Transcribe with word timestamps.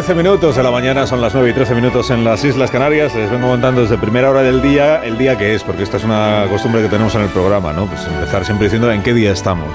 10 0.00 0.04
y 0.04 0.14
13 0.14 0.22
minutos 0.22 0.56
de 0.56 0.62
la 0.62 0.70
mañana, 0.70 1.06
son 1.06 1.20
las 1.20 1.34
9 1.34 1.50
y 1.50 1.52
13 1.52 1.74
minutos 1.74 2.08
en 2.08 2.24
las 2.24 2.42
Islas 2.42 2.70
Canarias. 2.70 3.14
Les 3.14 3.30
vengo 3.30 3.48
contando 3.48 3.82
desde 3.82 3.98
primera 3.98 4.30
hora 4.30 4.40
del 4.40 4.62
día 4.62 5.04
el 5.04 5.18
día 5.18 5.36
que 5.36 5.54
es, 5.54 5.62
porque 5.62 5.82
esta 5.82 5.98
es 5.98 6.04
una 6.04 6.46
costumbre 6.48 6.80
que 6.80 6.88
tenemos 6.88 7.14
en 7.16 7.20
el 7.20 7.28
programa, 7.28 7.74
¿no? 7.74 7.84
Pues 7.84 8.06
empezar 8.06 8.46
siempre 8.46 8.68
diciendo 8.68 8.90
en 8.90 9.02
qué 9.02 9.12
día 9.12 9.30
estamos. 9.30 9.68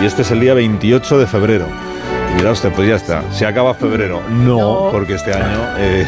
Y 0.00 0.06
este 0.06 0.22
es 0.22 0.30
el 0.30 0.38
día 0.38 0.54
28 0.54 1.18
de 1.18 1.26
febrero. 1.26 1.66
Y 2.30 2.34
mira 2.36 2.52
usted, 2.52 2.70
pues 2.70 2.86
ya 2.86 2.94
está, 2.94 3.24
se 3.32 3.46
acaba 3.46 3.74
febrero. 3.74 4.22
No, 4.30 4.90
porque 4.92 5.14
este 5.14 5.34
año 5.34 5.76
es 5.76 6.06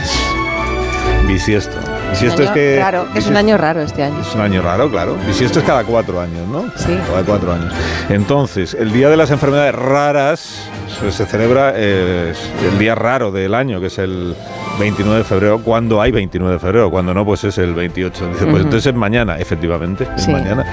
bisiesto. 1.27 1.77
Bisiesto 2.11 2.45
es 2.45 2.51
que. 2.51 2.77
Claro, 2.77 3.09
es 3.17 3.27
un 3.27 3.37
año 3.37 3.59
raro 3.59 3.81
este 3.81 4.05
año. 4.05 4.21
Es 4.21 4.33
un 4.33 4.43
año 4.43 4.63
raro, 4.63 4.89
claro. 4.89 5.17
Bisiesto 5.27 5.59
es 5.59 5.65
cada 5.65 5.83
cuatro 5.83 6.21
años, 6.21 6.47
¿no? 6.47 6.67
Sí. 6.77 6.97
Cada 7.09 7.23
cuatro 7.25 7.53
años. 7.53 7.75
Entonces, 8.11 8.75
el 8.75 8.93
día 8.93 9.09
de 9.09 9.17
las 9.17 9.33
enfermedades 9.33 9.75
raras 9.75 10.70
se 11.11 11.27
celebra 11.27 11.73
eh, 11.77 12.33
el 12.71 12.79
día 12.79 12.95
raro 12.95 13.31
del 13.33 13.55
año, 13.55 13.81
que 13.81 13.87
es 13.87 13.99
el 13.99 14.35
29 14.79 15.19
de 15.19 15.25
febrero, 15.25 15.61
cuando 15.63 16.01
hay 16.01 16.13
29 16.13 16.55
de 16.55 16.59
febrero, 16.59 16.91
cuando 16.91 17.15
no, 17.15 17.25
pues 17.25 17.45
es 17.45 17.59
el 17.59 17.75
28. 17.75 18.29
Dice, 18.29 18.47
pues 18.47 18.65
entonces 18.65 18.87
es 18.87 18.95
mañana, 18.95 19.39
efectivamente, 19.39 20.07
es 20.17 20.25
Sí. 20.25 20.31
mañana. 20.31 20.65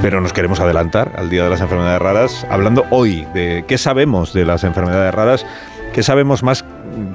Pero 0.00 0.20
nos 0.20 0.32
queremos 0.32 0.60
adelantar 0.60 1.12
al 1.16 1.28
Día 1.30 1.44
de 1.44 1.50
las 1.50 1.60
Enfermedades 1.60 2.00
Raras, 2.00 2.46
hablando 2.50 2.84
hoy 2.90 3.26
de 3.34 3.64
qué 3.66 3.78
sabemos 3.78 4.32
de 4.32 4.44
las 4.44 4.64
enfermedades 4.64 5.12
raras, 5.14 5.44
qué 5.92 6.02
sabemos 6.02 6.42
más 6.42 6.64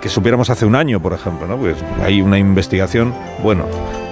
que 0.01 0.09
supiéramos 0.09 0.49
hace 0.49 0.65
un 0.65 0.75
año, 0.75 0.99
por 1.01 1.13
ejemplo. 1.13 1.47
¿no? 1.47 1.57
Pues 1.57 1.75
hay 2.03 2.21
una 2.21 2.37
investigación, 2.37 3.13
bueno, 3.43 3.65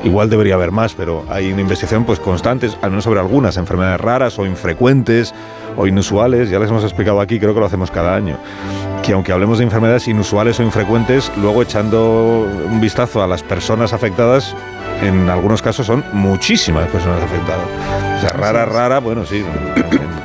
igual 0.05 0.29
debería 0.29 0.53
haber 0.53 0.71
más, 0.71 0.93
pero 0.93 1.25
hay 1.29 1.51
una 1.51 1.61
investigación 1.61 2.05
pues 2.05 2.19
constante, 2.19 2.69
al 2.81 2.91
menos 2.91 3.03
sobre 3.03 3.19
algunas 3.19 3.57
enfermedades 3.57 3.99
raras 3.99 4.39
o 4.39 4.45
infrecuentes 4.45 5.33
o 5.75 5.87
inusuales, 5.87 6.49
ya 6.49 6.59
les 6.59 6.69
hemos 6.69 6.83
explicado 6.83 7.19
aquí, 7.19 7.39
creo 7.39 7.53
que 7.53 7.59
lo 7.59 7.65
hacemos 7.65 7.91
cada 7.91 8.15
año 8.15 8.37
que 9.05 9.13
aunque 9.13 9.31
hablemos 9.31 9.59
de 9.59 9.65
enfermedades 9.65 10.07
inusuales 10.07 10.59
o 10.59 10.63
infrecuentes, 10.63 11.31
luego 11.37 11.61
echando 11.61 12.47
un 12.65 12.81
vistazo 12.81 13.21
a 13.21 13.27
las 13.27 13.43
personas 13.43 13.93
afectadas, 13.93 14.55
en 15.03 15.29
algunos 15.29 15.61
casos 15.61 15.85
son 15.85 16.03
muchísimas 16.11 16.87
personas 16.89 17.21
afectadas. 17.21 17.67
O 18.17 18.21
sea, 18.21 18.31
rara, 18.31 18.65
rara, 18.65 18.99
bueno, 18.99 19.23
sí. 19.23 19.45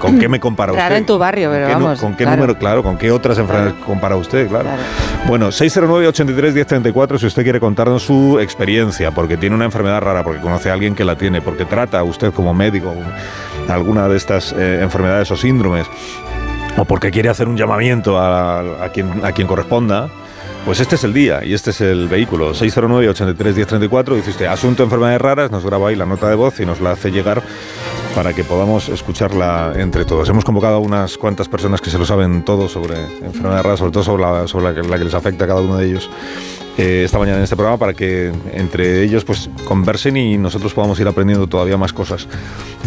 ¿Con 0.01 0.19
qué 0.19 0.29
me 0.29 0.41
compara 0.41 0.73
usted? 0.73 0.83
Rara 0.83 0.97
en 0.99 1.07
tu 1.07 1.17
barrio, 1.19 1.51
pero 1.51 1.67
¿Qué 1.69 1.75
nu- 1.75 1.81
vamos, 1.85 2.01
¿Con 2.01 2.13
qué 2.17 2.25
claro. 2.25 2.37
número? 2.39 2.59
Claro, 2.59 2.83
¿con 2.83 2.97
qué 2.99 3.11
otras 3.13 3.39
enfermedades 3.39 3.75
compara 3.85 4.17
usted? 4.17 4.49
Claro. 4.49 4.65
Claro. 4.65 4.83
Bueno, 5.29 5.49
609-83-1034 5.53 7.19
si 7.19 7.27
usted 7.27 7.43
quiere 7.43 7.61
contarnos 7.61 8.03
su 8.03 8.39
experiencia, 8.41 9.11
porque 9.13 9.37
tiene 9.37 9.55
una 9.55 9.65
enfermedad 9.67 10.01
rara, 10.01 10.25
porque 10.25 10.41
conoce 10.41 10.71
a 10.71 10.73
alguien 10.73 10.95
que 10.95 11.05
la 11.05 11.17
tiene, 11.17 11.41
porque 11.41 11.65
trata 11.65 12.03
usted 12.03 12.33
como 12.33 12.53
médico 12.55 12.95
alguna 13.69 14.09
de 14.09 14.17
estas 14.17 14.53
eh, 14.57 14.81
enfermedades 14.83 15.31
o 15.31 15.37
síndromes, 15.37 15.87
o 16.77 16.85
porque 16.85 17.11
quiere 17.11 17.29
hacer 17.29 17.49
un 17.49 17.57
llamamiento 17.57 18.19
a, 18.19 18.61
a 18.85 18.89
quien, 18.93 19.25
a 19.25 19.33
quien 19.33 19.47
corresponda, 19.47 20.09
pues 20.65 20.81
este 20.81 20.95
es 20.97 21.05
el 21.05 21.13
día 21.15 21.45
y 21.45 21.55
este 21.55 21.71
es 21.71 21.81
el 21.81 22.09
vehículo. 22.09 22.53
609-83-1034, 22.55 24.15
dice 24.17 24.31
usted, 24.31 24.47
asunto 24.47 24.83
enfermedades 24.83 25.21
raras, 25.21 25.51
nos 25.51 25.65
graba 25.65 25.89
ahí 25.89 25.97
la 25.97 26.07
nota 26.07 26.29
de 26.29 26.35
voz 26.37 26.59
y 26.61 26.67
nos 26.67 26.81
la 26.81 26.93
hace 26.93 27.11
llegar 27.11 27.43
para 28.15 28.33
que 28.33 28.45
podamos 28.45 28.89
escucharla 28.89 29.73
entre 29.77 30.05
todos. 30.05 30.29
Hemos 30.29 30.45
convocado 30.45 30.77
a 30.77 30.79
unas 30.79 31.17
cuantas 31.17 31.49
personas 31.49 31.81
que 31.81 31.91
se 31.91 31.99
lo 31.99 32.05
saben 32.05 32.45
todo 32.45 32.69
sobre 32.69 32.99
enfermedades 33.23 33.63
raras, 33.65 33.79
sobre 33.79 33.93
todo 33.93 34.03
sobre 34.03 34.23
la, 34.23 34.49
sobre 34.49 34.65
la 34.65 34.75
que, 34.75 34.89
la 34.89 34.99
que 34.99 35.05
les 35.05 35.15
afecta 35.15 35.45
a 35.45 35.49
cada 35.49 35.61
uno 35.61 35.77
de 35.77 35.87
ellos 35.87 36.11
eh, 36.77 37.03
esta 37.05 37.19
mañana 37.19 37.39
en 37.39 37.45
este 37.45 37.57
programa 37.57 37.79
para 37.79 37.95
que 37.95 38.33
entre 38.53 39.03
ellos 39.03 39.25
pues 39.25 39.51
conversen 39.65 40.17
y 40.17 40.39
nosotros 40.39 40.75
podamos 40.75 40.99
ir 41.01 41.09
aprendiendo 41.09 41.47
todavía 41.47 41.77
más 41.77 41.93
cosas 41.93 42.27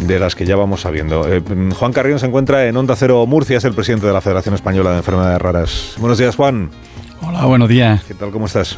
de 0.06 0.20
las 0.20 0.36
que 0.36 0.46
ya 0.46 0.56
vamos 0.56 0.82
sabiendo. 0.82 1.28
Eh, 1.32 1.42
Juan 1.78 1.94
Carrión 1.94 2.20
se 2.20 2.26
encuentra 2.26 2.66
en 2.68 2.76
Onda 2.76 2.96
Cero 2.96 3.26
Murcia, 3.26 3.58
es 3.58 3.66
el 3.66 3.74
presidente 3.74 4.08
de 4.08 4.14
la 4.14 4.22
Federación 4.22 4.56
Española 4.56 4.92
de 4.92 4.98
Enfermedades 4.98 5.42
Raras. 5.42 5.94
Buenos 5.98 6.18
días, 6.18 6.36
Juan. 6.36 6.70
Hola, 7.22 7.46
buenos 7.46 7.70
días. 7.70 8.04
¿Qué 8.04 8.14
tal? 8.14 8.32
¿Cómo 8.32 8.48
estás? 8.48 8.78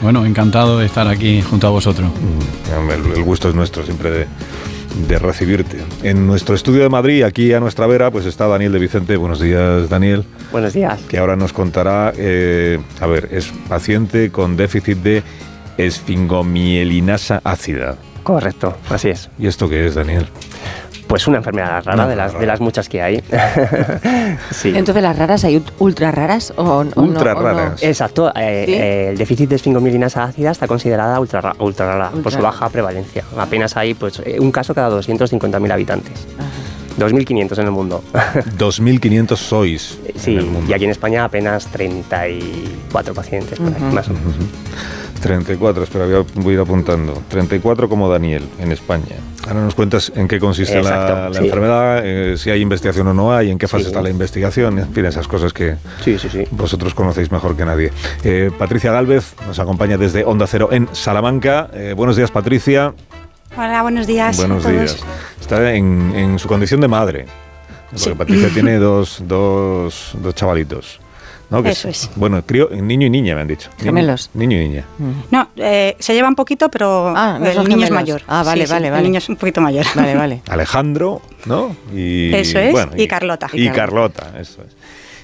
Bueno, 0.00 0.24
encantado 0.24 0.78
de 0.78 0.86
estar 0.86 1.06
aquí 1.06 1.42
junto 1.42 1.66
a 1.66 1.70
vosotros. 1.70 2.10
Mm, 2.10 2.90
El, 2.90 3.12
el 3.18 3.22
gusto 3.22 3.48
es 3.48 3.54
nuestro 3.54 3.84
siempre 3.84 4.10
de, 4.10 4.26
de 5.08 5.18
recibirte. 5.18 5.78
En 6.02 6.26
nuestro 6.26 6.54
estudio 6.54 6.82
de 6.82 6.88
Madrid, 6.88 7.22
aquí 7.22 7.52
a 7.52 7.60
nuestra 7.60 7.86
vera, 7.86 8.10
pues 8.10 8.26
está 8.26 8.46
Daniel 8.46 8.72
de 8.72 8.78
Vicente. 8.78 9.16
Buenos 9.16 9.40
días, 9.40 9.88
Daniel. 9.88 10.24
Buenos 10.50 10.72
días. 10.72 11.00
Que 11.02 11.18
ahora 11.18 11.36
nos 11.36 11.52
contará, 11.52 12.12
eh, 12.16 12.78
a 13.00 13.06
ver, 13.06 13.28
es 13.32 13.52
paciente 13.68 14.30
con 14.30 14.56
déficit 14.56 14.98
de 14.98 15.22
esfingomielinasa 15.78 17.40
ácida. 17.44 17.96
Correcto, 18.22 18.76
así 18.88 19.08
es. 19.10 19.30
¿Y 19.38 19.46
esto 19.46 19.68
qué 19.68 19.86
es, 19.86 19.94
Daniel? 19.94 20.28
Pues 21.12 21.26
una 21.28 21.36
enfermedad 21.36 21.84
rara 21.84 22.06
de 22.06 22.16
las, 22.16 22.28
rara. 22.32 22.40
de 22.40 22.46
las 22.46 22.60
muchas 22.62 22.88
que 22.88 23.02
hay. 23.02 23.22
sí. 24.50 24.72
Entonces, 24.74 25.02
¿las 25.02 25.14
raras 25.18 25.44
hay 25.44 25.58
ult- 25.58 25.70
ultra 25.78 26.10
raras 26.10 26.54
o, 26.56 26.62
o 26.62 26.84
no- 26.84 26.92
Ultra 26.96 27.32
o 27.32 27.34
no? 27.34 27.42
raras. 27.42 27.82
Exacto, 27.82 28.32
eh, 28.34 28.62
¿Sí? 28.66 28.72
eh, 28.74 29.08
el 29.10 29.18
déficit 29.18 29.50
de 29.50 29.56
esfingomielinasa 29.56 30.24
ácida 30.24 30.50
está 30.52 30.66
considerada 30.66 31.20
ultra, 31.20 31.42
ra- 31.42 31.56
ultra 31.58 31.84
rara 31.86 32.10
por 32.22 32.32
su 32.32 32.40
baja 32.40 32.70
prevalencia. 32.70 33.24
Apenas 33.36 33.76
hay 33.76 33.92
pues, 33.92 34.22
eh, 34.24 34.38
un 34.40 34.50
caso 34.50 34.74
cada 34.74 34.88
250.000 34.98 35.70
habitantes. 35.70 36.26
Ajá. 36.38 36.48
2.500 36.98 37.58
en 37.58 37.64
el 37.66 37.70
mundo. 37.72 38.02
2.500 38.58 39.36
sois 39.36 39.98
sí, 40.16 40.32
en 40.32 40.38
el 40.38 40.46
mundo. 40.46 40.70
y 40.70 40.74
aquí 40.74 40.84
en 40.84 40.90
España 40.90 41.24
apenas 41.24 41.66
34 41.68 43.14
pacientes, 43.14 43.58
por 43.58 43.68
ahí, 43.68 43.74
Ujú. 43.82 43.94
más 43.94 44.08
o 44.08 44.12
menos. 44.14 44.34
34, 45.20 45.84
espera, 45.84 46.06
voy 46.06 46.14
a, 46.16 46.24
voy 46.40 46.50
a 46.50 46.54
ir 46.54 46.60
apuntando. 46.60 47.22
34 47.28 47.88
como 47.88 48.08
Daniel, 48.08 48.42
en 48.58 48.72
España. 48.72 49.04
Ahora 49.46 49.60
nos 49.60 49.74
cuentas 49.76 50.10
en 50.16 50.26
qué 50.26 50.40
consiste 50.40 50.74
la, 50.74 50.80
Exacto, 50.80 51.28
la 51.30 51.38
sí. 51.38 51.44
enfermedad, 51.44 52.00
eh, 52.04 52.36
si 52.36 52.50
hay 52.50 52.60
investigación 52.60 53.06
o 53.06 53.14
no 53.14 53.32
hay, 53.32 53.50
en 53.52 53.58
qué 53.58 53.68
fase 53.68 53.84
Sí. 53.84 53.88
está 53.90 54.02
la 54.02 54.10
investigación, 54.10 54.80
en 54.80 54.92
fin, 54.92 55.04
esas 55.04 55.28
cosas 55.28 55.52
que 55.52 55.76
Sí, 56.04 56.18
sí, 56.18 56.28
sí. 56.28 56.44
vosotros 56.50 56.92
conocéis 56.94 57.30
mejor 57.30 57.56
que 57.56 57.64
nadie. 57.64 57.92
Eh, 58.24 58.50
Patricia 58.58 58.90
Galvez 58.90 59.34
nos 59.46 59.60
acompaña 59.60 59.96
desde 59.96 60.24
Onda 60.24 60.48
Cero 60.48 60.70
en 60.72 60.88
Salamanca. 60.92 61.70
Eh, 61.72 61.94
buenos 61.96 62.16
días, 62.16 62.32
Patricia. 62.32 62.92
Hola, 63.56 63.82
buenos 63.82 64.06
días. 64.06 64.36
Buenos 64.36 64.64
a 64.64 64.68
todos. 64.70 64.80
días. 64.96 65.04
Está 65.40 65.74
en, 65.74 66.12
en 66.14 66.38
su 66.38 66.48
condición 66.48 66.80
de 66.80 66.88
madre. 66.88 67.26
Porque 67.90 68.04
Sí. 68.04 68.10
Patricia 68.16 68.48
tiene 68.54 68.76
dos, 68.76 69.22
dos, 69.26 70.12
dos 70.14 70.34
chavalitos. 70.34 71.00
¿no? 71.50 71.62
Que 71.62 71.70
Eso 71.70 71.88
es. 71.90 72.08
Bueno, 72.16 72.42
crío, 72.46 72.70
niño 72.70 73.06
y 73.08 73.10
niña 73.10 73.34
me 73.34 73.42
han 73.42 73.48
dicho. 73.48 73.68
Niño- 73.78 73.84
Gemelos. 73.84 74.30
Niño 74.32 74.56
y 74.56 74.68
niña. 74.68 74.84
No, 75.30 75.48
eh, 75.56 75.96
se 75.98 76.14
lleva 76.14 76.28
un 76.28 76.34
poquito, 76.34 76.70
pero 76.70 77.12
Ah, 77.14 77.36
el 77.36 77.42
niño 77.42 77.60
es 77.60 77.68
gemelos. 77.68 77.90
mayor. 77.90 78.22
Ah, 78.26 78.42
vale, 78.42 78.64
vale, 78.66 78.86
El 78.86 78.92
vale. 78.92 79.02
niño 79.04 79.18
es 79.18 79.28
un 79.28 79.36
poquito 79.36 79.60
mayor. 79.60 79.84
Vale, 79.94 80.14
vale. 80.14 80.42
Alejandro, 80.48 81.20
¿no? 81.44 81.76
Y, 81.94 82.32
Eso 82.34 82.58
es, 82.58 82.74
y 82.96 83.06
Carlota. 83.06 83.48
Y 83.52 83.66
Y 83.66 83.70
Carlota, 83.70 84.32
eso 84.40 84.62
es. 84.62 84.74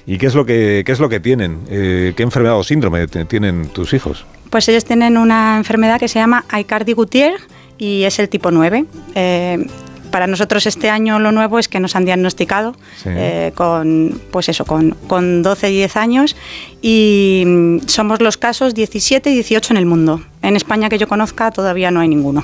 ¿Y 0.05 0.17
qué 0.19 0.27
es 0.27 0.35
lo 0.35 0.45
que, 0.45 0.83
qué 0.85 0.91
es 0.91 0.99
lo 0.99 1.09
que 1.09 1.19
tienen? 1.19 1.61
Eh, 1.67 2.13
¿Qué 2.15 2.21
enfermedad 2.23 2.57
o 2.57 2.63
síndrome 2.63 3.07
tienen 3.07 3.69
tus 3.69 3.93
hijos? 3.93 4.25
Pues 4.51 4.67
ellos 4.69 4.85
tienen 4.85 5.17
una 5.17 5.57
enfermedad 5.57 5.99
que 5.99 6.07
se 6.07 6.19
llama 6.19 6.45
Aicardi-Goutier 6.49 7.33
y 7.79 8.03
es 8.03 8.19
el 8.19 8.29
tipo 8.29 8.51
9. 8.51 8.85
Eh, 9.15 9.65
para 10.11 10.25
nosotros 10.27 10.65
este 10.65 10.89
año 10.89 11.19
lo 11.19 11.31
nuevo 11.31 11.59
es 11.59 11.67
que 11.67 11.79
nos 11.79 11.95
han 11.95 12.03
diagnosticado 12.03 12.73
Sí. 12.97 13.09
eh, 13.11 13.51
con, 13.55 14.19
pues 14.31 14.49
eso, 14.49 14.65
con, 14.65 14.91
con 15.07 15.43
12 15.43 15.69
y 15.71 15.73
10 15.77 15.95
años 15.97 16.35
y 16.81 17.43
mm, 17.45 17.79
somos 17.87 18.19
los 18.19 18.35
casos 18.37 18.73
17 18.73 19.29
y 19.29 19.33
18 19.35 19.73
en 19.73 19.77
el 19.77 19.85
mundo. 19.85 20.21
En 20.41 20.55
España 20.55 20.89
que 20.89 20.97
yo 20.97 21.07
conozca 21.07 21.51
todavía 21.51 21.91
no 21.91 21.99
hay 21.99 22.07
ninguno. 22.07 22.43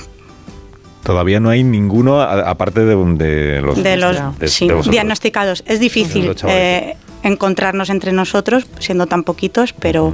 Todavía 1.04 1.39
no 1.39 1.50
hay 1.50 1.63
ninguno, 1.63 2.19
aparte 2.21 2.81
de, 2.81 2.95
de 2.95 3.62
los, 3.62 3.81
de 3.83 3.98
los 3.98 4.39
de- 4.39 4.48
sí, 4.48 4.68
de 4.68 4.74
vosotros. 4.74 4.92
diagnosticados. 4.92 5.63
Es 5.68 5.80
difícil 5.80 6.36
eh, 6.48 6.95
encontrarnos 7.21 7.89
entre 7.92 8.12
nosotros, 8.12 8.65
siendo 8.80 9.06
tan 9.06 9.24
poquitos, 9.24 9.74
pero 9.74 10.13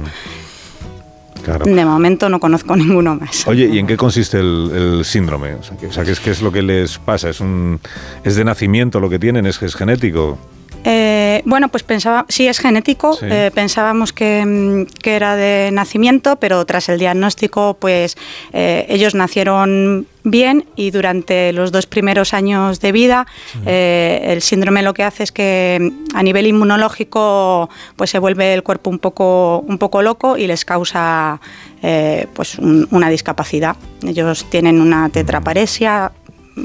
Claro. 1.42 1.64
de 1.64 1.84
momento 1.84 2.28
no 2.28 2.38
conozco 2.40 2.76
ninguno 2.76 3.16
más. 3.16 3.46
Oye, 3.46 3.66
¿y 3.66 3.78
en 3.78 3.86
qué 3.86 3.96
consiste 3.96 4.38
el, 4.38 4.70
el 4.74 5.04
síndrome? 5.04 5.54
O 5.54 5.62
sea, 5.62 5.76
que, 5.76 5.86
o 5.86 5.92
sea, 5.92 6.04
¿qué 6.04 6.12
es, 6.12 6.20
qué 6.20 6.30
es 6.30 6.42
lo 6.42 6.52
que 6.52 6.62
les 6.62 6.98
pasa? 6.98 7.28
¿Es, 7.28 7.40
un, 7.40 7.80
¿Es 8.24 8.36
de 8.36 8.44
nacimiento 8.44 9.00
lo 9.00 9.10
que 9.10 9.18
tienen? 9.18 9.46
¿Es, 9.46 9.60
es 9.62 9.74
genético? 9.74 10.38
Eh, 10.84 11.42
bueno, 11.44 11.68
pues 11.68 11.82
pensaba, 11.82 12.26
sí 12.28 12.48
es 12.48 12.58
genético, 12.58 13.14
Sí. 13.14 13.26
eh, 13.28 13.50
pensábamos 13.54 14.12
que, 14.12 14.44
mm, 14.44 14.86
que 15.00 15.14
era 15.14 15.36
de 15.36 15.70
nacimiento, 15.72 16.36
pero 16.36 16.64
tras 16.66 16.88
el 16.88 16.98
diagnóstico, 16.98 17.76
pues 17.78 18.16
eh, 18.52 18.86
ellos 18.88 19.14
nacieron 19.14 20.06
bien 20.24 20.66
y 20.76 20.90
durante 20.92 21.52
los 21.52 21.72
dos 21.72 21.86
primeros 21.86 22.32
años 22.32 22.78
de 22.80 22.92
vida 22.92 23.26
eh, 23.66 24.20
el 24.28 24.40
síndrome 24.40 24.82
lo 24.82 24.94
que 24.94 25.02
hace 25.02 25.24
es 25.24 25.32
que 25.32 25.78
mm, 25.80 26.16
a 26.16 26.22
nivel 26.22 26.46
inmunológico 26.46 27.68
pues 27.96 28.10
se 28.10 28.18
vuelve 28.20 28.54
el 28.54 28.62
cuerpo 28.62 28.90
un 28.90 28.98
poco, 29.00 29.60
un 29.66 29.78
poco 29.78 30.00
loco 30.02 30.36
y 30.36 30.46
les 30.46 30.64
causa 30.64 31.40
eh, 31.82 32.26
pues 32.34 32.58
un- 32.58 32.86
una 32.92 33.08
discapacidad. 33.10 33.76
Ellos 34.06 34.46
tienen 34.48 34.80
una 34.80 35.08
tetraparesia, 35.08 36.12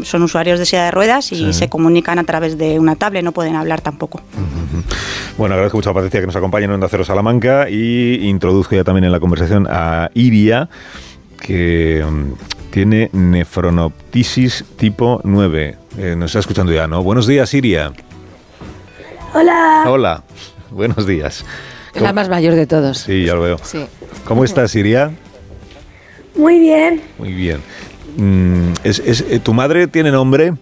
son 0.03 0.23
usuarios 0.23 0.59
de 0.59 0.65
silla 0.65 0.85
de 0.85 0.91
ruedas 0.91 1.31
y 1.31 1.35
Sí. 1.37 1.53
se 1.53 1.69
comunican 1.69 2.19
a 2.19 2.23
través 2.23 2.57
de 2.57 2.79
una 2.79 2.95
tablet, 2.95 3.23
no 3.23 3.31
pueden 3.31 3.55
hablar 3.55 3.81
tampoco. 3.81 4.21
Bueno, 5.37 5.53
agradezco 5.55 5.77
mucho 5.77 5.89
a 5.91 5.93
Patricia 5.93 6.19
que 6.19 6.27
nos 6.27 6.35
acompañe 6.35 6.65
en 6.65 6.71
Onda 6.71 6.87
Cero 6.89 7.03
Salamanca 7.05 7.69
y 7.69 8.27
introduzco 8.27 8.75
ya 8.75 8.83
también 8.83 9.05
en 9.05 9.11
la 9.11 9.19
conversación 9.19 9.67
a 9.69 10.09
Iria, 10.13 10.69
que 11.39 12.03
mm, 12.09 12.71
tiene 12.71 13.09
nefronoptisis 13.13 14.65
tipo 14.77 15.21
9. 15.23 15.77
Eh, 15.97 16.15
nos 16.17 16.31
está 16.31 16.39
escuchando 16.39 16.71
ya, 16.71 16.87
¿no? 16.87 17.01
Buenos 17.03 17.27
días, 17.27 17.53
Iria. 17.53 17.91
Hola. 19.33 19.83
Hola, 19.87 20.23
buenos 20.71 21.05
días. 21.05 21.45
La 21.95 22.13
más 22.13 22.29
mayor 22.29 22.53
de 22.55 22.67
todos. 22.67 22.99
Sí, 22.99 23.25
ya 23.25 23.33
lo 23.35 23.41
veo. 23.41 23.57
Sí. 23.63 23.85
¿Cómo 24.25 24.43
estás, 24.43 24.75
Iria? 24.75 25.11
Muy 26.35 26.59
bien. 26.59 27.01
Muy 27.17 27.33
bien. 27.33 27.61
Mm, 28.17 28.73
¿es, 28.83 28.99
eh, 28.99 29.39
tu 29.39 29.53
madre 29.53 29.87
tiene 29.87 30.11
nombre? 30.11 30.53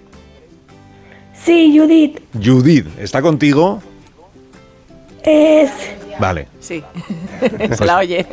Sí, 1.33 1.77
Judith. 1.77 2.19
Judith, 2.33 2.87
¿está 2.99 3.21
contigo? 3.21 3.81
Es. 5.23 5.71
Vale. 6.19 6.47
Sí. 6.59 6.83
Se 7.77 7.85
la 7.85 7.97
oye. 7.97 8.25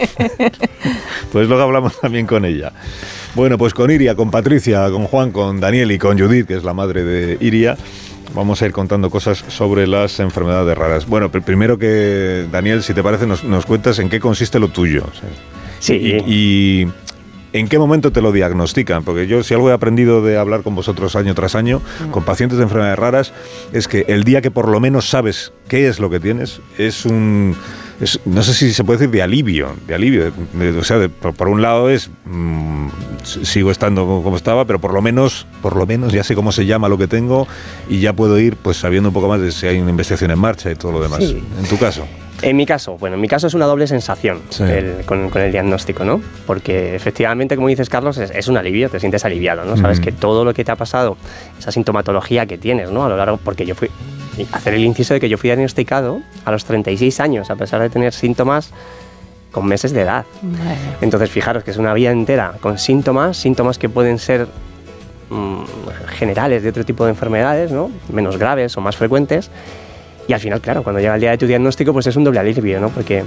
pues 1.33 1.49
luego 1.49 1.63
hablamos 1.63 2.01
también 2.01 2.27
con 2.27 2.45
ella. 2.45 2.73
Bueno, 3.35 3.59
pues 3.59 3.75
con 3.75 3.91
Iria, 3.91 4.15
con 4.15 4.31
Patricia, 4.31 4.91
con 4.91 5.07
Juan, 5.07 5.31
con 5.31 5.61
Daniel 5.61 5.91
y 5.93 5.99
con 5.99 6.19
Judith, 6.19 6.47
que 6.47 6.55
es 6.55 6.65
la 6.65 6.75
madre 6.75 7.03
de 7.03 7.39
Iria, 7.41 7.77
vamos 8.35 8.61
a 8.61 8.67
ir 8.67 8.73
contando 8.73 9.09
cosas 9.09 9.45
sobre 9.49 9.87
las 9.87 10.21
enfermedades 10.21 10.77
raras. 10.77 11.07
Bueno, 11.07 11.31
primero 11.31 11.79
que, 11.79 12.47
Daniel, 12.51 12.83
si 12.83 12.93
te 12.93 13.03
parece, 13.03 13.27
nos, 13.27 13.67
cuentas 13.67 13.99
en 13.99 14.09
qué 14.09 14.21
consiste 14.21 14.59
lo 14.59 14.69
tuyo. 14.69 15.05
Sí. 15.81 15.95
y 16.27 16.87
¿En 17.53 17.69
qué 17.69 17.79
momento 17.79 18.13
te 18.13 18.23
lo 18.23 18.33
diagnostican? 18.33 19.05
Porque 19.05 19.27
yo 19.27 19.43
si 19.43 19.55
algo 19.55 19.71
he 19.71 19.73
aprendido 19.73 20.23
de 20.23 20.39
hablar 20.39 20.63
con 20.63 20.75
vosotros 20.75 21.17
año 21.17 21.35
tras 21.35 21.55
año, 21.55 21.81
mm. 22.07 22.11
con 22.11 22.25
pacientes 22.25 22.59
de 22.59 22.65
enfermedades 22.65 22.99
raras, 22.99 23.33
es 23.73 23.89
que 23.89 24.07
el 24.09 24.25
día 24.25 24.41
que 24.41 24.51
por 24.51 24.69
lo 24.69 24.81
menos 24.81 25.09
sabes 25.09 25.53
qué 25.69 25.89
es 25.89 26.01
lo 26.01 26.11
que 26.11 26.21
tienes, 26.21 26.61
es 26.79 27.05
un... 27.05 27.57
no 28.25 28.43
sé 28.43 28.55
si 28.55 28.73
se 28.73 28.85
puede 28.85 28.99
decir 28.99 29.13
de 29.13 29.23
alivio, 29.23 29.77
de 29.87 29.95
alivio. 29.95 30.33
o 30.79 30.85
sea, 30.85 31.09
por, 31.09 31.49
un 31.49 31.63
lado 31.63 31.89
es... 31.89 32.11
Mm, 32.25 32.89
sigo 33.25 33.71
estando 33.71 34.05
como 34.05 34.37
estaba, 34.37 34.65
pero 34.65 34.81
por 34.81 34.93
lo 34.93 35.01
menos, 35.01 35.47
por 35.61 35.77
lo 35.77 35.87
menos 35.87 36.13
ya 36.13 36.25
sé 36.25 36.35
cómo 36.35 36.51
se 36.51 36.67
llama 36.67 36.89
lo 36.89 36.99
que 36.99 37.07
tengo 37.07 37.47
y 37.89 38.01
ya 38.01 38.13
puedo 38.13 38.39
ir 38.41 38.57
pues 38.57 38.79
sabiendo 38.79 39.11
un 39.11 39.13
poco 39.13 39.29
más 39.29 39.41
de 39.41 39.53
si 39.53 39.67
hay 39.69 39.79
una 39.79 39.91
investigación 39.91 40.33
en 40.33 40.39
marcha 40.41 40.71
y 40.73 40.75
todo 40.75 40.91
lo 40.91 41.01
demás. 41.01 41.21
En 41.21 41.69
tu 41.69 41.79
caso. 41.79 42.05
En 42.43 42.57
mi 42.57 42.67
caso, 42.67 42.99
bueno, 42.99 43.15
en 43.15 43.21
mi 43.21 43.29
caso 43.29 43.47
es 43.47 43.55
una 43.55 43.67
doble 43.67 43.87
sensación 43.87 44.41
con, 45.07 45.31
el 45.37 45.53
diagnóstico, 45.53 46.05
¿no? 46.05 46.21
Porque 46.45 46.97
efectivamente, 46.97 47.55
como 47.55 47.69
dices 47.69 47.89
Carlos, 47.89 48.19
es, 48.19 48.49
un 48.49 48.57
alivio, 48.57 48.91
te 48.91 48.99
sientes 48.99 49.25
aliviado, 49.25 49.65
¿no? 49.65 49.77
Sabes 49.77 50.01
que 50.01 50.11
todo 50.11 50.45
lo 50.45 50.53
que 50.53 50.65
te 50.65 50.73
ha 50.73 50.77
pasado, 50.77 51.17
esa 51.57 51.71
sintomatología 51.71 52.47
que 52.47 52.59
tienes, 52.59 52.91
¿no? 52.91 53.05
A 53.05 53.09
lo 53.09 53.17
largo, 53.17 53.37
porque 53.37 53.65
yo 53.65 53.77
fui, 53.77 53.91
hacer 54.53 54.75
el 54.75 54.85
inciso 54.85 55.15
de 55.15 55.21
que 55.21 55.29
yo 55.29 55.39
fui 55.39 55.49
diagnosticado 55.49 56.21
a 56.45 56.51
los 56.51 56.65
36 56.65 57.21
años, 57.21 57.51
a 57.51 57.57
pesar 57.57 57.81
de 57.81 57.91
tener 57.91 58.13
síntomas 58.13 58.71
con 59.51 59.67
meses 59.67 59.93
de 59.93 60.03
edad. 60.03 60.25
Entonces, 61.01 61.31
fijaros 61.31 61.63
que 61.63 61.73
es 61.73 61.77
una 61.77 61.93
vida 61.93 62.11
entera 62.11 62.55
con 62.61 62.79
síntomas, 62.79 63.37
síntomas 63.37 63.79
que 63.79 63.89
pueden 63.89 64.19
ser 64.19 64.47
mm, 65.29 65.63
generales 66.09 66.63
de 66.63 66.71
otro 66.71 66.85
tipo 66.85 67.05
de 67.05 67.11
enfermedades, 67.11 67.71
¿no? 67.71 67.91
Menos 68.11 68.39
graves 68.39 68.77
o 68.77 68.81
más 68.81 68.97
frecuentes 68.97 69.51
y 70.29 70.33
al 70.33 70.41
final, 70.41 70.61
claro, 70.61 70.83
cuando 70.83 71.01
llega 71.01 71.15
el 71.15 71.21
día 71.21 71.31
de 71.31 71.39
tu 71.39 71.47
diagnóstico, 71.47 71.93
pues 71.93 72.07
es 72.07 72.17
un 72.17 72.25
doble 72.25 72.39
alivio, 72.39 72.81
¿no? 72.81 72.91
Porque, 72.91 73.25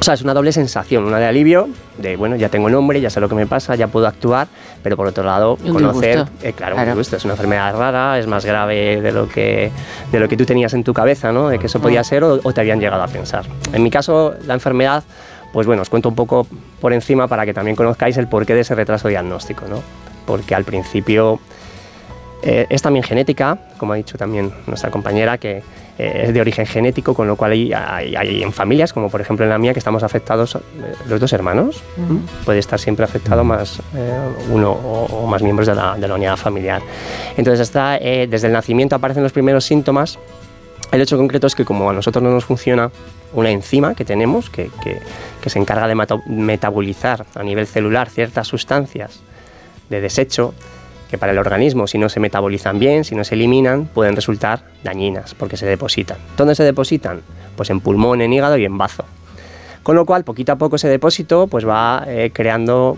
o 0.00 0.02
sea, 0.02 0.14
es 0.14 0.22
una 0.22 0.32
doble 0.32 0.50
sensación, 0.50 1.04
una 1.04 1.18
de 1.18 1.26
alivio, 1.26 1.68
de, 1.98 2.16
bueno, 2.16 2.34
ya 2.36 2.48
tengo 2.48 2.70
nombre, 2.70 3.02
ya 3.02 3.10
sé 3.10 3.20
lo 3.20 3.28
que 3.28 3.34
me 3.34 3.46
pasa, 3.46 3.74
ya 3.74 3.86
puedo 3.88 4.06
actuar, 4.06 4.48
pero 4.82 4.96
por 4.96 5.06
otro 5.06 5.24
lado, 5.24 5.58
conocer, 5.58 6.24
eh, 6.42 6.54
claro, 6.54 6.74
claro. 6.74 6.94
Un 6.94 7.00
es 7.00 7.24
una 7.24 7.34
enfermedad 7.34 7.76
rara, 7.76 8.18
es 8.18 8.26
más 8.26 8.46
grave 8.46 9.02
de 9.02 9.12
lo 9.12 9.28
que, 9.28 9.70
de 10.10 10.18
lo 10.18 10.26
que 10.26 10.38
tú 10.38 10.46
tenías 10.46 10.72
en 10.72 10.84
tu 10.84 10.94
cabeza, 10.94 11.32
¿no? 11.32 11.50
De 11.50 11.58
que 11.58 11.66
eso 11.66 11.80
podía 11.80 12.02
ser 12.02 12.24
o, 12.24 12.38
te 12.38 12.60
habían 12.62 12.80
llegado 12.80 13.02
a 13.02 13.08
pensar. 13.08 13.44
En 13.74 13.82
mi 13.82 13.90
caso, 13.90 14.34
la 14.46 14.54
enfermedad, 14.54 15.04
pues 15.52 15.66
bueno, 15.66 15.82
os 15.82 15.90
cuento 15.90 16.08
un 16.08 16.14
poco 16.14 16.46
por 16.80 16.94
encima 16.94 17.28
para 17.28 17.44
que 17.44 17.52
también 17.52 17.76
conozcáis 17.76 18.16
el 18.16 18.26
porqué 18.26 18.54
de 18.54 18.60
ese 18.60 18.74
retraso 18.74 19.08
diagnóstico, 19.08 19.66
¿no? 19.68 19.82
Porque 20.24 20.54
al 20.54 20.64
principio 20.64 21.40
eh, 22.42 22.66
es 22.70 22.80
también 22.80 23.02
genética, 23.02 23.58
como 23.76 23.92
ha 23.92 23.96
dicho 23.96 24.16
también 24.16 24.50
nuestra 24.66 24.90
compañera, 24.90 25.36
que 25.36 25.62
eh, 26.00 26.24
es 26.28 26.32
de 26.32 26.40
origen 26.40 26.64
genético, 26.64 27.12
con 27.12 27.26
lo 27.26 27.36
cual 27.36 27.52
hay, 27.52 27.72
hay, 27.74 28.42
en 28.42 28.52
familias, 28.54 28.94
como 28.94 29.10
por 29.10 29.20
ejemplo 29.20 29.44
en 29.44 29.50
la 29.50 29.58
mía, 29.58 29.74
que 29.74 29.78
estamos 29.78 30.02
afectados 30.02 30.54
eh, 30.54 30.58
los 31.06 31.20
dos 31.20 31.30
hermanos. 31.34 31.82
Puede 32.46 32.58
estar 32.58 32.78
siempre 32.78 33.04
afectado 33.04 33.44
más 33.44 33.82
uno 34.50 34.70
o, 34.72 35.26
más 35.26 35.42
miembros 35.42 35.66
de 35.66 35.74
la, 35.74 35.96
de 35.96 36.08
la, 36.08 36.14
unidad 36.14 36.38
familiar. 36.38 36.80
Entonces, 37.36 37.60
está, 37.60 37.98
desde 37.98 38.46
el 38.46 38.54
nacimiento 38.54 38.96
aparecen 38.96 39.22
los 39.22 39.32
primeros 39.32 39.64
síntomas. 39.66 40.18
El 40.90 41.02
hecho 41.02 41.18
concreto 41.18 41.46
es 41.46 41.54
que 41.54 41.66
como 41.66 41.90
a 41.90 41.92
nosotros 41.92 42.22
no 42.22 42.30
nos 42.30 42.46
funciona 42.46 42.90
una 43.34 43.50
enzima 43.50 43.94
que 43.94 44.06
tenemos, 44.06 44.48
que, 44.48 44.70
que, 44.82 45.00
que 45.42 45.50
se 45.50 45.58
encarga 45.58 45.86
de 45.86 45.94
metabolizar 46.26 47.26
a 47.34 47.42
nivel 47.42 47.66
celular 47.66 48.08
ciertas 48.08 48.48
sustancias 48.48 49.20
de 49.90 50.00
desecho, 50.00 50.54
que 51.10 51.18
para 51.18 51.32
el 51.32 51.38
organismo, 51.38 51.86
si 51.88 51.98
no 51.98 52.08
se 52.08 52.20
metabolizan 52.20 52.78
bien, 52.78 53.04
si 53.04 53.16
no 53.16 53.24
se 53.24 53.34
eliminan, 53.34 53.86
pueden 53.86 54.14
resultar 54.14 54.62
dañinas 54.84 55.34
porque 55.34 55.56
se 55.56 55.66
depositan. 55.66 56.18
¿Dónde 56.36 56.54
se 56.54 56.62
depositan? 56.62 57.20
Pues 57.56 57.68
en 57.70 57.80
pulmón, 57.80 58.22
en 58.22 58.32
hígado 58.32 58.56
y 58.56 58.64
en 58.64 58.78
bazo. 58.78 59.04
Con 59.82 59.96
lo 59.96 60.06
cual, 60.06 60.24
poquito 60.24 60.52
a 60.52 60.56
poco 60.56 60.76
ese 60.76 60.88
depósito 60.88 61.48
pues 61.48 61.66
va 61.66 62.04
eh, 62.06 62.30
creando 62.32 62.96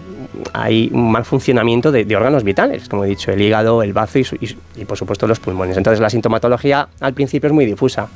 ahí 0.53 0.91
un 0.93 1.11
mal 1.11 1.25
funcionamiento 1.25 1.91
de, 1.91 2.05
órganos 2.15 2.45
vitales, 2.45 2.89
como 2.89 3.05
he 3.05 3.09
dicho, 3.09 3.31
el 3.33 3.41
hígado, 3.41 3.83
el 3.83 3.93
bazo 3.93 4.19
y, 4.19 4.27
y, 4.77 4.85
por 4.85 4.99
supuesto 4.99 5.27
los 5.27 5.41
pulmones. 5.41 5.77
Entonces 5.77 6.01
la 6.01 6.11
sintomatología 6.11 6.89
al 7.01 7.15
principio 7.15 7.47
es 7.47 7.53
muy 7.55 7.65
difusa 7.65 8.09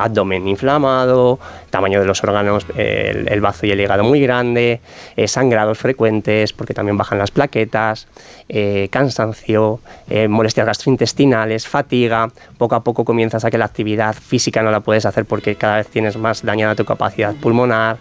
abdomen 0.00 0.48
inflamado, 0.48 1.38
tamaño 1.68 2.00
de 2.00 2.06
los 2.06 2.22
órganos, 2.24 2.66
el, 2.74 3.40
bazo 3.40 3.66
y 3.66 3.70
el 3.70 3.80
hígado 3.80 4.02
muy 4.02 4.20
grande, 4.20 4.80
eh, 5.16 5.28
sangrados 5.28 5.78
frecuentes 5.78 6.52
porque 6.52 6.74
también 6.74 6.96
bajan 6.96 7.18
las 7.18 7.30
plaquetas, 7.30 8.08
eh, 8.48 8.88
cansancio, 8.90 9.80
eh, 10.08 10.26
molestias 10.28 10.66
gastrointestinales, 10.66 11.66
fatiga. 11.66 12.30
Poco 12.58 12.74
a 12.74 12.82
poco 12.82 13.04
comienzas 13.04 13.44
a 13.44 13.50
que 13.50 13.58
la 13.58 13.66
actividad 13.66 14.14
física 14.14 14.62
no 14.62 14.70
la 14.70 14.80
puedes 14.80 15.04
hacer 15.04 15.26
porque 15.26 15.54
cada 15.54 15.76
vez 15.76 15.88
tienes 15.88 16.16
más 16.16 16.42
dañada 16.44 16.74
tu 16.74 16.84
capacidad 16.84 17.34
pulmonar. 17.34 17.98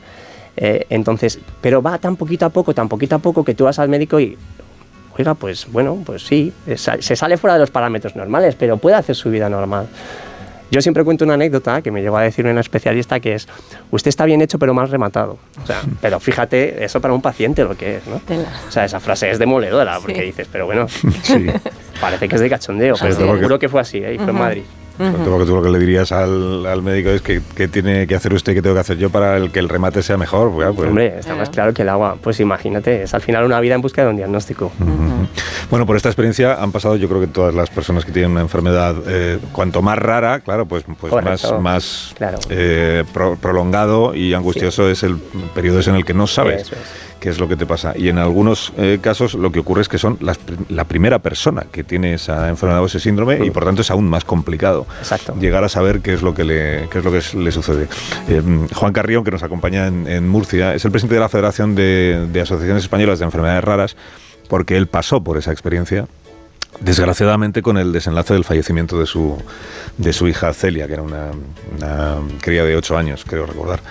entonces, 0.57 1.39
pero 1.61 1.81
va 1.81 1.97
tan 1.99 2.17
poquito 2.17 2.45
a 2.45 2.49
poco, 2.49 2.73
tan 2.73 2.89
poquito 2.89 3.15
a 3.15 3.19
poco 3.19 3.45
que 3.45 3.53
tú 3.53 3.63
vas 3.63 3.79
al 3.79 3.87
médico 3.87 4.19
y 4.19 4.37
oiga, 5.17 5.33
pues 5.33 5.71
bueno, 5.71 6.01
pues 6.05 6.23
sí, 6.23 6.51
se 6.75 7.15
sale 7.15 7.37
fuera 7.37 7.53
de 7.53 7.61
los 7.61 7.71
parámetros 7.71 8.15
normales, 8.15 8.55
pero 8.55 8.75
puede 8.77 8.97
hacer 8.97 9.15
su 9.15 9.29
vida 9.29 9.49
normal. 9.49 9.87
Yo 10.71 10.81
siempre 10.81 11.03
cuento 11.03 11.25
una 11.25 11.33
anécdota 11.33 11.81
que 11.81 11.91
me 11.91 12.01
llegó 12.01 12.17
a 12.17 12.21
decir 12.21 12.45
una 12.45 12.61
especialista 12.61 13.19
que 13.19 13.33
es, 13.33 13.47
usted 13.91 14.09
está 14.09 14.25
bien 14.25 14.41
hecho 14.41 14.59
pero 14.59 14.73
más 14.73 14.89
rematado. 14.89 15.37
O 15.61 15.65
sea, 15.65 15.81
pero 16.01 16.19
fíjate, 16.19 16.83
eso 16.83 17.01
para 17.01 17.13
un 17.13 17.21
paciente 17.21 17.63
lo 17.63 17.75
que 17.75 17.97
es, 17.97 18.07
¿no? 18.07 18.21
O 18.67 18.71
sea, 18.71 18.85
esa 18.85 18.99
frase 18.99 19.29
es 19.29 19.39
demoledora 19.39 19.99
porque 19.99 20.21
dices, 20.21 20.47
pero 20.51 20.65
bueno, 20.65 20.87
parece 22.01 22.27
que 22.27 22.35
es 22.35 22.41
de 22.41 22.49
cachondeo, 22.49 22.95
pero 22.99 23.15
seguro 23.15 23.59
que 23.59 23.69
fue 23.69 23.81
así, 23.81 23.97
¿eh? 23.97 24.13
y 24.13 24.17
fue 24.17 24.29
en 24.29 24.35
Madrid. 24.35 24.63
Porque 24.99 25.45
tú 25.45 25.55
lo 25.55 25.63
que 25.63 25.69
le 25.69 25.79
dirías 25.79 26.11
al, 26.11 26.81
médico 26.81 27.09
es 27.09 27.21
que, 27.21 27.39
tiene 27.69 28.05
que 28.05 28.15
hacer 28.15 28.33
usted 28.33 28.51
y 28.51 28.55
qué 28.55 28.61
tengo 28.61 28.75
que 28.75 28.81
hacer 28.81 28.97
yo 28.97 29.09
para 29.09 29.37
el 29.37 29.49
que 29.49 29.59
el 29.59 29.69
remate 29.69 30.03
sea 30.03 30.17
mejor. 30.17 30.51
Pues, 30.51 30.75
pues. 30.75 30.89
Hombre, 30.89 31.19
está 31.19 31.35
más 31.35 31.49
claro 31.49 31.73
que 31.73 31.83
el 31.83 31.89
agua. 31.89 32.17
Pues 32.21 32.41
imagínate, 32.41 33.03
es 33.03 33.13
al 33.13 33.21
final 33.21 33.45
una 33.45 33.61
vida 33.61 33.75
en 33.75 33.81
busca 33.81 34.03
de 34.03 34.09
un 34.09 34.17
diagnóstico. 34.17 34.73
Bueno, 35.69 35.85
por 35.85 35.95
esta 35.95 36.09
experiencia 36.09 36.61
han 36.61 36.71
pasado 36.73 36.97
yo 36.97 37.07
creo 37.07 37.21
que 37.21 37.27
todas 37.27 37.55
las 37.55 37.69
personas 37.69 38.03
que 38.03 38.11
tienen 38.11 38.31
una 38.31 38.41
enfermedad, 38.41 38.95
eh, 39.07 39.39
cuanto 39.53 39.81
más 39.81 39.97
rara, 39.97 40.41
claro, 40.41 40.65
pues, 40.65 40.83
pues 40.99 41.13
más, 41.23 41.53
más 41.61 42.15
eh, 42.49 43.05
prolongado 43.41 44.15
y 44.15 44.33
angustioso 44.33 44.89
es 44.89 45.03
el 45.03 45.17
periodo 45.55 45.79
en 45.79 45.95
el 45.95 46.03
que 46.03 46.13
no 46.13 46.27
sabes 46.27 46.71
qué 47.19 47.29
es 47.29 47.39
lo 47.39 47.47
que 47.47 47.55
te 47.55 47.65
pasa. 47.65 47.93
Y 47.95 48.09
en 48.09 48.17
algunos 48.17 48.73
eh, 48.77 48.99
casos 49.01 49.33
lo 49.33 49.51
que 49.51 49.59
ocurre 49.59 49.81
es 49.81 49.89
que 49.89 49.97
son 49.97 50.17
la 50.69 50.83
primera 50.85 51.19
persona 51.19 51.65
que 51.71 51.83
tiene 51.83 52.13
esa 52.13 52.49
enfermedad 52.49 52.81
o 52.81 52.85
ese 52.85 52.99
síndrome 52.99 53.45
y 53.45 53.51
por 53.51 53.65
tanto 53.65 53.81
es 53.81 53.91
aún 53.91 54.09
más 54.09 54.23
complicado 54.23 54.85
llegar 55.39 55.63
a 55.63 55.69
saber 55.69 56.01
qué 56.01 56.13
es 56.13 56.21
lo 56.21 56.33
que 56.33 56.43
le, 56.43 56.87
qué 56.89 56.99
es 56.99 57.03
lo 57.03 57.11
que 57.11 57.21
le 57.37 57.51
sucede. 57.51 57.87
Eh, 58.27 58.41
Juan 58.73 58.93
Carrión, 58.93 59.23
que 59.23 59.31
nos 59.31 59.43
acompaña 59.43 59.87
en, 59.87 60.27
Murcia, 60.27 60.73
es 60.73 60.85
el 60.85 60.91
presidente 60.91 61.15
de 61.15 61.21
la 61.21 61.29
Federación 61.29 61.75
de, 61.75 62.27
de 62.31 62.41
Asociaciones 62.41 62.83
Españolas 62.83 63.19
de 63.19 63.25
Enfermedades 63.25 63.63
Raras 63.63 63.95
porque 64.47 64.75
él 64.77 64.87
pasó 64.87 65.23
por 65.23 65.37
esa 65.37 65.51
experiencia 65.51 66.07
desgraciadamente 66.79 67.61
con 67.61 67.77
el 67.77 67.91
desenlace 67.91 68.33
del 68.33 68.43
fallecimiento 68.43 68.99
de 68.99 69.05
su, 69.05 69.37
de 69.97 70.13
su 70.13 70.27
hija 70.27 70.53
Celia, 70.53 70.87
que 70.87 70.93
era 70.93 71.01
una, 71.01 71.31
cría 72.41 72.63
de 72.63 72.75
8 72.75 72.97
años, 72.97 73.25
creo 73.27 73.45
recordar, 73.45 73.81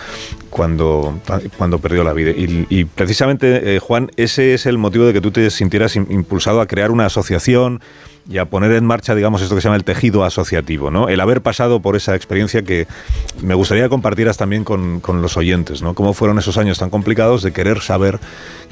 cuando, 0.51 1.21
cuando 1.57 1.79
perdió 1.79 2.05
la 2.05 2.13
vida. 2.13 2.31
Y, 2.31 2.85
precisamente, 2.85 3.77
eh, 3.77 3.79
Juan, 3.79 4.11
ese 4.17 4.55
es 4.55 4.67
el 4.67 4.79
motivo 4.79 5.05
de 5.05 5.13
que 5.13 5.21
tú 5.21 5.31
te 5.31 5.51
sintieras 5.51 5.97
impulsado 5.97 6.61
a 6.61 6.67
crear 6.67 6.91
una 6.91 7.07
asociación 7.07 7.81
y 8.29 8.39
a 8.39 8.45
poner 8.45 8.73
en 8.73 8.85
marcha, 8.85 9.15
digamos, 9.15 9.41
esto 9.41 9.55
que 9.55 9.63
se 9.63 9.69
llama 9.69 9.77
el 9.77 9.85
tejido 9.85 10.23
asociativo, 10.23 10.91
¿no? 10.91 11.09
El 11.09 11.21
haber 11.21 11.41
pasado 11.41 11.81
por 11.81 11.97
esa 11.97 12.15
experiencia 12.15 12.63
que 12.63 12.87
me 13.41 13.55
gustaría 13.55 13.89
compartieras 13.89 14.37
también 14.37 14.65
con, 14.65 15.01
con 15.01 15.23
los 15.23 15.37
oyentes, 15.39 15.81
¿no? 15.81 15.95
Cómo 15.95 16.13
fueron 16.13 16.39
esos 16.39 16.59
años 16.59 16.79
tan 16.79 16.91
complicados 16.91 17.43
de 17.43 17.53
querer 17.53 17.81
saber 17.81 18.21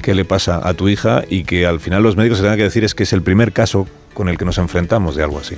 qué 0.01 0.13
le 0.13 0.25
pasa 0.25 0.61
a 0.63 0.75
tu 0.75 0.89
hija 0.89 1.23
y 1.27 1.43
que 1.43 1.65
al 1.65 1.79
final 1.79 2.03
los 2.03 2.15
médicos 2.15 2.37
se 2.37 2.43
tengan 2.43 2.57
que 2.57 2.63
decir 2.63 2.83
es 2.83 2.93
que 2.93 3.03
es 3.03 3.13
el 3.13 3.23
primer 3.23 3.51
caso 3.51 3.87
con 4.13 4.29
el 4.29 4.37
que 4.37 4.45
nos 4.45 4.59
enfrentamos 4.59 5.15
de 5.15 5.23
algo 5.23 5.39
así. 5.39 5.55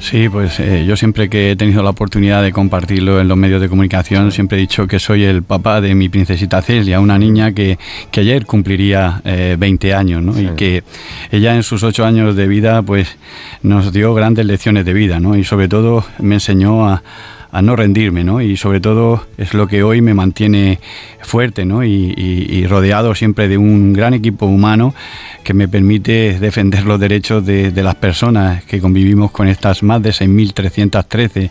Sí, 0.00 0.28
pues 0.28 0.60
eh, 0.60 0.84
yo 0.86 0.96
siempre 0.96 1.28
que 1.28 1.50
he 1.50 1.56
tenido 1.56 1.82
la 1.82 1.90
oportunidad 1.90 2.42
de 2.42 2.52
compartirlo 2.52 3.20
en 3.20 3.28
los 3.28 3.36
medios 3.36 3.60
de 3.60 3.68
comunicación, 3.68 4.32
siempre 4.32 4.58
he 4.58 4.60
dicho 4.60 4.86
que 4.86 4.98
soy 4.98 5.24
el 5.24 5.42
papá 5.42 5.80
de 5.80 5.94
mi 5.94 6.08
princesita 6.08 6.62
Celia, 6.62 7.00
una 7.00 7.18
niña 7.18 7.52
que, 7.52 7.78
que 8.10 8.20
ayer 8.20 8.46
cumpliría 8.46 9.20
20 9.24 9.88
eh, 9.88 9.94
años, 9.94 10.22
¿no? 10.22 10.40
Y 10.40 10.48
que 10.56 10.84
ella 11.30 11.54
en 11.54 11.62
sus 11.62 11.82
8 11.82 12.04
años 12.06 12.36
de 12.36 12.46
vida, 12.46 12.80
pues 12.82 13.16
nos 13.62 13.92
dio 13.92 14.14
grandes 14.14 14.46
lecciones 14.46 14.84
de 14.84 14.92
vida, 14.92 15.20
¿no? 15.20 15.36
Y 15.36 15.44
sobre 15.44 15.68
todo 15.68 16.04
me 16.18 16.36
enseñó 16.36 16.88
a, 16.88 17.02
a 17.50 17.62
no 17.62 17.76
rendirme, 17.76 18.24
¿no? 18.24 18.40
Y 18.40 18.56
sobre 18.56 18.80
todo 18.80 19.26
es 19.38 19.54
lo 19.54 19.66
que 19.66 19.82
hoy 19.82 20.02
me 20.02 20.14
mantiene 20.14 20.78
fuerte, 21.20 21.64
¿no? 21.64 21.84
Y, 21.84 22.66
rodeado 22.68 23.14
siempre 23.14 23.48
de 23.48 23.56
un 23.56 23.92
gran 23.92 24.14
equipo 24.14 24.46
humano 24.46 24.94
que 25.42 25.54
me 25.54 25.68
permite 25.68 26.38
defender 26.40 26.84
los 26.84 27.00
derechos 27.00 27.44
de, 27.46 27.72
las 27.78 27.94
personas 27.94 28.64
que 28.64 28.80
convivimos 28.80 29.30
con 29.30 29.48
estas 29.48 29.82
más 29.82 30.02
de 30.02 30.10
6.313 30.10 31.50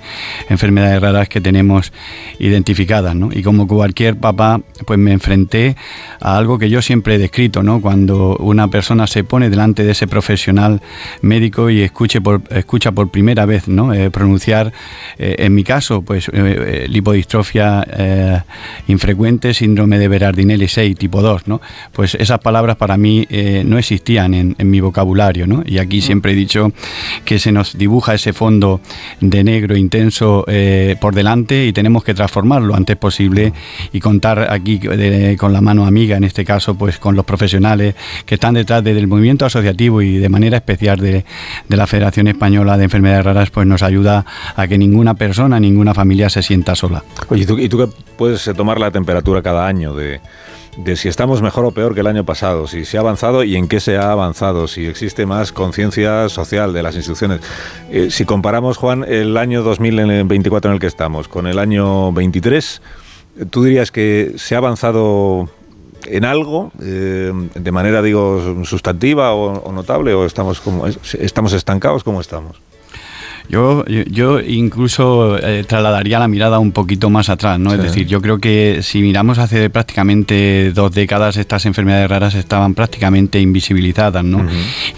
enfermedades 0.50 1.02
raras 1.02 1.30
que 1.30 1.42
tenemos 1.42 1.94
identificadas, 2.40 3.16
¿no? 3.16 3.30
Y 3.32 3.42
como 3.42 3.68
cualquier 3.68 4.18
papá, 4.18 4.62
pues 4.86 5.00
me 5.00 5.12
enfrenté 5.12 5.76
a 6.20 6.38
algo 6.38 6.60
que 6.60 6.70
yo 6.70 6.82
siempre 6.82 7.16
he 7.16 7.18
descrito, 7.18 7.64
¿no? 7.64 7.82
Cuando 7.82 8.36
una 8.38 8.68
persona 8.68 9.08
se 9.08 9.24
pone 9.24 9.50
delante 9.50 9.84
de 9.84 9.92
ese 9.92 10.08
profesional 10.08 10.82
médico 11.22 11.70
y 11.70 11.82
escuche 11.82 12.22
por, 12.22 12.42
escucha 12.52 12.92
por 12.92 13.10
primera 13.10 13.46
vez, 13.46 13.68
¿no? 13.68 13.94
Eh, 13.94 14.12
pronunciar, 14.12 14.74
eh, 15.18 15.36
en 15.40 15.56
mi 15.56 15.64
caso, 15.64 15.87
pues 16.06 16.30
eh, 16.34 16.86
lipodistrofia 16.90 18.46
infrecuente, 18.88 19.54
síndrome 19.54 20.00
de 20.00 20.08
Berardinelli 20.08 20.68
6 20.68 20.98
tipo 20.98 21.22
2, 21.22 21.48
¿no? 21.48 21.62
Pues 21.94 22.16
esas 22.16 22.40
palabras 22.40 22.76
para 22.78 22.98
mí 22.98 23.28
no 23.66 23.78
existían 23.78 24.34
en, 24.34 24.56
mi 24.70 24.80
vocabulario, 24.80 25.48
¿no? 25.48 25.64
Y 25.66 25.78
aquí 25.78 26.02
siempre 26.02 26.34
he 26.34 26.36
dicho 26.36 26.72
que 27.26 27.40
se 27.40 27.52
nos 27.52 27.78
dibuja 27.78 28.14
ese 28.14 28.34
fondo 28.34 28.82
de 29.22 29.44
negro 29.44 29.76
intenso 29.78 30.46
por 31.00 31.16
delante 31.16 31.66
y 31.66 31.74
tenemos 31.74 32.04
que 32.04 32.14
transformarlo 32.14 32.68
lo 32.68 32.76
antes 32.76 32.96
posible 32.98 33.54
y 33.92 34.00
contar 34.00 34.52
aquí 34.52 34.80
con 35.38 35.54
la 35.54 35.62
mano 35.62 35.86
amiga, 35.86 36.18
en 36.18 36.24
este 36.24 36.46
caso, 36.46 36.76
pues 36.76 36.98
con 37.00 37.16
los 37.16 37.26
profesionales 37.26 37.96
que 38.26 38.36
están 38.36 38.54
detrás 38.54 38.84
del 38.84 39.08
movimiento 39.08 39.46
asociativo 39.46 40.02
y 40.02 40.18
de 40.18 40.30
manera 40.30 40.58
especial 40.58 41.00
de, 41.00 41.26
de 41.68 41.78
la 41.78 41.88
Federación 41.88 42.28
Española 42.28 42.78
de 42.78 42.84
Enfermedades 42.84 43.26
Raras, 43.26 43.50
pues 43.50 43.66
nos 43.66 43.84
ayuda 43.84 44.26
a 44.56 44.68
que 44.68 44.78
ninguna 44.78 45.16
persona, 45.16 45.60
ninguna 45.78 45.94
familia 45.94 46.30
se 46.30 46.42
sienta 46.42 46.76
sola. 46.76 47.04
¿y 47.32 47.46
tú, 47.46 47.60
y 47.60 47.70
puedes 48.18 48.50
tomar 48.56 48.80
la 48.80 48.90
temperatura 48.90 49.44
cada 49.44 49.68
año 49.68 49.94
de, 49.94 50.20
de 50.78 50.96
si 50.96 51.08
estamos 51.08 51.42
mejor 51.44 51.66
o 51.66 51.72
peor 51.72 51.94
que 51.94 52.00
el 52.00 52.08
año 52.08 52.26
pasado, 52.26 52.66
si 52.66 52.84
se 52.84 52.98
ha 52.98 53.02
avanzado 53.02 53.44
y 53.44 53.56
en 53.56 53.68
qué 53.68 53.80
se 53.80 53.98
ha 53.98 54.12
avanzado, 54.12 54.68
si 54.68 54.88
existe 54.88 55.28
más 55.28 55.52
conciencia 55.52 56.30
social 56.30 56.74
de 56.74 56.82
las 56.82 56.96
instituciones. 56.96 57.42
Eh, 57.92 58.08
si 58.10 58.26
comparamos, 58.26 58.78
Juan, 58.78 59.04
el 59.08 59.38
año 59.38 59.62
2024 59.62 60.72
en 60.72 60.76
el 60.76 60.80
que 60.80 60.88
estamos 60.88 61.28
con 61.28 61.46
el 61.46 61.60
año 61.60 62.12
23, 62.12 62.82
¿tú 63.52 63.64
dirías 63.64 63.92
que 63.92 64.34
se 64.38 64.56
ha 64.56 64.58
avanzado 64.58 65.50
en 66.06 66.26
algo 66.26 66.72
eh, 66.82 67.32
de 67.54 67.72
manera, 67.72 68.02
digo, 68.02 68.64
sustantiva 68.64 69.34
o, 69.34 69.72
notable 69.72 70.14
o 70.14 70.26
estamos, 70.26 70.60
como, 70.60 70.88
estamos 70.88 71.54
estancados 71.54 72.04
como 72.04 72.20
estamos? 72.20 72.62
Yo, 73.50 73.86
yo 73.86 74.42
incluso 74.42 75.38
eh, 75.38 75.64
trasladaría 75.66 76.20
la 76.20 76.28
mirada 76.28 76.60
un 76.60 76.74
poquito 76.74 77.10
más 77.10 77.30
atrás, 77.30 77.58
¿no? 77.58 77.74
Es 77.74 77.82
decir, 77.82 78.06
yo 78.06 78.22
creo 78.22 78.40
que 78.40 78.80
si 78.82 79.02
miramos 79.02 79.38
hace 79.38 79.70
prácticamente 79.70 80.74
dos 80.74 80.92
décadas, 80.92 81.38
estas 81.38 81.66
enfermedades 81.66 82.10
raras 82.10 82.36
estaban 82.36 82.74
prácticamente 82.74 83.40
invisibilizadas, 83.40 84.24
¿no? 84.24 84.46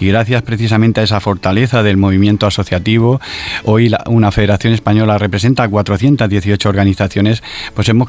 Y 0.00 0.08
gracias 0.08 0.42
precisamente 0.42 1.00
a 1.00 1.04
esa 1.04 1.20
fortaleza 1.20 1.84
del 1.84 1.96
movimiento 1.96 2.46
asociativo, 2.46 3.20
hoy 3.64 3.92
una 4.06 4.32
federación 4.32 4.72
española 4.72 5.16
representa 5.16 5.64
a 5.64 5.68
418 5.68 6.68
organizaciones, 6.68 7.42
pues 7.74 7.88
hemos 7.88 8.08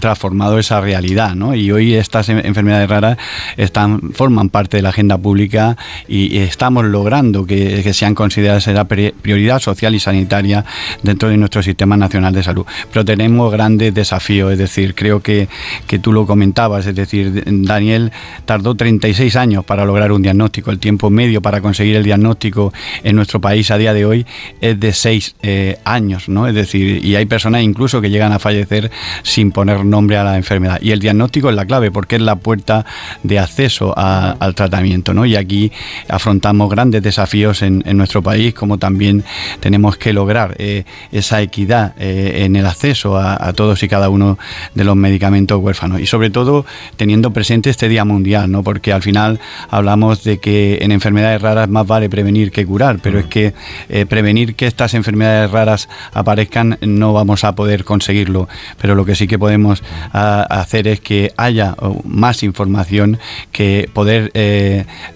transformado 0.00 0.58
esa 0.58 0.80
realidad, 0.80 1.36
¿no? 1.36 1.54
Y 1.54 1.70
hoy 1.70 1.94
estas 1.94 2.28
enfermedades 2.28 2.88
raras 2.88 3.18
están, 3.56 4.12
forman 4.14 4.48
parte 4.48 4.78
de 4.78 4.82
la 4.82 4.88
agenda 4.88 5.16
pública 5.16 5.76
y, 6.08 6.40
estamos 6.40 6.84
logrando 6.86 7.44
que, 7.44 7.82
que 7.82 7.92
sean 7.92 8.14
consideradas 8.14 8.66
la 8.68 8.84
prioridad 8.86 9.59
social 9.60 9.94
y 9.94 10.00
sanitaria 10.00 10.64
dentro 11.02 11.28
de 11.28 11.36
nuestro 11.36 11.62
sistema 11.62 11.96
nacional 11.96 12.32
de 12.32 12.42
salud. 12.42 12.66
Pero 12.92 13.04
tenemos 13.04 13.52
grandes 13.52 13.94
desafíos, 13.94 14.52
es 14.52 14.58
decir, 14.58 14.94
creo 14.94 15.20
que, 15.22 15.48
que 15.86 15.98
tú 15.98 16.12
lo 16.12 16.26
comentabas, 16.26 16.86
es 16.86 16.94
decir, 16.94 17.44
Daniel 17.46 18.12
tardó 18.44 18.74
36 18.74 19.36
años 19.36 19.64
para 19.64 19.84
lograr 19.84 20.12
un 20.12 20.22
diagnóstico, 20.22 20.70
el 20.70 20.78
tiempo 20.78 21.10
medio 21.10 21.42
para 21.42 21.60
conseguir 21.60 21.96
el 21.96 22.04
diagnóstico 22.04 22.72
en 23.02 23.16
nuestro 23.16 23.40
país 23.40 23.70
a 23.70 23.78
día 23.78 23.92
de 23.92 24.04
hoy 24.04 24.26
es 24.60 24.78
de 24.78 24.92
6 24.92 25.36
eh, 25.42 25.78
años, 25.84 26.28
¿no? 26.28 26.46
Es 26.46 26.54
decir, 26.54 27.04
y 27.04 27.16
hay 27.16 27.26
personas 27.26 27.62
incluso 27.62 28.00
que 28.00 28.10
llegan 28.10 28.32
a 28.32 28.38
fallecer 28.38 28.90
sin 29.22 29.52
poner 29.52 29.84
nombre 29.84 30.16
a 30.16 30.24
la 30.24 30.36
enfermedad. 30.36 30.78
Y 30.82 30.92
el 30.92 31.00
diagnóstico 31.00 31.50
es 31.50 31.56
la 31.56 31.66
clave 31.66 31.90
porque 31.90 32.16
es 32.16 32.22
la 32.22 32.36
puerta 32.36 32.84
de 33.22 33.38
acceso 33.38 33.94
al 33.96 34.54
tratamiento, 34.54 35.14
¿no? 35.14 35.26
Y 35.26 35.36
aquí 35.36 35.72
afrontamos 36.08 36.70
grandes 36.70 37.02
desafíos 37.02 37.62
en, 37.62 37.82
en 37.86 37.96
nuestro 37.96 38.22
país, 38.22 38.54
como 38.54 38.78
también 38.78 39.24
tenemos 39.60 39.96
que 39.96 40.12
lograr 40.12 40.54
eh, 40.58 40.84
esa 41.12 41.40
equidad 41.42 41.94
eh, 41.98 42.44
en 42.44 42.56
el 42.56 42.66
acceso 42.66 43.18
a, 43.18 43.52
todos 43.52 43.82
y 43.82 43.88
cada 43.88 44.08
uno 44.08 44.38
de 44.74 44.84
los 44.84 44.96
medicamentos 44.96 45.58
huérfanos. 45.60 46.00
Y 46.00 46.06
sobre 46.06 46.30
todo 46.30 46.64
teniendo 46.96 47.32
presente 47.32 47.70
este 47.70 47.88
Día 47.88 48.04
Mundial, 48.04 48.50
¿no? 48.50 48.62
porque 48.62 48.92
al 48.92 49.02
final 49.02 49.40
hablamos 49.70 50.22
de 50.24 50.38
que 50.38 50.78
en 50.82 50.92
enfermedades 50.92 51.42
raras 51.42 51.68
más 51.68 51.86
vale 51.86 52.08
prevenir 52.08 52.52
que 52.52 52.64
curar, 52.64 52.98
pero 53.02 53.18
es 53.18 53.26
que 53.26 53.54
eh, 53.88 54.06
prevenir 54.06 54.54
que 54.54 54.66
estas 54.66 54.94
enfermedades 54.94 55.50
raras 55.50 55.88
aparezcan 56.12 56.78
no 56.80 57.12
vamos 57.12 57.44
a 57.44 57.54
poder 57.54 57.84
conseguirlo, 57.84 58.48
pero 58.80 58.94
lo 58.94 59.04
que 59.04 59.14
sí 59.14 59.26
que 59.26 59.38
podemos 59.38 59.82
hacer 60.12 60.86
es 60.88 61.00
que 61.00 61.32
haya 61.36 61.74
más 62.04 62.42
información, 62.42 63.18
que 63.52 63.88
poder 63.92 64.30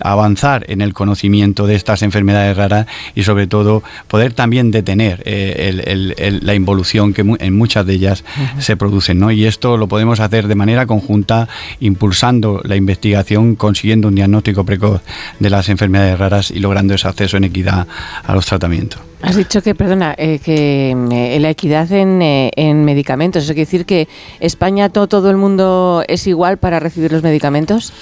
avanzar 0.00 0.64
en 0.68 0.80
el 0.80 0.92
conocimiento 0.94 1.66
de 1.66 1.74
estas 1.74 2.02
enfermedades 2.02 2.56
raras 2.56 2.86
y 3.14 3.22
sobre 3.22 3.46
todo 3.46 3.82
poder 4.08 4.23
también 4.32 4.70
detener 4.70 5.22
eh, 5.26 6.40
la 6.42 6.54
involución 6.54 7.12
que 7.12 7.22
en 7.22 7.56
muchas 7.56 7.86
de 7.86 7.94
ellas 7.94 8.24
se 8.58 8.76
producen. 8.76 9.18
¿no? 9.18 9.30
Y 9.30 9.44
esto 9.44 9.76
lo 9.76 9.88
podemos 9.88 10.20
hacer 10.20 10.48
de 10.48 10.54
manera 10.54 10.86
conjunta, 10.86 11.48
impulsando 11.80 12.60
la 12.64 12.76
investigación, 12.76 13.56
consiguiendo 13.56 14.08
un 14.08 14.14
diagnóstico 14.14 14.64
precoz 14.64 15.02
de 15.38 15.50
las 15.50 15.68
enfermedades 15.68 16.18
raras 16.18 16.50
y 16.50 16.60
logrando 16.60 16.94
ese 16.94 17.08
acceso 17.08 17.36
en 17.36 17.44
equidad 17.44 17.86
a 18.24 18.34
los 18.34 18.46
tratamientos. 18.46 19.00
Has 19.24 19.36
dicho 19.36 19.62
que, 19.62 19.74
perdona, 19.74 20.14
eh, 20.18 20.38
que 20.38 20.90
eh, 20.90 21.40
la 21.40 21.48
equidad 21.48 21.90
en, 21.92 22.20
eh, 22.20 22.50
en, 22.56 22.84
medicamentos, 22.84 23.44
¿eso 23.44 23.54
quiere 23.54 23.64
decir 23.64 23.86
que 23.86 24.06
España 24.38 24.90
todo, 24.90 25.06
todo 25.06 25.30
el 25.30 25.38
mundo 25.38 26.04
es 26.08 26.26
igual 26.26 26.58
para 26.58 26.78
recibir 26.78 27.10
los 27.10 27.22
medicamentos? 27.22 27.94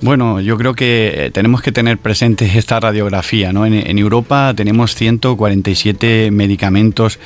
Bueno, 0.00 0.40
yo 0.40 0.58
creo 0.58 0.74
que 0.74 1.30
tenemos 1.32 1.62
que 1.62 1.70
tener 1.70 1.98
presente 1.98 2.50
esta 2.58 2.80
radiografía. 2.80 3.52
¿no? 3.52 3.66
En, 3.66 3.98
Europa 3.98 4.52
tenemos 4.56 4.96
147 4.96 6.32
medicamentos 6.32 7.20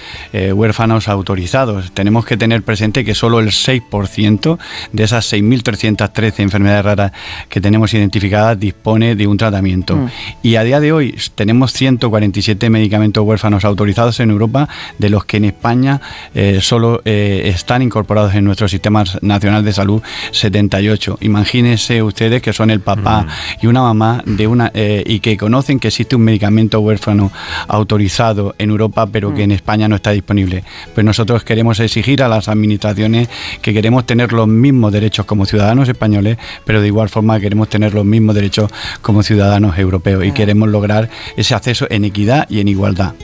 huérfanos 0.52 1.08
autorizados. 1.08 1.90
Tenemos 1.92 2.26
que 2.26 2.36
tener 2.36 2.62
presente 2.62 3.02
que 3.04 3.14
solo 3.14 3.40
el 3.40 3.48
6% 3.48 4.58
de 4.92 5.04
esas 5.04 5.32
6.313 5.32 6.40
enfermedades 6.40 6.84
raras 6.84 7.12
que 7.48 7.62
tenemos 7.62 7.94
identificadas 7.94 8.60
dispone 8.60 9.16
de 9.16 9.26
un 9.26 9.38
tratamiento. 9.38 9.96
Mm. 9.96 10.08
Y 10.42 10.56
a 10.56 10.62
día 10.62 10.80
de 10.80 10.92
hoy 10.92 11.16
tenemos 11.34 11.72
147 11.72 12.68
medicamentos 12.68 13.24
huérfanos 13.24 13.37
autorizados 13.44 14.20
en 14.20 14.30
Europa, 14.30 14.68
de 14.98 15.08
los 15.08 15.24
que 15.24 15.38
en 15.38 15.44
España 15.46 16.00
eh, 16.34 16.58
solo 16.60 17.00
eh, 17.04 17.42
están 17.54 17.82
incorporados 17.82 18.34
en 18.34 18.44
nuestro 18.44 18.68
sistema 18.68 19.04
nacional 19.20 19.64
de 19.64 19.72
salud 19.72 20.02
78. 20.32 21.18
Imagínense 21.20 22.02
ustedes 22.02 22.42
que 22.42 22.52
son 22.52 22.70
el 22.70 22.80
papá 22.80 23.22
mm. 23.22 23.64
y 23.64 23.66
una 23.66 23.82
mamá 23.82 24.22
de 24.24 24.46
una 24.46 24.70
eh, 24.74 25.02
y 25.06 25.20
que 25.20 25.36
conocen 25.36 25.78
que 25.78 25.88
existe 25.88 26.16
un 26.16 26.22
medicamento 26.22 26.80
huérfano 26.80 27.30
autorizado 27.66 28.54
en 28.58 28.70
Europa, 28.70 29.06
pero 29.06 29.34
que 29.34 29.42
mm. 29.42 29.44
en 29.44 29.52
España 29.52 29.88
no 29.88 29.96
está 29.96 30.10
disponible. 30.10 30.64
Pues 30.94 31.04
nosotros 31.04 31.44
queremos 31.44 31.80
exigir 31.80 32.22
a 32.22 32.28
las 32.28 32.48
administraciones 32.48 33.28
que 33.62 33.72
queremos 33.72 34.06
tener 34.06 34.32
los 34.32 34.48
mismos 34.48 34.92
derechos 34.92 35.26
como 35.26 35.46
ciudadanos 35.46 35.88
españoles, 35.88 36.38
pero 36.64 36.80
de 36.80 36.86
igual 36.86 37.08
forma 37.08 37.40
queremos 37.40 37.68
tener 37.68 37.94
los 37.94 38.04
mismos 38.04 38.34
derechos 38.34 38.70
como 39.02 39.22
ciudadanos 39.22 39.78
europeos 39.78 40.24
y 40.24 40.32
queremos 40.32 40.68
lograr 40.68 41.08
ese 41.36 41.54
acceso 41.54 41.86
en 41.90 42.04
equidad 42.04 42.46
y 42.48 42.60
en 42.60 42.68
igualdad. 42.68 43.14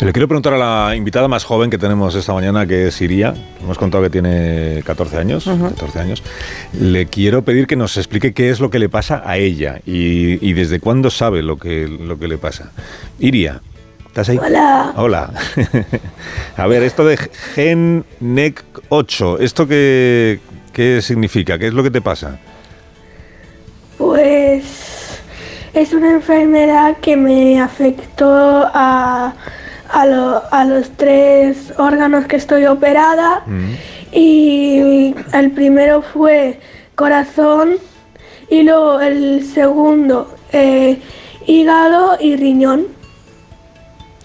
Le 0.00 0.12
quiero 0.12 0.28
preguntar 0.28 0.52
a 0.52 0.58
la 0.58 0.94
invitada 0.94 1.26
más 1.26 1.44
joven 1.44 1.70
que 1.70 1.78
tenemos 1.78 2.14
esta 2.14 2.34
mañana, 2.34 2.66
que 2.66 2.88
es 2.88 3.00
Iria. 3.00 3.34
Hemos 3.62 3.78
contado 3.78 4.04
que 4.04 4.10
tiene 4.10 4.82
14 4.84 5.16
años. 5.16 5.44
14 5.44 5.98
años. 5.98 6.22
Le 6.78 7.06
quiero 7.06 7.42
pedir 7.42 7.66
que 7.66 7.76
nos 7.76 7.96
explique 7.96 8.34
qué 8.34 8.50
es 8.50 8.60
lo 8.60 8.68
que 8.70 8.78
le 8.78 8.90
pasa 8.90 9.22
a 9.24 9.38
ella 9.38 9.80
y, 9.86 10.52
desde 10.52 10.80
cuándo 10.80 11.10
sabe 11.10 11.42
lo 11.42 11.56
que, 11.56 11.88
lo 11.88 12.18
que 12.18 12.28
le 12.28 12.36
pasa. 12.36 12.72
Iria, 13.18 13.62
¿estás 14.06 14.28
ahí? 14.28 14.38
Hola. 14.38 14.92
Hola. 14.96 15.32
a 16.56 16.66
ver, 16.66 16.82
esto 16.82 17.04
de 17.06 17.16
Gen 17.54 18.04
NEC 18.20 18.64
8, 18.90 19.38
¿esto 19.40 19.66
qué, 19.66 20.40
qué 20.74 21.00
significa? 21.00 21.58
¿Qué 21.58 21.68
es 21.68 21.74
lo 21.74 21.82
que 21.82 21.90
te 21.90 22.02
pasa? 22.02 22.38
Pues 23.96 25.20
es 25.72 25.92
una 25.94 26.10
enfermedad 26.12 26.98
que 26.98 27.16
me 27.16 27.60
afectó 27.60 28.70
a 28.72 29.34
a, 29.90 30.64
los 30.64 30.90
tres 30.96 31.72
órganos 31.78 32.26
que 32.26 32.36
estoy 32.36 32.66
operada 32.66 33.42
mm. 33.46 33.70
y 34.12 35.14
el 35.32 35.50
primero 35.52 36.02
fue 36.02 36.60
corazón 36.94 37.76
y 38.50 38.62
luego 38.62 39.00
el 39.00 39.44
segundo 39.44 40.34
eh, 40.52 41.00
hígado 41.46 42.16
y 42.20 42.36
riñón. 42.36 42.86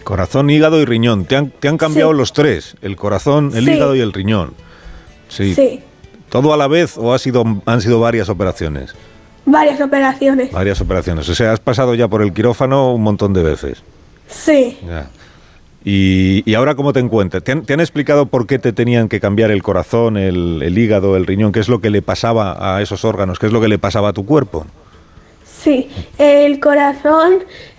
Corazón, 0.03 0.49
hígado 0.49 0.81
y 0.81 0.85
riñón. 0.85 1.25
Te 1.25 1.35
han, 1.35 1.49
te 1.51 1.67
han 1.67 1.77
cambiado 1.77 2.13
los 2.13 2.33
tres, 2.33 2.75
el 2.81 2.95
corazón, 2.95 3.51
el 3.55 3.67
hígado 3.69 3.95
y 3.95 4.01
el 4.01 4.13
riñón. 4.13 4.53
Sí. 5.29 5.53
Sí, 5.55 5.81
¿Todo 6.29 6.53
a 6.53 6.57
la 6.57 6.67
vez 6.67 6.97
o 6.97 7.13
ha 7.13 7.19
sido, 7.19 7.43
han 7.65 7.81
sido 7.81 7.99
varias 7.99 8.29
operaciones? 8.29 8.93
varias 9.45 9.81
operaciones. 9.81 10.51
Varias 10.51 10.79
operaciones. 10.81 11.27
O 11.29 11.35
sea, 11.35 11.51
has 11.51 11.59
pasado 11.59 11.95
ya 11.95 12.07
por 12.07 12.21
el 12.21 12.33
quirófano 12.33 12.93
un 12.93 13.01
montón 13.01 13.33
de 13.33 13.43
veces. 13.43 13.83
Sí, 14.27 14.77
Ya. 14.87 15.09
Y, 15.83 16.43
y 16.45 16.53
ahora, 16.53 16.75
¿cómo 16.75 16.93
te 16.93 16.99
encuentras? 16.99 17.43
¿Te 17.43 17.51
han, 17.53 17.63
te 17.65 17.73
han 17.73 17.79
explicado 17.79 18.27
por 18.27 18.45
qué 18.45 18.59
te 18.59 18.71
tenían 18.71 19.09
que 19.09 19.19
cambiar 19.19 19.49
el 19.49 19.63
corazón, 19.63 20.15
el, 20.15 20.61
el 20.63 20.77
hígado, 20.77 21.17
el 21.17 21.25
riñón? 21.25 21.51
¿Qué 21.51 21.59
es 21.59 21.69
lo 21.69 21.81
que 21.81 21.89
le 21.89 22.01
pasaba 22.03 22.75
a 22.75 22.81
esos 22.83 23.03
órganos? 23.03 23.39
¿Qué 23.39 23.47
es 23.47 23.51
lo 23.51 23.59
que 23.61 23.67
le 23.67 23.79
pasaba 23.79 24.09
a 24.09 24.13
tu 24.13 24.25
cuerpo? 24.25 24.65
sí. 25.45 25.89
El 26.17 26.59
corazón 26.59 27.35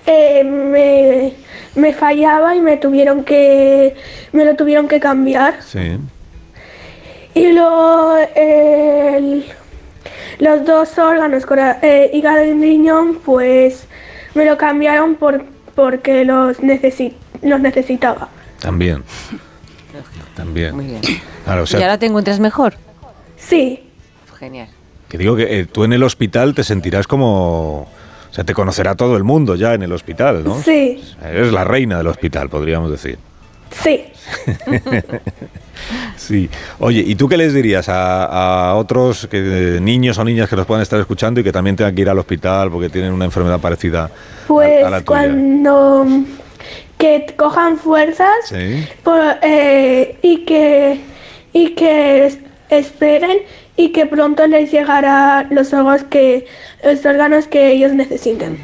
eh, 0.07 0.43
me, 0.45 1.33
me 1.75 1.93
fallaba 1.93 2.55
y 2.57 2.61
me 2.61 2.77
tuvieron 2.77 3.25
que 3.25 3.95
me 4.33 4.45
lo 4.45 4.55
tuvieron 4.57 4.87
que 4.89 4.99
cambiar. 5.01 5.61
Sí. 5.63 5.97
Y 7.35 7.45
el- 8.37 9.45
los 10.39 10.65
dos 10.65 10.99
órganos, 10.99 11.47
cora- 11.47 11.79
eh, 11.83 12.11
hígado 12.13 12.45
y 12.45 12.53
riñón, 12.53 13.19
pues 13.25 13.87
me 14.35 14.45
lo 14.45 14.57
cambiaron 14.59 15.15
por, 15.17 15.45
porque 15.75 16.25
los, 16.25 16.61
necesi- 16.61 17.15
los 17.43 17.61
necesitaba. 17.61 18.29
También. 18.61 19.03
También. 20.37 20.75
Muy 20.75 20.87
bien. 20.87 21.01
Claro, 21.45 21.63
o 21.65 21.67
sea, 21.67 21.81
¿Y 21.81 21.83
ahora 21.83 21.99
te 21.99 22.07
encuentras 22.07 22.41
mejor? 22.41 22.75
Sí, 23.37 23.85
Genial. 24.39 24.69
que 25.09 25.19
digo 25.19 25.37
que 25.37 25.61
eh, 25.61 25.67
tú 25.67 25.85
en 25.85 25.93
el 25.93 26.03
hospital 26.03 26.55
te 26.55 26.65
sentirás 26.65 27.07
como... 27.07 27.81
O 28.31 28.35
sea, 28.35 28.45
te 28.45 28.55
conocerá 28.55 28.95
todo 28.95 29.17
el 29.19 29.25
mundo 29.25 29.57
ya 29.57 29.75
en 29.75 29.83
el 29.83 29.93
hospital, 29.93 30.43
¿no? 30.43 30.59
sí, 30.63 31.03
Eres 31.23 31.53
la 31.53 31.65
reina 31.65 31.99
del 31.99 32.07
hospital, 32.07 32.49
podríamos 32.49 32.91
decir. 32.91 33.19
sí. 33.71 34.05
Sí. 36.17 36.49
Oye, 36.79 37.01
¿y 37.05 37.17
tú 37.17 37.29
qué 37.29 37.37
les 37.37 37.53
dirías 37.53 37.89
a, 37.89 38.69
a 38.71 38.75
otros 38.77 39.27
que, 39.29 39.79
niños 39.83 40.17
o 40.19 40.25
niñas 40.25 40.49
que 40.49 40.55
nos 40.55 40.65
puedan 40.67 40.81
estar 40.83 41.01
escuchando 41.01 41.41
y 41.41 41.45
que 41.45 41.51
también 41.51 41.75
tengan 41.75 41.93
que 41.95 42.03
ir 42.03 42.09
al 42.09 42.19
hospital 42.19 42.71
porque 42.71 42.89
tienen 42.89 43.13
una 43.13 43.25
enfermedad 43.25 43.59
parecida 43.59 44.05
a- 44.05 44.11
Pues 44.47 44.85
a, 44.85 44.91
la 44.91 44.99
tuya? 45.01 45.05
cuando 45.07 46.07
que 47.03 47.27
cojan 47.37 47.79
fuerzas 47.79 48.29
Sí. 48.49 48.85
por- 49.03 49.39
eh, 49.43 50.17
y 50.23 50.45
que 50.45 51.01
y 51.53 51.71
que 51.71 52.27
es- 52.27 52.39
esperen 52.71 53.39
y 53.77 53.89
que 53.91 54.07
pronto 54.07 54.47
les 54.47 54.71
llegará 54.71 55.47
los 55.51 55.73
órganos 55.73 56.05
que 56.05 56.47
los 56.85 57.05
órganos 57.05 57.49
que 57.49 57.73
ellos 57.73 57.93
necesiten. 57.93 58.57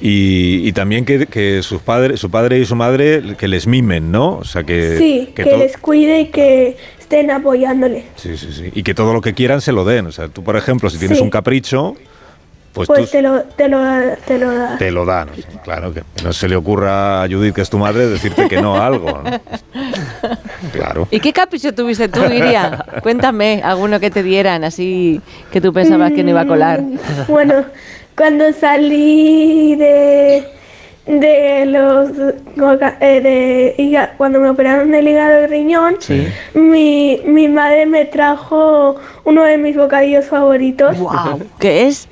Y, 0.00 0.62
y 0.68 0.72
también 0.72 1.04
que, 1.04 1.26
que 1.26 1.62
sus 1.62 1.80
padres, 1.82 2.20
su 2.20 2.30
padre 2.30 2.58
y 2.60 2.64
su 2.66 2.76
madre 2.76 3.22
que 3.36 3.48
les 3.48 3.66
mimen, 3.66 4.12
¿no? 4.12 4.36
O 4.38 4.44
sea 4.44 4.62
que, 4.62 4.96
sí, 4.96 5.30
que, 5.34 5.44
les 5.56 5.76
cuide 5.76 6.20
y 6.20 6.26
que 6.26 6.76
estén 7.00 7.30
apoyándole. 7.30 8.04
sí, 8.16 8.36
sí, 8.36 8.48
sí. 8.52 8.70
Y 8.74 8.82
que 8.84 8.94
todo 8.94 9.12
lo 9.12 9.20
que 9.20 9.34
quieran 9.34 9.60
se 9.60 9.72
lo 9.72 9.84
den. 9.84 10.06
O 10.06 10.12
sea, 10.12 10.28
tú, 10.28 10.42
por 10.44 10.56
ejemplo, 10.56 10.88
si 10.88 10.98
tienes 10.98 11.18
Sí. 11.18 11.24
un 11.24 11.30
capricho, 11.30 11.96
pues, 12.86 12.88
Pues 12.88 13.04
tú 13.06 13.16
te 13.16 13.22
lo, 13.22 13.42
te 13.42 13.68
lo, 13.68 13.78
te 14.26 14.38
lo 14.38 14.52
da. 14.54 14.78
te 14.78 14.90
lo 14.90 15.04
dan. 15.04 15.28
Claro, 15.64 15.92
que 15.92 16.02
no 16.24 16.32
se 16.32 16.48
le 16.48 16.56
ocurra 16.56 17.22
a 17.22 17.28
Judith, 17.28 17.54
que 17.54 17.60
es 17.62 17.70
tu 17.70 17.78
madre, 17.78 18.06
decirte 18.06 18.48
que 18.48 18.60
no 18.60 18.76
a 18.76 18.86
algo. 18.86 19.20
¿no? 19.22 19.30
Claro. 20.72 21.06
¿Y 21.10 21.20
qué 21.20 21.32
capricho 21.32 21.72
tuviste 21.74 22.08
tú, 22.08 22.20
Iria? 22.24 22.84
Cuéntame, 23.02 23.60
alguno 23.64 24.00
que 24.00 24.10
te 24.10 24.22
dieran, 24.22 24.64
así 24.64 25.20
que 25.52 25.60
tú 25.60 25.72
pensabas 25.72 26.12
que 26.12 26.22
no 26.24 26.30
iba 26.30 26.40
a 26.42 26.46
colar. 26.46 26.80
Mm, 26.82 26.98
Bueno, 27.28 27.64
cuando 28.16 28.52
salí 28.52 29.76
de 29.76 30.44
de 31.06 31.64
los 31.64 32.10
eh, 33.00 33.20
de 33.22 33.74
hígado- 33.82 34.10
cuando 34.18 34.40
me 34.40 34.50
operaron 34.50 34.92
el 34.92 35.08
hígado 35.08 35.42
y 35.44 35.46
riñón, 35.46 35.96
mi, 36.52 37.22
mi 37.24 37.48
madre 37.48 37.86
me 37.86 38.04
trajo 38.04 38.96
uno 39.24 39.42
de 39.44 39.56
mis 39.56 39.74
bocadillos 39.74 40.26
favoritos, 40.26 40.98
¡Wow! 40.98 41.40
¿Qué 41.58 41.86
es? 41.86 42.08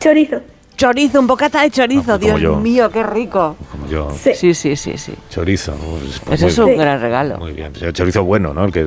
Chorizo. 0.00 0.40
Chorizo, 0.76 1.20
un 1.20 1.26
bocata 1.26 1.62
de 1.62 1.70
chorizo, 1.70 2.02
Ah, 2.12 2.18
como 2.18 2.36
Dios 2.36 2.38
yo. 2.38 2.56
mío, 2.56 2.90
qué 2.90 3.02
rico. 3.02 3.56
Como 3.72 3.88
yo. 3.88 4.10
Sí. 4.14 4.32
Sí, 4.34 4.52
sí, 4.52 4.76
sí, 4.76 4.98
sí. 4.98 5.14
Chorizo. 5.30 5.72
pues, 5.72 6.20
pues 6.22 6.42
Eso 6.42 6.48
es 6.48 6.58
un 6.58 6.66
bien. 6.66 6.78
gran 6.80 7.00
regalo. 7.00 7.38
Muy 7.38 7.52
bien. 7.52 7.72
El 7.80 7.94
chorizo 7.94 8.24
bueno, 8.24 8.52
¿no? 8.52 8.66
El 8.66 8.72
que 8.72 8.84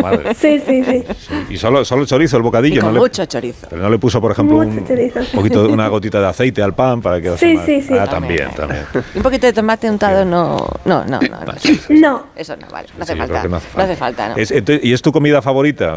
madre. 0.00 0.32
Sí, 0.36 0.60
sí, 0.64 0.84
sí. 0.84 1.02
Sí. 1.18 1.34
Y 1.50 1.56
solo, 1.56 1.84
solo 1.84 2.06
chorizo, 2.06 2.36
el 2.36 2.44
bocadillo. 2.44 2.76
Y 2.76 2.78
con 2.78 2.90
¿no? 2.90 2.94
le- 2.94 3.00
mucho 3.00 3.24
chorizo. 3.24 3.66
Pero 3.68 3.82
no 3.82 3.90
le 3.90 3.98
puso, 3.98 4.20
por 4.20 4.30
ejemplo, 4.30 4.58
Mucho 4.58 4.78
un 4.78 4.86
chorizo. 4.86 5.20
poquito, 5.34 5.68
una 5.68 5.88
gotita 5.88 6.20
de 6.20 6.28
aceite 6.28 6.62
al 6.62 6.72
pan 6.76 7.02
para 7.02 7.20
que 7.20 7.36
Sí, 7.36 7.58
sí, 7.66 7.82
sí. 7.82 7.94
Ah, 7.98 8.06
también, 8.06 8.50
también. 8.54 8.84
Un 9.16 9.22
poquito 9.24 9.48
de 9.48 9.52
tomate 9.52 9.90
untado 9.90 10.24
no... 10.24 10.64
No, 10.84 11.04
no, 11.04 11.18
no. 11.20 11.40
no. 11.44 11.54
No, 11.98 12.26
Eso 12.36 12.54
no 12.56 12.68
vale, 12.70 12.86
no 12.96 13.02
hace 13.02 13.16
falta. 13.16 13.42
No 13.48 13.56
hace 13.82 13.96
falta, 13.96 14.28
¿no? 14.28 14.36
Es- 14.36 14.52
entonces, 14.52 14.84
¿Y 14.84 14.92
es 14.92 15.02
tu 15.02 15.10
comida 15.10 15.42
favorita? 15.42 15.96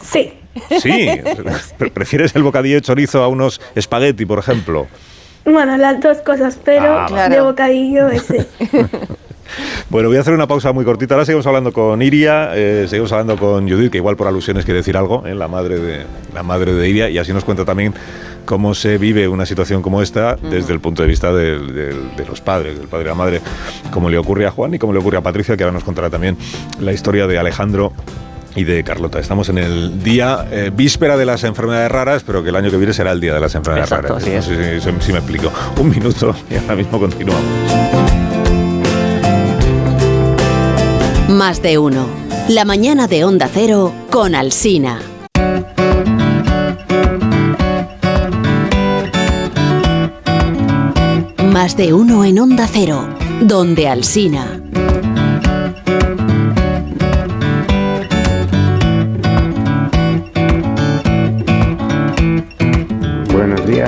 Sí. 0.00 0.32
Sí. 0.80 1.08
Pre- 1.78 1.90
¿Prefieres 1.90 2.34
el 2.36 2.42
bocadillo 2.42 2.76
de 2.76 2.82
chorizo 2.82 3.22
a 3.22 3.28
unos 3.28 3.60
espagueti, 3.74 4.26
por 4.26 4.38
ejemplo? 4.38 4.86
Bueno, 5.44 5.76
las 5.76 6.00
dos 6.00 6.18
cosas, 6.18 6.58
pero 6.64 7.06
Ah, 7.10 7.28
de 7.28 7.40
bocadillo 7.40 8.08
ese. 8.08 8.46
Bueno, 9.90 10.08
voy 10.08 10.16
a 10.16 10.20
hacer 10.22 10.32
una 10.32 10.46
pausa 10.46 10.72
muy 10.72 10.82
cortita. 10.82 11.14
Ahora 11.14 11.26
seguimos 11.26 11.46
hablando 11.46 11.74
con 11.74 12.00
Iria, 12.00 12.52
eh, 12.54 12.86
seguimos 12.88 13.12
hablando 13.12 13.36
con 13.36 13.68
Judith, 13.68 13.90
que 13.92 13.98
igual 13.98 14.16
por 14.16 14.26
alusiones 14.26 14.64
quiere 14.64 14.78
decir 14.78 14.96
algo, 14.96 15.26
eh, 15.26 15.34
la, 15.34 15.46
madre 15.46 15.78
de, 15.78 16.04
la 16.34 16.42
madre 16.42 16.72
de 16.72 16.88
Iria, 16.88 17.10
y 17.10 17.18
así 17.18 17.34
nos 17.34 17.44
cuenta 17.44 17.66
también 17.66 17.92
cómo 18.46 18.72
se 18.74 18.96
vive 18.96 19.28
una 19.28 19.44
situación 19.44 19.82
como 19.82 20.00
esta 20.00 20.36
desde 20.36 20.72
el 20.72 20.80
punto 20.80 21.02
de 21.02 21.08
vista 21.08 21.34
del- 21.34 21.74
de 22.16 22.24
los 22.26 22.40
padres, 22.40 22.78
del 22.78 22.88
padre 22.88 23.04
y 23.04 23.08
la 23.08 23.14
madre, 23.14 23.40
como 23.90 24.08
le 24.08 24.16
ocurre 24.16 24.46
a 24.46 24.50
Juan 24.50 24.72
y 24.72 24.78
como 24.78 24.94
le 24.94 25.00
ocurre 25.00 25.18
a 25.18 25.20
Patricia, 25.20 25.54
que 25.54 25.64
ahora 25.64 25.74
nos 25.74 25.84
contará 25.84 26.08
también 26.08 26.38
la 26.80 26.92
historia 26.94 27.26
de 27.26 27.36
Alejandro 27.38 27.92
y 28.54 28.64
de 28.64 28.82
Carlota. 28.84 29.18
Estamos 29.18 29.48
en 29.48 29.58
el 29.58 30.02
día 30.02 30.46
eh, 30.50 30.70
víspera 30.74 31.16
de 31.16 31.24
las 31.24 31.44
enfermedades 31.44 31.90
raras, 31.90 32.22
pero 32.26 32.42
que 32.42 32.50
el 32.50 32.56
año 32.56 32.70
que 32.70 32.76
viene 32.76 32.92
será 32.92 33.12
el 33.12 33.20
día 33.20 33.34
de 33.34 33.40
las 33.40 33.54
enfermedades 33.54 33.90
Exacto, 33.90 34.08
raras. 34.14 34.22
así 34.22 34.32
es. 34.32 34.48
No 34.48 34.56
sé 34.56 34.80
si, 34.80 34.90
si- 34.92 35.06
si 35.06 35.12
me 35.12 35.18
explico. 35.18 35.52
Un 35.78 35.88
minuto 35.90 36.34
y 36.50 36.56
ahora 36.56 36.76
mismo 36.76 36.98
continuamos. 36.98 37.42
Más 41.28 41.62
de 41.62 41.78
uno. 41.78 42.06
La 42.48 42.64
mañana 42.64 43.06
de 43.06 43.24
Onda 43.24 43.48
Cero 43.52 43.92
con 44.10 44.34
Alsina. 44.34 45.00
Más 51.52 51.76
de 51.76 51.92
uno 51.92 52.24
en 52.24 52.38
Onda 52.38 52.66
Cero, 52.70 53.06
donde 53.42 53.88
Alsina. 53.88 54.61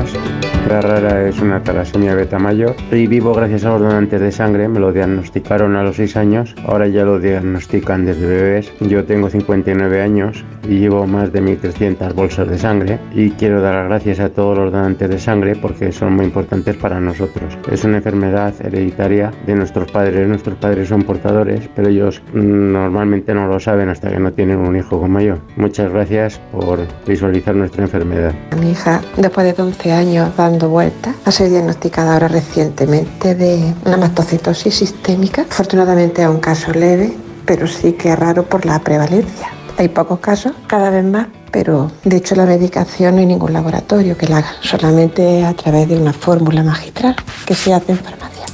Buenos 0.04 0.22
días. 0.22 0.33
La 0.68 0.80
rara 0.80 1.28
es 1.28 1.40
una 1.40 1.62
talasemia 1.62 2.14
beta 2.14 2.38
mayor 2.38 2.74
y 2.90 3.06
vivo 3.06 3.34
gracias 3.34 3.64
a 3.64 3.70
los 3.70 3.82
donantes 3.82 4.20
de 4.20 4.32
sangre. 4.32 4.66
Me 4.66 4.80
lo 4.80 4.92
diagnosticaron 4.92 5.76
a 5.76 5.82
los 5.82 5.96
6 5.96 6.16
años, 6.16 6.54
ahora 6.66 6.88
ya 6.88 7.04
lo 7.04 7.18
diagnostican 7.18 8.06
desde 8.06 8.26
bebés. 8.26 8.72
Yo 8.80 9.04
tengo 9.04 9.28
59 9.28 10.00
años 10.00 10.44
y 10.68 10.78
llevo 10.78 11.06
más 11.06 11.32
de 11.32 11.42
1.300 11.42 12.14
bolsas 12.14 12.48
de 12.48 12.58
sangre 12.58 12.98
y 13.12 13.30
quiero 13.32 13.60
dar 13.60 13.74
las 13.74 13.88
gracias 13.88 14.20
a 14.20 14.30
todos 14.30 14.56
los 14.56 14.72
donantes 14.72 15.08
de 15.10 15.18
sangre 15.18 15.54
porque 15.54 15.92
son 15.92 16.14
muy 16.14 16.24
importantes 16.24 16.76
para 16.76 16.98
nosotros. 16.98 17.58
Es 17.70 17.84
una 17.84 17.98
enfermedad 17.98 18.54
hereditaria 18.60 19.32
de 19.46 19.54
nuestros 19.54 19.92
padres. 19.92 20.26
Nuestros 20.26 20.56
padres 20.56 20.88
son 20.88 21.02
portadores, 21.02 21.68
pero 21.76 21.88
ellos 21.88 22.22
mm, 22.32 22.72
normalmente 22.72 23.34
no 23.34 23.46
lo 23.46 23.60
saben 23.60 23.90
hasta 23.90 24.10
que 24.10 24.18
no 24.18 24.32
tienen 24.32 24.58
un 24.58 24.76
hijo 24.76 24.98
como 24.98 25.20
yo. 25.20 25.36
Muchas 25.56 25.92
gracias 25.92 26.40
por 26.50 26.80
visualizar 27.06 27.54
nuestra 27.54 27.84
enfermedad. 27.84 28.32
Mi 28.60 28.70
hija, 28.70 29.02
después 29.16 29.54
de 29.54 29.62
11 29.62 29.92
años 29.92 30.30
dando 30.54 30.68
vueltas, 30.68 31.14
ha 31.24 31.30
sido 31.30 31.50
diagnosticada 31.50 32.14
ahora 32.14 32.28
recientemente 32.28 33.34
de 33.34 33.74
una 33.84 33.96
mastocitosis 33.96 34.74
sistémica. 34.74 35.42
Afortunadamente 35.42 36.22
es 36.22 36.28
un 36.28 36.38
caso 36.38 36.72
leve, 36.72 37.12
pero 37.44 37.66
sí 37.66 37.92
que 37.92 38.12
es 38.12 38.18
raro 38.18 38.44
por 38.44 38.64
la 38.64 38.78
prevalencia. 38.78 39.48
Hay 39.76 39.88
pocos 39.88 40.20
casos, 40.20 40.52
cada 40.68 40.90
vez 40.90 41.04
más, 41.04 41.26
pero 41.50 41.90
de 42.04 42.16
hecho 42.16 42.36
la 42.36 42.46
medicación 42.46 43.16
no 43.16 43.20
hay 43.20 43.26
ningún 43.26 43.52
laboratorio 43.52 44.16
que 44.16 44.28
la 44.28 44.38
haga, 44.38 44.52
solamente 44.60 45.44
a 45.44 45.54
través 45.54 45.88
de 45.88 45.96
una 45.96 46.12
fórmula 46.12 46.62
magistral 46.62 47.16
que 47.44 47.54
se 47.54 47.74
hace 47.74 47.92
en 47.92 47.98
farmacia. 47.98 48.44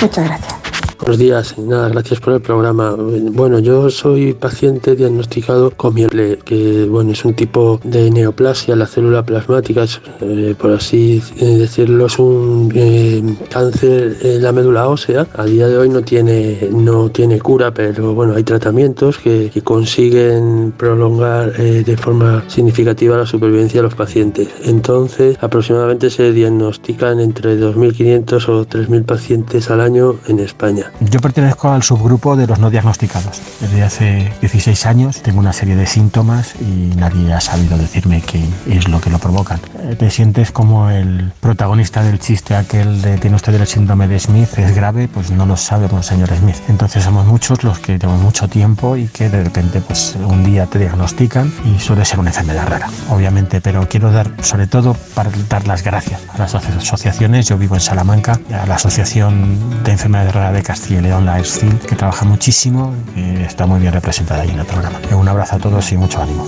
Muchas 0.00 0.26
gracias. 0.26 0.61
Buenos 1.02 1.18
días, 1.18 1.58
nada, 1.58 1.88
gracias 1.88 2.20
por 2.20 2.34
el 2.34 2.40
programa. 2.40 2.94
Bueno, 2.96 3.58
yo 3.58 3.90
soy 3.90 4.34
paciente 4.34 4.94
diagnosticado 4.94 5.72
con 5.72 5.94
miel, 5.94 6.38
que 6.44 6.86
bueno, 6.88 7.10
es 7.10 7.24
un 7.24 7.34
tipo 7.34 7.80
de 7.82 8.08
neoplasia, 8.08 8.76
la 8.76 8.86
célula 8.86 9.26
plasmática, 9.26 9.84
eh, 10.20 10.54
por 10.56 10.70
así 10.70 11.20
eh, 11.40 11.44
decirlo, 11.58 12.06
es 12.06 12.20
un 12.20 12.70
eh, 12.76 13.20
cáncer 13.50 14.16
en 14.22 14.44
la 14.44 14.52
médula 14.52 14.86
ósea. 14.86 15.26
A 15.34 15.44
día 15.44 15.66
de 15.66 15.76
hoy 15.76 15.88
no 15.88 16.02
tiene, 16.02 16.68
no 16.70 17.10
tiene 17.10 17.40
cura, 17.40 17.74
pero 17.74 18.14
bueno, 18.14 18.36
hay 18.36 18.44
tratamientos 18.44 19.18
que, 19.18 19.50
que 19.52 19.60
consiguen 19.60 20.72
prolongar 20.76 21.52
de 21.52 21.96
forma 21.96 22.44
significativa 22.46 23.16
la 23.16 23.26
supervivencia 23.26 23.80
de 23.80 23.88
los 23.88 23.96
pacientes. 23.96 24.48
Entonces, 24.62 25.36
aproximadamente 25.40 26.10
se 26.10 26.32
diagnostican 26.32 27.18
entre 27.18 27.58
2.500 27.58 28.48
o 28.48 28.64
3.000 28.64 29.04
pacientes 29.04 29.68
al 29.68 29.80
año 29.80 30.14
en 30.28 30.38
España. 30.38 30.91
Yo 31.00 31.20
pertenezco 31.20 31.70
al 31.70 31.82
subgrupo 31.82 32.36
de 32.36 32.46
los 32.46 32.58
no 32.58 32.70
diagnosticados. 32.70 33.40
Desde 33.60 33.82
hace 33.82 34.32
16 34.40 34.86
años 34.86 35.22
tengo 35.22 35.40
una 35.40 35.52
serie 35.52 35.76
de 35.76 35.86
síntomas 35.86 36.54
y 36.60 36.94
nadie 36.96 37.32
ha 37.32 37.40
sabido 37.40 37.76
decirme 37.76 38.22
qué 38.22 38.44
es 38.66 38.88
lo 38.88 39.00
que 39.00 39.10
lo 39.10 39.18
provocan. 39.18 39.60
Eh, 39.80 39.96
te 39.96 40.10
sientes 40.10 40.52
como 40.52 40.90
el 40.90 41.32
protagonista 41.40 42.02
del 42.02 42.18
chiste 42.18 42.54
aquel 42.54 43.02
de 43.02 43.18
tiene 43.18 43.36
usted 43.36 43.54
el 43.54 43.66
síndrome 43.66 44.08
de 44.08 44.18
Smith, 44.18 44.58
es 44.58 44.74
grave, 44.74 45.08
pues 45.08 45.30
no 45.30 45.46
lo 45.46 45.56
sabe 45.56 45.88
con 45.88 46.02
señor 46.02 46.30
Smith. 46.36 46.56
Entonces 46.68 47.04
somos 47.04 47.26
muchos 47.26 47.64
los 47.64 47.78
que 47.78 47.98
tenemos 47.98 48.22
mucho 48.22 48.48
tiempo 48.48 48.96
y 48.96 49.08
que 49.08 49.28
de 49.28 49.44
repente 49.44 49.80
pues 49.80 50.16
un 50.24 50.44
día 50.44 50.66
te 50.66 50.78
diagnostican 50.78 51.52
y 51.64 51.80
suele 51.80 52.04
ser 52.04 52.20
una 52.20 52.30
enfermedad 52.30 52.68
rara, 52.68 52.88
obviamente, 53.10 53.60
pero 53.60 53.88
quiero 53.88 54.12
dar 54.12 54.30
sobre 54.42 54.66
todo 54.66 54.94
para 55.14 55.30
dar 55.48 55.66
las 55.66 55.82
gracias 55.82 56.20
a 56.32 56.38
las 56.38 56.54
asociaciones. 56.54 57.48
Yo 57.48 57.58
vivo 57.58 57.74
en 57.74 57.80
Salamanca, 57.80 58.38
a 58.52 58.66
la 58.66 58.76
Asociación 58.76 59.82
de 59.84 59.92
Enfermedades 59.92 60.34
Raras 60.34 60.54
de 60.54 60.62
Castilla 60.72 61.00
y 61.00 61.02
León, 61.02 61.26
la 61.26 61.38
ESFIL, 61.38 61.80
que 61.80 61.94
trabaja 61.96 62.24
muchísimo 62.24 62.94
y 63.14 63.42
está 63.42 63.66
muy 63.66 63.78
bien 63.78 63.92
representada 63.92 64.40
ahí 64.40 64.48
en 64.48 64.58
el 64.58 64.64
programa. 64.64 64.98
Un 65.14 65.28
abrazo 65.28 65.56
a 65.56 65.58
todos 65.58 65.92
y 65.92 65.98
mucho 65.98 66.22
ánimo. 66.22 66.46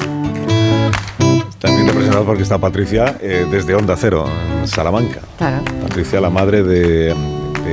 También 1.58 1.86
representado 1.86 2.24
porque 2.24 2.42
está 2.42 2.56
Patricia 2.56 3.18
eh, 3.20 3.46
desde 3.50 3.74
Onda 3.74 3.94
Cero, 3.98 4.26
en 4.62 4.66
Salamanca. 4.66 5.20
Patricia, 5.38 6.22
la 6.22 6.30
madre 6.30 6.62
de, 6.62 7.14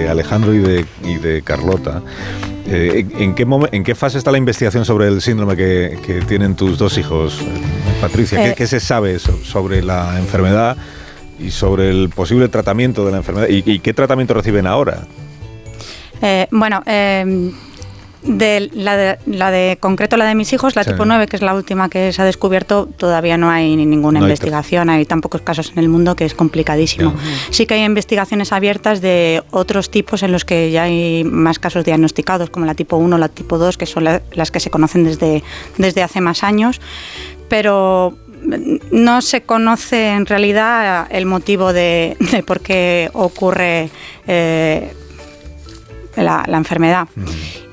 Alejandro 0.09 0.53
y 0.53 0.57
de, 0.57 0.85
y 1.05 1.15
de 1.19 1.41
Carlota. 1.41 2.01
Eh, 2.65 3.07
¿en, 3.17 3.33
qué 3.33 3.47
¿En 3.71 3.83
qué 3.85 3.95
fase 3.95 4.17
está 4.17 4.29
la 4.29 4.37
investigación 4.37 4.83
sobre 4.83 5.07
el 5.07 5.21
síndrome 5.21 5.55
que, 5.55 5.99
que 6.05 6.19
tienen 6.19 6.55
tus 6.55 6.77
dos 6.77 6.97
hijos, 6.97 7.39
Patricia? 8.01 8.53
¿Qué, 8.55 8.67
se 8.67 8.81
sabe 8.81 9.19
sobre 9.19 9.81
la 9.81 10.19
enfermedad 10.19 10.75
y 11.39 11.51
sobre 11.51 11.89
el 11.91 12.09
posible 12.09 12.49
tratamiento 12.49 13.05
de 13.05 13.11
la 13.13 13.19
enfermedad? 13.19 13.47
¿Y, 13.47 13.79
qué 13.79 13.93
tratamiento 13.93 14.33
reciben 14.33 14.67
ahora? 14.67 15.05
Eh, 16.21 16.47
bueno, 16.51 16.83
eh, 16.85 17.51
de 18.23 18.69
la, 18.73 18.97
de 18.97 19.17
la 19.25 19.49
de 19.49 19.77
concreto, 19.79 20.15
la 20.17 20.25
de 20.25 20.35
mis 20.35 20.53
hijos, 20.53 20.75
la 20.75 20.83
tipo 20.83 21.05
9, 21.05 21.25
que 21.27 21.35
es 21.35 21.41
la 21.41 21.55
última 21.55 21.89
que 21.89 22.13
se 22.13 22.21
ha 22.21 22.25
descubierto, 22.25 22.87
todavía 22.97 23.37
no 23.37 23.49
hay 23.49 23.75
ninguna 23.75 24.19
investigación, 24.19 24.89
hay, 24.89 25.05
tan 25.05 25.21
pocos 25.21 25.41
casos 25.41 25.71
en 25.71 25.79
el 25.79 25.89
mundo 25.89 26.15
que 26.15 26.25
es 26.25 26.35
complicadísimo. 26.35 27.15
Sí 27.49 27.65
que 27.65 27.75
hay 27.75 27.83
investigaciones 27.83 28.51
abiertas 28.51 29.01
de 29.01 29.43
otros 29.51 29.89
tipos 29.89 30.21
en 30.23 30.31
los 30.31 30.45
que 30.45 30.71
ya 30.71 30.83
hay 30.83 31.23
más 31.23 31.57
casos 31.57 31.83
diagnosticados, 31.83 32.49
como 32.49 32.65
la 32.65 32.75
tipo 32.75 32.97
1 32.97 33.15
o 33.15 33.19
la 33.19 33.29
tipo 33.29 33.57
2, 33.57 33.77
que 33.77 33.85
son 33.85 34.03
las 34.03 34.51
que 34.51 34.59
se 34.59 34.69
conocen 34.69 35.03
desde, 35.03 35.43
desde 35.77 36.03
hace 36.03 36.21
más 36.21 36.43
años, 36.43 36.79
pero 37.49 38.15
no 38.91 39.21
se 39.21 39.41
conoce 39.41 40.09
en 40.09 40.25
realidad 40.25 41.07
el 41.11 41.25
motivo 41.25 41.73
de, 41.73 42.17
por 42.45 42.59
qué 42.59 43.09
ocurre 43.13 43.89
eh, 44.27 44.93
la, 46.15 46.43
enfermedad. 46.47 47.07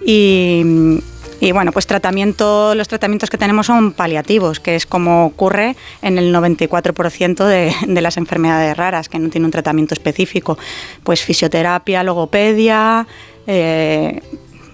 Y, 0.05 1.53
bueno, 1.53 1.71
pues 1.71 1.87
tratamiento, 1.87 2.75
los 2.75 2.89
tratamientos 2.89 3.31
que 3.31 3.39
tenemos 3.39 3.67
son 3.67 3.93
paliativos, 3.93 4.59
que 4.59 4.75
es 4.75 4.87
como 4.87 5.27
ocurre 5.27 5.77
en 6.03 6.19
el 6.19 6.35
94% 6.35 7.45
de, 7.45 7.73
de, 7.87 8.01
las 8.01 8.17
enfermedades 8.17 8.77
raras, 8.77 9.09
que 9.09 9.19
no 9.19 9.29
tiene 9.29 9.45
un 9.45 9.53
tratamiento 9.53 9.95
específico. 9.95 10.59
Pues 11.05 11.23
fisioterapia, 11.23 12.03
logopedia, 12.03 13.07
eh, 13.51 14.21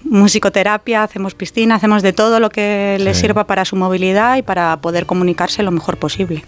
musicoterapia, 0.05 1.03
hacemos 1.03 1.35
piscina, 1.35 1.75
hacemos 1.75 2.03
de 2.03 2.13
todo 2.13 2.39
lo 2.39 2.49
que 2.49 2.97
le 2.99 3.13
sirva 3.13 3.45
para 3.45 3.65
su 3.65 3.75
movilidad 3.75 4.37
y 4.37 4.41
para 4.41 4.77
poder 4.77 5.05
comunicarse 5.05 5.63
lo 5.63 5.71
mejor 5.71 5.97
posible. 5.97 6.43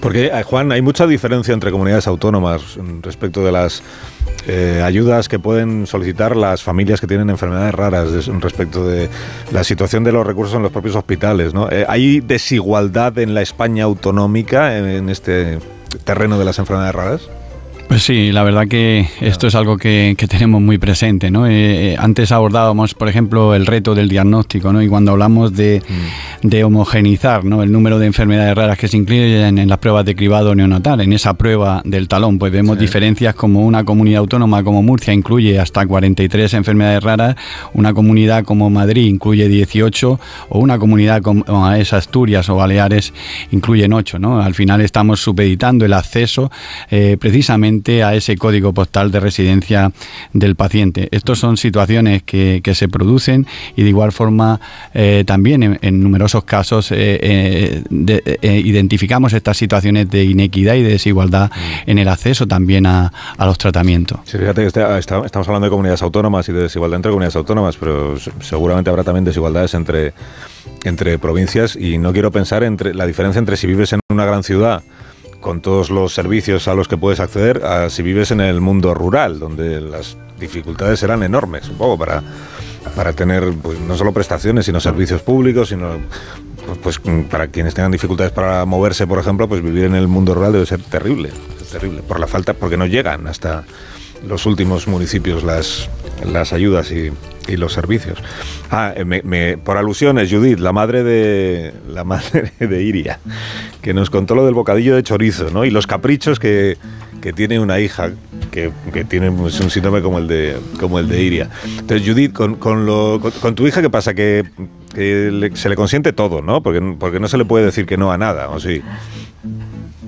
Porque, 0.00 0.26
eh, 0.26 0.42
Juan, 0.44 0.72
hay 0.72 0.80
mucha 0.80 1.06
diferencia 1.06 1.52
entre 1.52 1.70
comunidades 1.70 2.06
autónomas 2.06 2.78
respecto 3.02 3.44
de 3.44 3.52
las 3.52 3.82
eh, 4.46 4.80
ayudas 4.84 5.28
que 5.28 5.38
pueden 5.38 5.86
solicitar 5.86 6.36
las 6.36 6.62
familias 6.62 7.00
que 7.00 7.06
tienen 7.06 7.30
enfermedades 7.30 7.74
raras 7.74 8.26
respecto 8.40 8.86
de 8.86 9.10
la 9.52 9.64
situación 9.64 10.04
de 10.04 10.12
los 10.12 10.26
recursos 10.26 10.54
en 10.54 10.62
los 10.62 10.72
propios 10.72 10.96
hospitales. 10.96 11.52
¿no? 11.52 11.68
Eh, 11.70 11.84
¿Hay 11.88 12.20
desigualdad 12.20 13.18
en 13.18 13.34
la 13.34 13.42
España 13.42 13.84
autonómica 13.84 14.78
en 14.78 15.08
este 15.08 15.58
terreno 16.04 16.38
de 16.38 16.44
las 16.44 16.58
enfermedades 16.58 16.94
raras? 16.94 17.28
Pues 17.88 18.02
sí, 18.02 18.32
la 18.32 18.42
verdad 18.42 18.68
que 18.68 19.08
esto 19.22 19.46
es 19.46 19.54
algo 19.54 19.78
que, 19.78 20.14
tenemos 20.28 20.60
muy 20.60 20.76
presente. 20.76 21.30
¿no? 21.30 21.46
Eh, 21.46 21.92
eh, 21.92 21.96
antes 21.98 22.32
abordábamos, 22.32 22.92
por 22.92 23.08
ejemplo, 23.08 23.54
el 23.54 23.64
reto 23.64 23.94
del 23.94 24.10
diagnóstico 24.10 24.74
¿no? 24.74 24.82
y 24.82 24.88
cuando 24.88 25.12
hablamos 25.12 25.54
de, 25.54 25.82
mm. 26.42 26.64
homogenizar 26.64 27.46
¿no? 27.46 27.62
el 27.62 27.72
número 27.72 27.98
de 27.98 28.06
enfermedades 28.06 28.54
raras 28.54 28.76
que 28.76 28.88
se 28.88 28.98
incluyen 28.98 29.58
en 29.58 29.68
las 29.68 29.78
pruebas 29.78 30.04
de 30.04 30.14
cribado 30.14 30.54
neonatal, 30.54 31.00
en 31.00 31.14
esa 31.14 31.32
prueba 31.32 31.80
del 31.82 32.08
talón, 32.08 32.38
pues 32.38 32.52
vemos 32.52 32.78
diferencias 32.78 33.34
como 33.34 33.64
una 33.64 33.82
comunidad 33.84 34.18
autónoma 34.20 34.62
como 34.62 34.82
Murcia 34.82 35.14
incluye 35.14 35.58
hasta 35.58 35.86
43 35.86 36.52
enfermedades 36.54 37.02
raras, 37.02 37.36
una 37.72 37.94
comunidad 37.94 38.44
como 38.44 38.68
Madrid 38.68 39.06
incluye 39.06 39.48
18 39.48 40.20
o 40.50 40.58
una 40.58 40.78
comunidad 40.78 41.22
como 41.22 41.72
es 41.72 41.94
Asturias 41.94 42.50
o 42.50 42.56
Baleares 42.56 43.14
incluyen 43.50 43.94
8. 43.94 44.18
¿no? 44.18 44.42
Al 44.42 44.54
final 44.54 44.82
estamos 44.82 45.20
supeditando 45.20 45.86
el 45.86 45.94
acceso 45.94 46.52
eh, 46.90 47.16
precisamente 47.18 47.77
a 47.86 48.14
ese 48.14 48.36
código 48.36 48.72
postal 48.72 49.10
de 49.10 49.20
residencia 49.20 49.92
del 50.32 50.56
paciente. 50.56 51.08
Estas 51.10 51.38
son 51.38 51.56
situaciones 51.56 52.22
que, 52.22 52.62
se 52.68 52.88
producen 52.88 53.46
y 53.76 53.82
de 53.82 53.88
igual 53.88 54.12
forma 54.12 54.60
eh, 54.92 55.24
también 55.26 55.78
en, 55.80 56.02
numerosos 56.02 56.44
casos 56.44 56.92
eh, 56.92 57.82
eh, 57.90 58.62
identificamos 58.64 59.32
estas 59.32 59.56
situaciones 59.56 60.10
de 60.10 60.24
inequidad 60.24 60.74
y 60.74 60.82
de 60.82 60.90
desigualdad 60.90 61.50
en 61.86 61.98
el 61.98 62.08
acceso 62.08 62.46
también 62.46 62.86
a, 62.86 63.10
los 63.38 63.56
tratamientos. 63.56 64.20
Sí, 64.24 64.36
fíjate 64.36 64.60
que 64.60 64.66
este, 64.66 64.82
estamos 65.00 65.48
hablando 65.48 65.64
de 65.64 65.70
comunidades 65.70 66.02
autónomas 66.02 66.48
y 66.48 66.52
de 66.52 66.62
desigualdad 66.62 66.96
entre 66.96 67.10
comunidades 67.10 67.36
autónomas, 67.36 67.76
pero 67.76 68.16
seguramente 68.40 68.90
habrá 68.90 69.02
también 69.02 69.24
desigualdades 69.24 69.72
entre, 69.74 70.12
entre 70.84 71.18
provincias 71.18 71.74
y 71.74 71.96
no 71.98 72.12
quiero 72.12 72.30
pensar 72.30 72.62
entre 72.64 72.94
la 72.94 73.06
diferencia 73.06 73.38
entre 73.38 73.56
si 73.56 73.66
vives 73.66 73.92
en 73.94 74.00
una 74.10 74.26
gran 74.26 74.42
ciudad 74.42 74.82
con 75.40 75.60
todos 75.60 75.90
los 75.90 76.12
servicios 76.14 76.68
a 76.68 76.74
los 76.74 76.88
que 76.88 76.96
puedes 76.96 77.20
acceder 77.20 77.62
si 77.90 78.02
vives 78.02 78.30
en 78.30 78.40
el 78.40 78.60
mundo 78.60 78.94
rural, 78.94 79.38
donde 79.38 79.80
las 79.80 80.16
dificultades 80.38 81.00
serán 81.00 81.22
enormes, 81.22 81.68
un 81.68 81.78
poco 81.78 81.98
para, 81.98 82.22
para 82.94 83.12
tener 83.12 83.52
pues, 83.62 83.78
no 83.80 83.96
solo 83.96 84.12
prestaciones, 84.12 84.66
sino 84.66 84.80
servicios 84.80 85.22
públicos, 85.22 85.68
sino 85.68 85.98
pues, 86.82 86.98
pues, 86.98 87.24
para 87.30 87.48
quienes 87.48 87.74
tengan 87.74 87.92
dificultades 87.92 88.32
para 88.32 88.64
moverse, 88.64 89.06
por 89.06 89.18
ejemplo, 89.18 89.48
pues 89.48 89.62
vivir 89.62 89.84
en 89.84 89.94
el 89.94 90.08
mundo 90.08 90.34
rural 90.34 90.52
debe 90.52 90.66
ser 90.66 90.82
terrible, 90.82 91.30
terrible, 91.70 92.02
por 92.02 92.20
la 92.20 92.26
falta, 92.26 92.54
porque 92.54 92.76
no 92.76 92.86
llegan 92.86 93.26
hasta 93.26 93.64
los 94.26 94.46
últimos 94.46 94.88
municipios 94.88 95.42
las, 95.44 95.88
ayudas 96.52 96.92
y, 96.92 97.10
los 97.56 97.72
servicios. 97.72 98.18
Ah, 98.70 98.92
me, 99.04 99.56
por 99.56 99.78
alusiones, 99.78 100.30
Judith, 100.30 100.58
la 100.58 100.72
madre 100.72 101.02
de 101.02 101.72
la 101.88 102.04
madre 102.04 102.52
de 102.58 102.82
Iria, 102.82 103.20
que 103.80 103.94
nos 103.94 104.10
contó 104.10 104.34
lo 104.34 104.44
del 104.44 104.54
bocadillo 104.54 104.94
de 104.94 105.02
chorizo, 105.02 105.48
¿no? 105.50 105.64
Y 105.64 105.70
los 105.70 105.86
caprichos 105.86 106.38
que, 106.38 106.76
tiene 107.34 107.58
una 107.58 107.78
hija 107.78 108.12
que, 108.50 108.70
que 108.92 109.04
tiene 109.04 109.28
un 109.28 109.50
síndrome 109.50 110.00
como 110.00 110.18
el 110.18 110.28
de 110.28 110.56
como 110.78 110.98
el 110.98 111.08
de 111.08 111.22
Iria. 111.22 111.50
Entonces, 111.78 112.06
Judith, 112.06 112.32
con, 112.32 113.54
tu 113.54 113.66
hija, 113.66 113.80
¿qué 113.80 113.90
pasa? 113.90 114.14
Que, 114.14 114.44
se 114.94 115.68
le 115.68 115.76
consiente 115.76 116.12
todo, 116.12 116.42
¿no? 116.42 116.62
Porque, 116.62 116.80
porque 116.98 117.20
no 117.20 117.28
se 117.28 117.38
le 117.38 117.44
puede 117.44 117.64
decir 117.64 117.86
que 117.86 117.96
no 117.96 118.12
a 118.12 118.18
nada, 118.18 118.48
¿o 118.50 118.60
sí? 118.60 118.82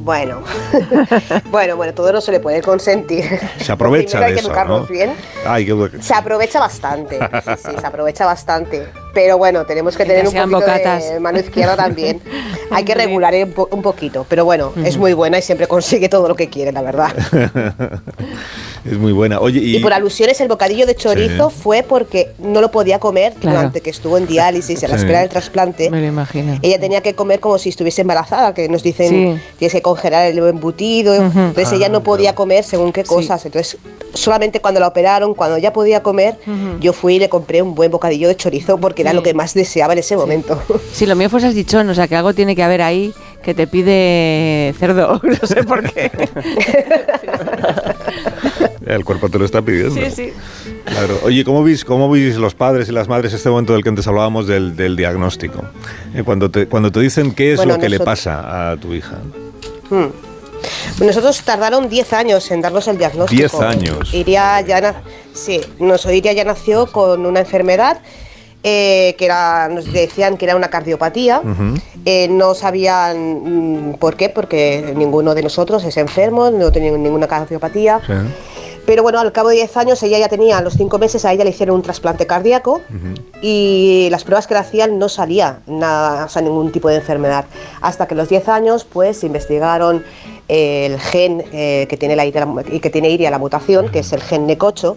Bueno, 0.03 0.43
bueno, 1.51 1.77
bueno, 1.77 1.93
todo 1.93 2.11
no 2.11 2.21
se 2.23 2.33
le 2.33 2.41
puede 2.41 2.63
consentir. 2.63 3.39
Se 3.59 3.71
aprovecha 3.71 4.19
de 4.21 4.35
eso, 4.35 4.53
¿no? 4.65 4.87
bien. 4.87 5.13
Se 6.01 6.15
aprovecha 6.15 6.59
bastante, 6.59 7.19
sí, 7.19 7.51
sí, 7.59 7.71
se 7.79 7.87
aprovecha 7.87 8.25
bastante. 8.25 8.89
Pero 9.13 9.39
bueno, 9.39 9.67
tenemos 9.67 9.97
que 9.97 10.05
tener 10.05 10.27
un 10.27 10.51
poquito 10.51 10.71
de 10.71 11.21
mano 11.21 11.39
izquierda 11.39 11.77
también. 11.77 12.21
Hay 12.71 12.85
que 12.85 12.95
regular 12.95 13.35
un, 13.71 13.83
poquito, 13.83 14.25
pero 14.29 14.45
bueno, 14.45 14.73
es 14.85 14.97
muy 14.97 15.13
buena 15.13 15.39
y 15.39 15.43
siempre 15.43 15.67
consigue 15.67 16.09
todo 16.09 16.29
lo 16.29 16.37
que 16.37 16.49
quiere, 16.49 16.73
la 16.73 16.83
verdad. 16.83 17.13
Es 18.85 18.97
muy 18.97 19.13
buena. 19.13 19.41
Oye, 19.41 19.61
y, 19.61 19.79
por 19.81 19.93
alusiones, 19.93 20.41
el 20.41 20.49
bocadillo 20.49 20.87
de 20.87 20.95
chorizo 20.95 21.51
fue 21.51 21.83
porque 21.83 22.33
no 22.39 22.61
lo 22.61 22.71
podía 22.71 22.99
comer 22.99 23.35
durante 23.39 23.83
que 23.83 23.91
estuvo 23.91 24.17
en 24.17 24.27
diálisis, 24.27 24.83
en 24.83 24.91
la 24.91 24.97
espera 24.97 25.21
del 25.21 25.29
trasplante. 25.29 25.91
Me 25.91 26.01
lo 26.01 26.07
imagino. 26.07 26.59
Ella 26.63 26.81
tenía 26.81 27.03
que 27.03 27.15
comer 27.15 27.41
como 27.41 27.59
si 27.59 27.69
estuviese 27.69 28.01
embarazada, 28.01 28.55
que 28.55 28.69
nos 28.69 28.83
dicen 28.83 29.41
tienes 29.59 29.75
que 29.75 29.83
congelar 29.83 30.27
el 30.27 30.39
embutido. 30.39 31.15
Entonces 31.15 31.73
ella 31.73 31.89
no 31.89 31.99
ah, 31.99 32.03
podía 32.03 32.35
comer 32.35 32.65
según 32.65 32.93
qué 32.93 33.05
cosas. 33.05 33.45
Entonces, 33.45 33.77
solamente 34.15 34.61
cuando 34.61 34.81
la 34.81 34.89
operaron, 34.89 35.35
cuando 35.35 35.59
ya 35.59 35.73
podía 35.73 36.03
comer, 36.03 36.39
yo 36.81 36.93
fui 36.93 37.17
y 37.17 37.19
le 37.19 37.29
compré 37.29 37.61
un 37.61 37.75
buen 37.75 37.91
bocadillo 37.91 38.29
de 38.29 38.37
chorizo 38.37 38.79
porque 38.79 39.00
era 39.01 39.13
lo 39.13 39.23
que 39.23 39.35
más 39.35 39.55
deseaba 39.55 39.93
en 39.93 39.99
ese 40.01 40.17
momento. 40.17 40.63
Sí, 40.93 41.07
lo 41.07 41.15
mío 41.17 41.31
fue 41.31 41.41
salchichón, 41.41 41.89
o 41.89 41.95
sea 41.95 42.09
que 42.09 42.17
algo 42.17 42.35
tiene 42.35 42.55
que 42.55 42.63
haber 42.63 42.83
ahí 42.83 43.15
que 43.43 43.55
te 43.55 43.67
pide 43.67 44.75
cerdo, 44.79 45.21
no 45.23 45.47
sé 45.47 45.65
por 45.65 45.83
qué. 45.91 46.11
El 48.87 49.05
cuerpo 49.05 49.29
te 49.29 49.39
lo 49.39 49.45
está 49.45 49.63
pidiendo. 49.63 49.95
Sí, 49.95 50.11
sí. 50.11 50.33
Claro. 50.85 51.21
Oye, 51.23 51.45
¿cómo 51.45 51.63
veis, 51.63 51.85
cómo 51.85 52.11
veis 52.11 52.37
los 52.37 52.55
padres 52.55 52.89
y 52.89 52.93
las 52.93 53.09
madres 53.09 53.33
este 53.33 53.49
momento 53.49 53.73
del 53.73 53.83
que 53.83 53.89
antes 53.89 54.07
hablábamos 54.07 54.47
del, 54.47 54.97
diagnóstico? 54.97 55.63
Eh, 56.15 56.23
cuando, 56.25 56.51
te, 56.51 56.67
cuando 56.67 56.91
te 56.91 57.01
dicen 57.01 57.33
qué 57.33 57.53
es 57.53 57.65
lo 57.65 57.79
que 57.79 57.89
le 57.89 58.01
pasa 58.01 58.73
a 58.73 58.77
tu 58.77 58.93
hija. 58.93 59.19
Hmm. 59.91 60.09
Nosotros 61.01 61.41
tardaron 61.43 61.89
10 61.89 62.13
años 62.13 62.51
en 62.51 62.61
darnos 62.61 62.89
el 62.89 62.99
diagnóstico. 62.99 63.41
10 63.41 63.55
años. 63.61 64.15
Iria 64.15 64.61
ya, 64.61 65.03
sí, 65.33 65.61
Iria 66.13 66.33
ya 66.33 66.45
nació 66.45 66.87
con 66.87 67.25
una 67.27 67.41
enfermedad 67.41 68.01
eh, 68.63 69.15
que 69.19 69.25
era, 69.25 69.69
nos 69.69 69.91
decían 69.91 70.37
que 70.37 70.45
era 70.45 70.57
una 70.57 70.69
cardiopatía. 70.69 71.41
Eh, 72.05 72.29
no 72.29 72.55
sabían 72.55 73.91
mm, 73.91 73.95
por 73.95 74.17
qué, 74.17 74.29
porque 74.29 74.93
ninguno 74.97 75.35
de 75.35 75.43
nosotros 75.43 75.85
es 75.85 75.97
enfermo, 75.97 76.51
no 76.51 76.71
tenía 76.71 76.93
ninguna 76.93 77.27
cardiopatía. 77.27 78.01
Pero 78.87 79.03
bueno, 79.03 79.21
al 79.21 79.31
cabo 79.31 79.51
de 79.51 79.57
10 79.57 79.77
años 79.77 80.03
ella 80.03 80.19
ya 80.19 80.29
tenía, 80.29 80.59
a 80.59 80.63
los 80.63 80.75
5 80.75 80.99
meses 80.99 81.25
a 81.25 81.33
ella 81.33 81.45
le 81.45 81.51
hicieron 81.51 81.77
un 81.77 81.83
trasplante 81.83 82.27
cardíaco 82.27 82.81
y 83.41 84.09
las 84.11 84.25
pruebas 84.25 84.47
que 84.47 84.55
le 84.55 84.61
hacían 84.61 84.99
no 84.99 85.09
salía 85.09 85.61
nada, 85.67 86.25
o 86.25 86.29
sea, 86.29 86.43
ningún 86.43 86.73
tipo 86.73 86.89
de 86.89 86.97
enfermedad. 86.97 87.45
Hasta 87.83 88.09
que 88.09 88.15
a 88.15 88.17
los 88.17 88.29
10 88.29 88.49
años 88.49 88.85
pues 88.85 89.23
investigaron 89.23 90.03
el 90.49 90.99
gen 90.99 91.45
eh, 91.53 91.87
que, 91.89 91.97
tiene 91.97 92.17
la, 92.17 92.29
que 92.29 92.91
tiene 92.91 93.11
Iria 93.11 93.31
la 93.31 93.39
mutación, 93.39 93.91
que 93.91 94.01
es 94.01 94.13
el 94.13 94.23
gen 94.23 94.47
NECOCHO, 94.47 94.97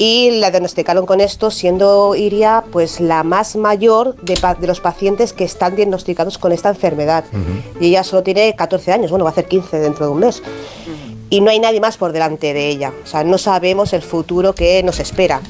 y 0.00 0.30
la 0.30 0.50
diagnosticaron 0.50 1.04
con 1.04 1.20
esto, 1.20 1.50
siendo 1.50 2.14
Iria 2.14 2.64
pues 2.72 3.00
la 3.00 3.22
más 3.22 3.54
mayor 3.54 4.16
de, 4.16 4.34
los 4.66 4.80
pacientes 4.80 5.34
que 5.34 5.44
están 5.44 5.76
diagnosticados 5.76 6.38
con 6.38 6.52
esta 6.52 6.70
enfermedad. 6.70 7.26
Y 7.78 7.88
ella 7.88 8.02
solo 8.02 8.22
tiene 8.22 8.56
14 8.56 8.92
años, 8.92 9.10
bueno, 9.10 9.26
va 9.26 9.30
a 9.30 9.32
hacer 9.32 9.46
15 9.46 9.78
dentro 9.78 10.06
de 10.06 10.12
un 10.12 10.20
mes. 10.20 10.42
Y 11.28 11.42
no 11.42 11.50
hay 11.50 11.60
nadie 11.60 11.82
más 11.82 11.98
por 11.98 12.12
delante 12.12 12.54
de 12.54 12.70
ella. 12.70 12.94
O 13.04 13.06
sea, 13.06 13.24
no 13.24 13.36
sabemos 13.36 13.92
el 13.92 14.00
futuro 14.00 14.54
que 14.54 14.82
nos 14.82 15.00
espera. 15.00 15.42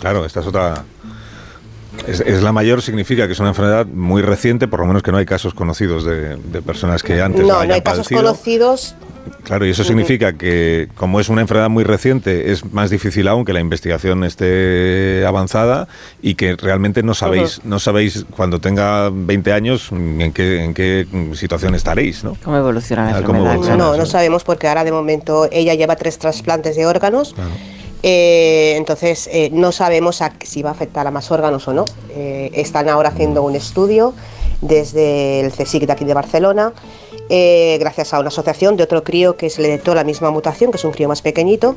claro, 0.00 0.24
esta 0.24 0.40
es 0.40 0.46
otra 0.48 0.84
es, 2.06 2.42
la 2.42 2.52
mayor 2.52 2.82
significa 2.82 3.26
que 3.26 3.32
es 3.32 3.40
una 3.40 3.50
enfermedad 3.50 3.86
muy 3.86 4.22
reciente, 4.22 4.68
por 4.68 4.80
lo 4.80 4.86
menos 4.86 5.02
que 5.02 5.12
no 5.12 5.18
hay 5.18 5.26
casos 5.26 5.54
conocidos 5.54 6.04
de, 6.04 6.36
personas 6.62 7.02
que 7.02 7.20
antes 7.20 7.42
no, 7.42 7.48
la 7.48 7.54
hayan 7.54 7.68
no 7.68 7.74
hay 7.74 7.82
casos 7.82 8.08
conocidos 8.08 8.94
Claro, 9.42 9.66
y 9.66 9.70
eso 9.70 9.84
significa 9.84 10.34
que 10.34 10.88
como 10.94 11.20
es 11.20 11.28
una 11.28 11.40
enfermedad 11.40 11.70
muy 11.70 11.84
reciente, 11.84 12.52
es 12.52 12.70
más 12.72 12.90
difícil 12.90 13.28
aún 13.28 13.44
que 13.44 13.52
la 13.52 13.60
investigación 13.60 14.24
esté 14.24 15.24
avanzada 15.26 15.88
y 16.22 16.34
que 16.34 16.56
realmente 16.56 17.02
no 17.02 17.14
sabéis, 17.14 17.60
no 17.64 17.78
sabéis 17.78 18.26
cuando 18.30 18.60
tenga 18.60 19.10
20 19.10 19.52
años 19.52 19.90
en 19.90 20.32
qué, 20.32 20.64
en 20.64 20.74
qué 20.74 21.06
situación 21.34 21.74
estaréis, 21.74 22.24
¿no? 22.24 22.36
¿Cómo 22.44 22.56
evoluciona 22.56 23.10
la 23.10 23.18
enfermedad? 23.18 23.76
no, 23.76 23.96
no 23.96 24.06
sabemos 24.06 24.44
porque 24.44 24.68
ahora 24.68 24.84
de 24.84 24.92
momento 24.92 25.48
ella 25.50 25.74
lleva 25.74 25.96
tres 25.96 26.18
trasplantes 26.18 26.76
de 26.76 26.86
órganos. 26.86 27.34
Eh, 28.02 28.74
entonces 28.76 29.28
eh, 29.32 29.50
no 29.52 29.72
sabemos 29.72 30.22
si 30.44 30.62
va 30.62 30.70
a 30.70 30.72
afectar 30.72 31.06
a 31.06 31.10
más 31.10 31.30
órganos 31.30 31.66
o 31.68 31.72
no. 31.72 31.84
Eh, 32.10 32.50
están 32.54 32.88
ahora 32.88 33.10
haciendo 33.10 33.42
un 33.42 33.56
estudio 33.56 34.14
desde 34.60 35.40
el 35.40 35.52
CSIC 35.52 35.86
de 35.86 35.92
aquí 35.92 36.04
de 36.04 36.14
Barcelona 36.14 36.72
gracias 37.30 38.14
a 38.14 38.20
una 38.20 38.28
asociación 38.28 38.78
de 38.78 38.84
otro 38.84 39.04
crío 39.04 39.36
que 39.36 39.50
se 39.50 39.60
le 39.60 39.68
detectó 39.68 39.94
la 39.94 40.02
misma 40.02 40.30
mutación, 40.30 40.70
que 40.70 40.78
es 40.78 40.84
un 40.84 40.92
crío 40.92 41.08
más 41.08 41.20
pequeñito. 41.20 41.76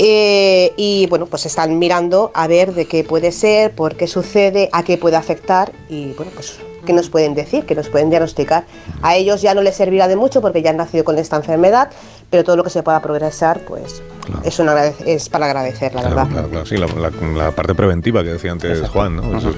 Eh, 0.00 0.72
y 0.76 1.08
bueno, 1.08 1.26
pues 1.26 1.44
están 1.44 1.76
mirando 1.78 2.30
a 2.32 2.46
ver 2.46 2.72
de 2.72 2.86
qué 2.86 3.02
puede 3.02 3.32
ser, 3.32 3.74
por 3.74 3.96
qué 3.96 4.06
sucede, 4.06 4.68
a 4.72 4.84
qué 4.84 4.96
puede 4.96 5.16
afectar 5.16 5.72
y 5.88 6.12
bueno, 6.12 6.30
pues 6.32 6.60
qué 6.86 6.92
nos 6.92 7.10
pueden 7.10 7.34
decir, 7.34 7.66
qué 7.66 7.74
nos 7.74 7.88
pueden 7.88 8.08
diagnosticar. 8.08 8.64
A 9.02 9.16
ellos 9.16 9.42
ya 9.42 9.54
no 9.54 9.62
les 9.62 9.74
servirá 9.74 10.06
de 10.06 10.14
mucho 10.14 10.40
porque 10.40 10.62
ya 10.62 10.70
han 10.70 10.76
nacido 10.76 11.02
con 11.02 11.18
esta 11.18 11.34
enfermedad, 11.34 11.90
pero 12.30 12.44
todo 12.44 12.56
lo 12.56 12.64
que 12.64 12.70
se 12.70 12.82
pueda 12.82 13.00
progresar, 13.00 13.60
pues 13.66 14.02
es, 14.44 14.58
una, 14.58 14.84
es 14.84 15.28
para 15.28 15.46
agradecer, 15.46 15.94
la 15.94 16.02
verdad. 16.02 16.28
Claro, 16.28 16.48
claro, 16.48 16.66
sí, 16.66 16.76
la, 16.76 17.50
parte 17.52 17.74
preventiva 17.74 18.22
que 18.22 18.30
decía 18.30 18.52
antes 18.52 18.80
Juan, 18.88 19.16
¿no? 19.16 19.38
Eso 19.38 19.50
es 19.50 19.56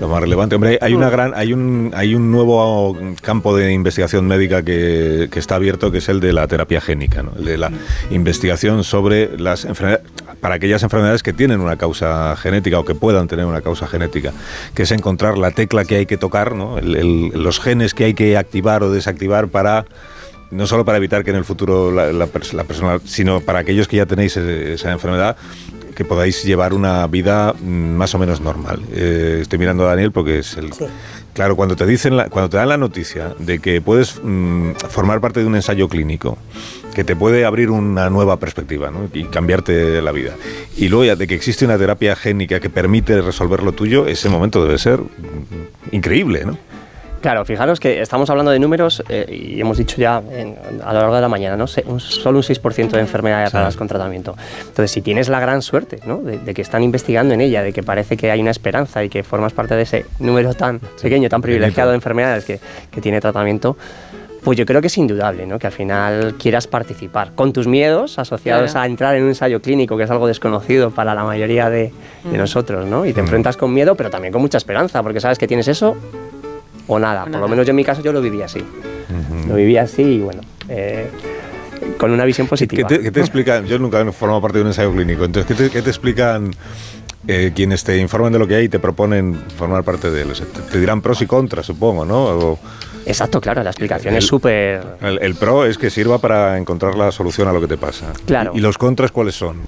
lo 0.00 0.08
más 0.08 0.20
relevante. 0.20 0.54
Hombre, 0.54 0.78
hay 0.80 0.94
una 0.94 1.08
mm. 1.08 1.10
gran, 1.10 1.34
hay 1.34 1.52
un, 1.52 1.92
hay 1.94 2.14
un 2.14 2.30
nuevo 2.30 2.96
campo 3.20 3.54
de 3.54 3.72
investigación 3.72 4.26
médica 4.26 4.62
que, 4.62 5.28
que 5.30 5.38
está 5.38 5.56
abierto, 5.56 5.90
que 5.90 5.98
es 5.98 6.08
el 6.08 6.20
de 6.20 6.32
la 6.32 6.46
terapia 6.46 6.80
génica, 6.80 7.22
¿no? 7.22 7.32
El 7.36 7.44
de 7.44 7.58
la 7.58 7.68
mm. 7.68 7.76
investigación 8.10 8.84
sobre 8.84 9.38
las 9.38 9.66
enfermedades, 9.66 10.06
para 10.40 10.54
aquellas 10.54 10.82
enfermedades 10.82 11.22
que 11.22 11.32
tienen 11.32 11.60
una 11.60 11.76
causa 11.76 12.36
genética 12.36 12.78
o 12.78 12.84
que 12.84 12.94
puedan 12.94 13.28
tener 13.28 13.44
una 13.44 13.60
causa 13.60 13.86
genética, 13.86 14.32
que 14.74 14.84
es 14.84 14.90
encontrar 14.92 15.36
la 15.36 15.50
tecla 15.50 15.84
que 15.84 15.96
hay 15.96 16.06
que 16.06 16.16
tocar, 16.16 16.54
¿no? 16.54 16.80
los 16.80 17.60
genes 17.60 17.92
que 17.92 18.04
hay 18.04 18.14
que 18.14 18.36
activar 18.36 18.82
o 18.82 18.90
desactivar 18.90 19.48
para 19.48 19.84
no 20.50 20.66
solo 20.66 20.84
para 20.84 20.98
evitar 20.98 21.24
que 21.24 21.30
en 21.30 21.36
el 21.36 21.44
futuro 21.44 21.90
la, 21.90 22.26
persona, 22.26 22.64
sino 23.04 23.40
para 23.40 23.60
aquellos 23.60 23.88
que 23.88 23.96
ya 23.96 24.06
tenéis 24.06 24.36
e, 24.36 24.74
esa 24.74 24.92
enfermedad, 24.92 25.36
que 25.94 26.04
podáis 26.04 26.44
llevar 26.44 26.74
una 26.74 27.06
vida 27.08 27.54
mm, 27.60 27.66
más 27.66 28.14
o 28.14 28.18
menos 28.18 28.40
normal. 28.40 28.80
Eh, 28.92 29.38
estoy 29.42 29.58
mirando 29.58 29.84
a 29.84 29.90
Daniel 29.90 30.12
porque 30.12 30.38
es 30.38 30.56
el... 30.56 30.70
Claro, 31.34 31.54
cuando 31.56 31.76
te 31.76 31.86
dicen, 31.86 32.16
cuando 32.30 32.48
te 32.48 32.56
dan 32.56 32.68
la 32.68 32.76
noticia 32.76 33.34
de 33.38 33.58
que 33.58 33.80
puedes 33.80 34.20
mm, 34.22 34.72
formar 34.88 35.20
parte 35.20 35.40
de 35.40 35.46
un 35.46 35.54
ensayo 35.54 35.88
clínico, 35.88 36.38
que 36.94 37.04
te 37.04 37.14
puede 37.14 37.44
abrir 37.44 37.70
una 37.70 38.10
nueva 38.10 38.38
perspectiva 38.38 38.90
y 39.12 39.24
cambiarte 39.24 40.02
la 40.02 40.10
vida, 40.12 40.34
y 40.76 40.88
luego 40.88 41.04
ya 41.04 41.16
de 41.16 41.26
que 41.26 41.34
existe 41.34 41.64
una 41.64 41.78
terapia 41.78 42.16
génica 42.16 42.58
que 42.58 42.70
permite 42.70 43.20
resolver 43.20 43.62
lo 43.62 43.72
tuyo, 43.72 44.06
ese 44.06 44.28
momento 44.28 44.64
debe 44.64 44.78
ser 44.78 45.00
mm, 45.00 45.92
increíble, 45.92 46.44
¿no? 46.44 46.58
Claro, 47.20 47.44
fijaros 47.44 47.80
que 47.80 48.00
estamos 48.00 48.30
hablando 48.30 48.52
de 48.52 48.58
números 48.60 49.02
eh, 49.08 49.26
y 49.28 49.60
hemos 49.60 49.76
dicho 49.78 49.96
ya 49.96 50.18
a 50.18 50.92
lo 50.92 51.00
largo 51.00 51.14
de 51.16 51.20
la 51.20 51.28
mañana, 51.28 51.56
¿no? 51.56 51.66
solo 51.66 52.38
un 52.38 52.44
6% 52.44 52.90
de 52.90 53.00
enfermedades 53.00 53.52
raras 53.52 53.76
con 53.76 53.88
tratamiento. 53.88 54.36
Entonces, 54.60 54.92
si 54.92 55.02
tienes 55.02 55.28
la 55.28 55.40
gran 55.40 55.62
suerte 55.62 55.98
¿no? 56.06 56.18
de, 56.18 56.54
que 56.54 56.62
están 56.62 56.82
investigando 56.82 57.34
en 57.34 57.40
ella, 57.40 57.62
de 57.62 57.72
que 57.72 57.82
parece 57.82 58.16
que 58.16 58.30
hay 58.30 58.40
una 58.40 58.52
esperanza 58.52 59.02
y 59.02 59.08
que 59.08 59.24
formas 59.24 59.52
parte 59.52 59.74
de 59.74 59.82
ese 59.82 60.06
número 60.20 60.54
tan 60.54 60.80
pequeño, 61.02 61.28
tan 61.28 61.42
privilegiado 61.42 61.90
de 61.90 61.96
enfermedades 61.96 62.44
que, 62.44 62.60
que 62.90 63.00
tiene 63.00 63.20
tratamiento, 63.20 63.76
pues 64.44 64.56
yo 64.56 64.64
creo 64.64 64.80
que 64.80 64.86
es 64.86 64.96
indudable, 64.96 65.44
¿no? 65.46 65.58
Que 65.58 65.66
al 65.66 65.72
final 65.72 66.36
quieras 66.38 66.68
participar 66.68 67.32
con 67.34 67.52
tus 67.52 67.66
miedos 67.66 68.18
asociados 68.20 68.76
a 68.76 68.86
entrar 68.86 69.16
en 69.16 69.24
un 69.24 69.30
ensayo 69.30 69.60
clínico, 69.60 69.96
que 69.96 70.04
es 70.04 70.10
algo 70.10 70.28
desconocido 70.28 70.90
para 70.92 71.14
la 71.14 71.24
mayoría 71.24 71.68
de, 71.68 71.92
de 72.22 72.36
mm. 72.36 72.36
nosotros, 72.36 72.86
¿no? 72.86 73.04
Y 73.04 73.12
te 73.12 73.20
mm. 73.20 73.24
enfrentas 73.24 73.56
con 73.56 73.74
miedo, 73.74 73.96
pero 73.96 74.08
también 74.08 74.32
con 74.32 74.40
mucha 74.40 74.56
esperanza, 74.56 75.02
porque 75.02 75.20
sabes 75.20 75.38
que 75.38 75.48
tienes 75.48 75.66
eso 75.66 75.96
o 76.88 76.98
nada. 76.98 77.24
Por 77.24 77.40
lo 77.40 77.48
menos 77.48 77.66
yo 77.66 77.70
en 77.70 77.76
mi 77.76 77.84
caso 77.84 78.02
yo 78.02 78.12
lo 78.12 78.20
viví 78.20 78.42
así. 78.42 78.64
Lo 79.46 79.54
viví 79.54 79.76
así 79.76 80.02
y 80.02 80.20
bueno. 80.20 80.42
Eh, 80.68 81.08
con 81.96 82.10
una 82.10 82.24
visión 82.24 82.46
positiva. 82.46 82.88
¿Qué 82.88 83.10
te, 83.10 83.20
explican? 83.20 83.66
Yo 83.66 83.78
nunca 83.78 84.00
he 84.00 84.12
formado 84.12 84.42
parte 84.42 84.58
de 84.58 84.62
un 84.62 84.68
ensayo 84.68 84.92
clínico, 84.92 85.24
entonces, 85.24 85.46
¿qué 85.46 85.62
te, 85.62 85.70
qué 85.70 85.80
te 85.80 85.90
explican 85.90 86.50
eh, 87.26 87.52
quienes 87.54 87.84
te 87.84 87.96
informan 87.98 88.32
de 88.32 88.38
lo 88.38 88.46
que 88.46 88.56
hay 88.56 88.64
y 88.64 88.68
te 88.68 88.78
proponen 88.78 89.34
formar 89.56 89.84
parte 89.84 90.10
de 90.10 90.22
él? 90.22 90.32
te, 90.70 90.80
dirán 90.80 91.00
pros 91.00 91.22
y 91.22 91.26
contras, 91.26 91.66
supongo, 91.66 92.04
¿no? 92.04 92.58
Exacto, 93.06 93.40
claro, 93.40 93.62
la 93.62 93.70
explicación 93.70 94.14
es 94.16 94.26
súper... 94.26 94.82
El, 95.00 95.18
el, 95.22 95.34
pro 95.34 95.64
es 95.64 95.78
que 95.78 95.88
sirva 95.88 96.18
para 96.18 96.58
encontrar 96.58 96.94
la 96.94 97.10
solución 97.10 97.48
a 97.48 97.52
lo 97.52 97.60
que 97.60 97.68
te 97.68 97.78
pasa. 97.78 98.12
Claro. 98.26 98.52
¿Y, 98.54 98.58
y 98.58 98.60
los 98.60 98.76
contras 98.76 99.12
cuáles 99.12 99.34
son? 99.34 99.62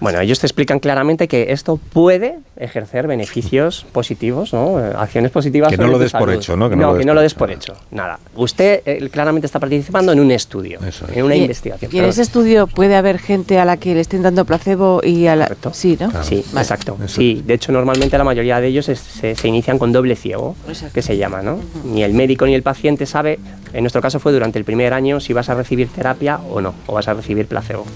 Bueno, 0.00 0.20
ellos 0.20 0.38
te 0.40 0.46
explican 0.46 0.80
claramente 0.80 1.28
que 1.28 1.52
esto 1.52 1.76
puede 1.76 2.38
ejercer 2.56 3.06
beneficios 3.06 3.86
positivos, 3.92 4.52
¿no? 4.52 4.78
Eh, 4.78 4.92
acciones 4.96 5.30
positivas. 5.30 5.70
Que 5.70 5.78
no 5.78 5.86
lo 5.86 5.98
des 5.98 6.12
por 6.12 6.30
hecho, 6.30 6.56
¿no? 6.56 6.68
Que 6.68 6.76
no, 6.76 6.96
que 6.96 7.04
no 7.04 7.14
lo 7.14 7.20
des 7.20 7.34
por 7.34 7.50
hecho. 7.50 7.74
Nada. 7.90 8.18
Usted 8.34 8.82
eh, 8.84 9.08
claramente 9.10 9.46
está 9.46 9.58
participando 9.58 10.12
en 10.12 10.20
un 10.20 10.30
estudio, 10.30 10.80
en 11.12 11.24
una 11.24 11.36
investigación. 11.36 11.90
¿Y 11.94 11.98
en 11.98 12.04
ese 12.06 12.22
estudio 12.22 12.66
puede 12.66 12.96
haber 12.96 13.18
gente 13.18 13.58
a 13.58 13.64
la 13.64 13.76
que 13.76 13.94
le 13.94 14.00
estén 14.00 14.22
dando 14.22 14.44
placebo 14.44 15.00
y 15.02 15.26
a 15.26 15.36
la. 15.36 15.54
Sí, 15.72 15.96
¿no? 15.98 16.10
Sí, 16.22 16.44
exacto. 16.56 16.96
Sí, 17.06 17.42
de 17.46 17.54
hecho, 17.54 17.72
normalmente 17.72 18.18
la 18.18 18.24
mayoría 18.24 18.60
de 18.60 18.68
ellos 18.68 18.86
se, 18.86 19.48
inician 19.48 19.78
con 19.78 19.92
doble 19.92 20.16
ciego, 20.16 20.56
que 20.92 21.02
se 21.02 21.16
llama, 21.16 21.42
¿no? 21.42 21.58
Ni 21.84 22.02
el 22.02 22.14
médico 22.14 22.46
ni 22.46 22.54
el 22.54 22.62
paciente 22.62 23.06
sabe, 23.06 23.38
en 23.72 23.82
nuestro 23.82 24.00
caso 24.00 24.20
fue 24.20 24.32
durante 24.32 24.58
el 24.58 24.64
primer 24.64 24.92
año, 24.92 25.20
si 25.20 25.32
vas 25.32 25.48
a 25.48 25.54
recibir 25.54 25.88
terapia 25.88 26.38
o 26.50 26.60
no, 26.60 26.74
o 26.86 26.94
vas 26.94 27.08
a 27.08 27.14
recibir 27.14 27.46
placebo. 27.46 27.86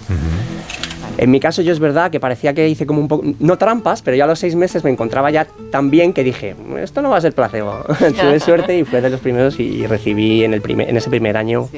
En 1.19 1.31
mi 1.33 1.41
caso 1.41 1.63
yo 1.63 1.73
es 1.73 1.81
verdad 1.81 2.11
que 2.11 2.21
parecía 2.21 2.55
que 2.55 2.69
hice 2.69 2.87
como 2.87 3.01
un 3.01 3.09
poco, 3.09 3.25
no 3.41 3.59
trampas, 3.59 4.03
pero 4.03 4.17
ya 4.17 4.25
a 4.25 4.27
los 4.29 4.39
seis 4.39 4.55
meses 4.55 4.85
me 4.85 4.91
encontraba 4.91 5.31
ya 5.31 5.47
tan 5.71 5.91
bien 5.91 6.13
que 6.13 6.23
dije, 6.23 6.55
esto 6.81 7.03
no 7.03 7.11
va 7.11 7.17
a 7.17 7.21
ser 7.21 7.33
placebo. 7.35 7.85
Tuve 7.99 8.39
suerte 8.41 8.79
y 8.79 8.85
fue 8.85 9.01
de 9.01 9.11
los 9.11 9.21
primeros 9.21 9.59
y 9.59 9.87
recibí 9.87 10.45
en, 10.45 10.55
el 10.55 10.61
primer, 10.63 10.89
en 10.89 10.97
ese 10.97 11.11
primer 11.11 11.37
año 11.37 11.69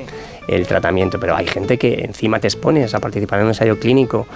el 0.47 0.67
tratamiento. 0.67 1.19
Pero 1.19 1.35
hay 1.35 1.47
gente 1.47 1.79
que 1.79 2.05
encima 2.05 2.39
te 2.39 2.49
expones 2.49 2.95
a 2.95 3.01
participar 3.01 3.39
en 3.39 3.47
un 3.47 3.51
ensayo 3.53 3.79
clínico 3.81 4.27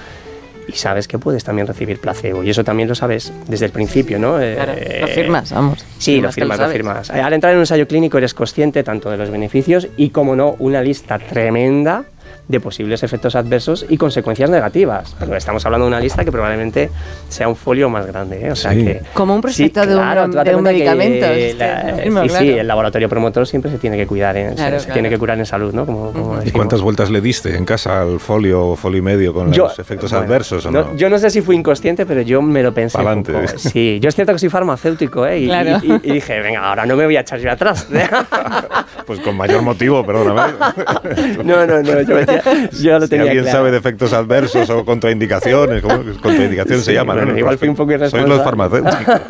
y 0.66 0.72
sabes 0.72 1.06
que 1.06 1.18
puedes 1.18 1.44
también 1.44 1.66
recibir 1.66 2.00
placebo. 2.00 2.42
Y 2.42 2.48
eso 2.48 2.64
también 2.64 2.88
lo 2.88 2.94
sabes 2.94 3.30
desde 3.46 3.66
el 3.66 3.72
principio, 3.72 4.18
¿no? 4.18 4.38
Claro, 4.38 4.72
Eh, 4.74 5.00
lo 5.02 5.08
firmas, 5.08 5.52
vamos. 5.52 5.84
Sí, 5.98 6.22
lo 6.22 6.32
Firmas 6.32 6.32
lo 6.32 6.32
firmas, 6.32 6.58
lo 6.58 6.64
sabes. 6.64 6.76
firmas. 7.08 7.10
Al 7.26 7.32
entrar 7.34 7.52
en 7.52 7.58
un 7.58 7.62
ensayo 7.64 7.86
clínico 7.86 8.16
eres 8.16 8.32
consciente 8.32 8.82
tanto 8.82 9.10
de 9.10 9.18
los 9.18 9.28
beneficios 9.28 9.86
y, 9.98 10.08
como 10.08 10.34
no, 10.34 10.56
una 10.58 10.80
lista 10.80 11.18
tremenda 11.18 12.04
de 12.46 12.60
posibles 12.60 13.02
efectos 13.02 13.34
adversos 13.36 13.86
y 13.88 13.96
consecuencias 13.96 14.50
negativas. 14.50 15.14
Pero 15.18 15.34
estamos 15.36 15.64
hablando 15.64 15.86
de 15.86 15.88
una 15.88 16.00
lista 16.00 16.24
que 16.24 16.30
probablemente 16.32 16.90
sea 17.28 17.48
un 17.48 17.56
folio 17.56 17.88
más 17.88 18.06
grande. 18.06 18.46
¿eh? 18.46 18.52
O 18.52 18.56
sea 18.56 18.72
Sí. 18.72 18.84
que, 18.84 19.00
Como 19.14 19.34
un 19.34 19.40
prospecto 19.40 19.80
Sí, 19.82 19.88
de 19.88 19.94
un- 19.94 20.00
claro, 20.00 20.28
date 20.28 20.50
de 20.50 20.56
un 20.56 20.64
que 20.64 20.72
medicamento, 20.72 21.26
es 21.26 21.56
la- 21.56 21.80
que 21.82 21.90
lo 21.90 21.96
mismo, 21.96 22.22
sí, 22.22 22.28
claro. 22.28 22.44
sí, 22.44 22.50
el 22.52 22.66
laboratorio 22.66 23.08
promotor 23.08 23.46
siempre 23.46 23.70
se 23.70 23.78
tiene 23.78 23.96
que 23.96 24.06
cuidar, 24.06 24.34
se- 24.36 24.54
Claro, 24.54 24.78
se, 24.78 24.84
claro. 24.86 24.92
tiene 24.92 25.08
que 25.10 25.18
curar 25.18 25.38
en 25.38 25.46
salud, 25.46 25.72
¿no? 25.72 25.86
Como, 25.86 26.12
como 26.12 26.32
¿Y 26.34 26.36
decimos. 26.36 26.52
cuántas 26.52 26.82
vueltas 26.82 27.10
le 27.10 27.20
diste 27.20 27.56
en 27.56 27.64
casa 27.64 28.02
al 28.02 28.20
folio 28.20 28.66
o 28.68 28.76
folio 28.76 28.98
y 28.98 29.02
medio 29.02 29.32
con 29.32 29.52
Yo- 29.52 29.64
los 29.64 29.78
efectos 29.78 30.10
bueno, 30.10 30.26
adversos 30.26 30.66
o 30.66 30.70
no? 30.70 30.94
Yo 30.96 31.08
no 31.08 31.18
sé 31.18 31.30
si 31.30 31.40
fui 31.40 31.56
inconsciente, 31.56 32.04
pero 32.06 32.20
yo 32.22 32.42
me 32.42 32.62
lo 32.62 32.72
pensé. 32.74 32.98
un 32.98 33.22
poco. 33.22 33.38
Sí, 33.56 33.98
yo 34.02 34.08
es 34.08 34.14
cierto 34.14 34.32
que 34.32 34.38
soy 34.38 34.48
farmacéutico, 34.50 35.26
¿eh? 35.26 35.40
Y, 35.40 35.46
Claro. 35.46 35.78
y- 35.82 35.92
y- 35.92 36.00
y 36.04 36.12
dije, 36.14 36.40
venga, 36.40 36.68
ahora 36.68 36.84
no 36.86 36.96
me 36.96 37.04
voy 37.06 37.16
a 37.16 37.20
echar 37.20 37.38
yo 37.40 37.50
atrás. 37.50 37.86
Pues 39.06 39.20
con 39.20 39.36
mayor 39.36 39.60
motivo, 39.62 40.04
perdóname. 40.04 40.52
no, 41.44 41.66
no, 41.66 41.82
no, 41.82 42.00
yo, 42.02 42.16
yo 42.82 42.98
lo 42.98 43.04
si 43.04 43.10
tenía 43.10 43.24
alguien 43.26 43.44
claro. 43.44 43.58
sabe 43.58 43.70
de 43.70 43.78
efectos 43.78 44.12
adversos 44.12 44.68
o 44.70 44.84
contraindicaciones, 44.84 45.82
¿cómo 45.82 45.96
contraindicaciones 46.22 46.84
se 46.84 46.90
Sí, 46.92 46.96
llaman? 46.96 47.16
bueno, 47.16 47.32
¿no? 47.32 47.38
igual 47.38 47.58
fui 47.58 47.68
un 47.68 47.76
poco 47.76 47.90
Sois 47.92 48.00
irresponsable. 48.12 48.34
los 48.36 48.44
farmacéuticos. 48.44 49.20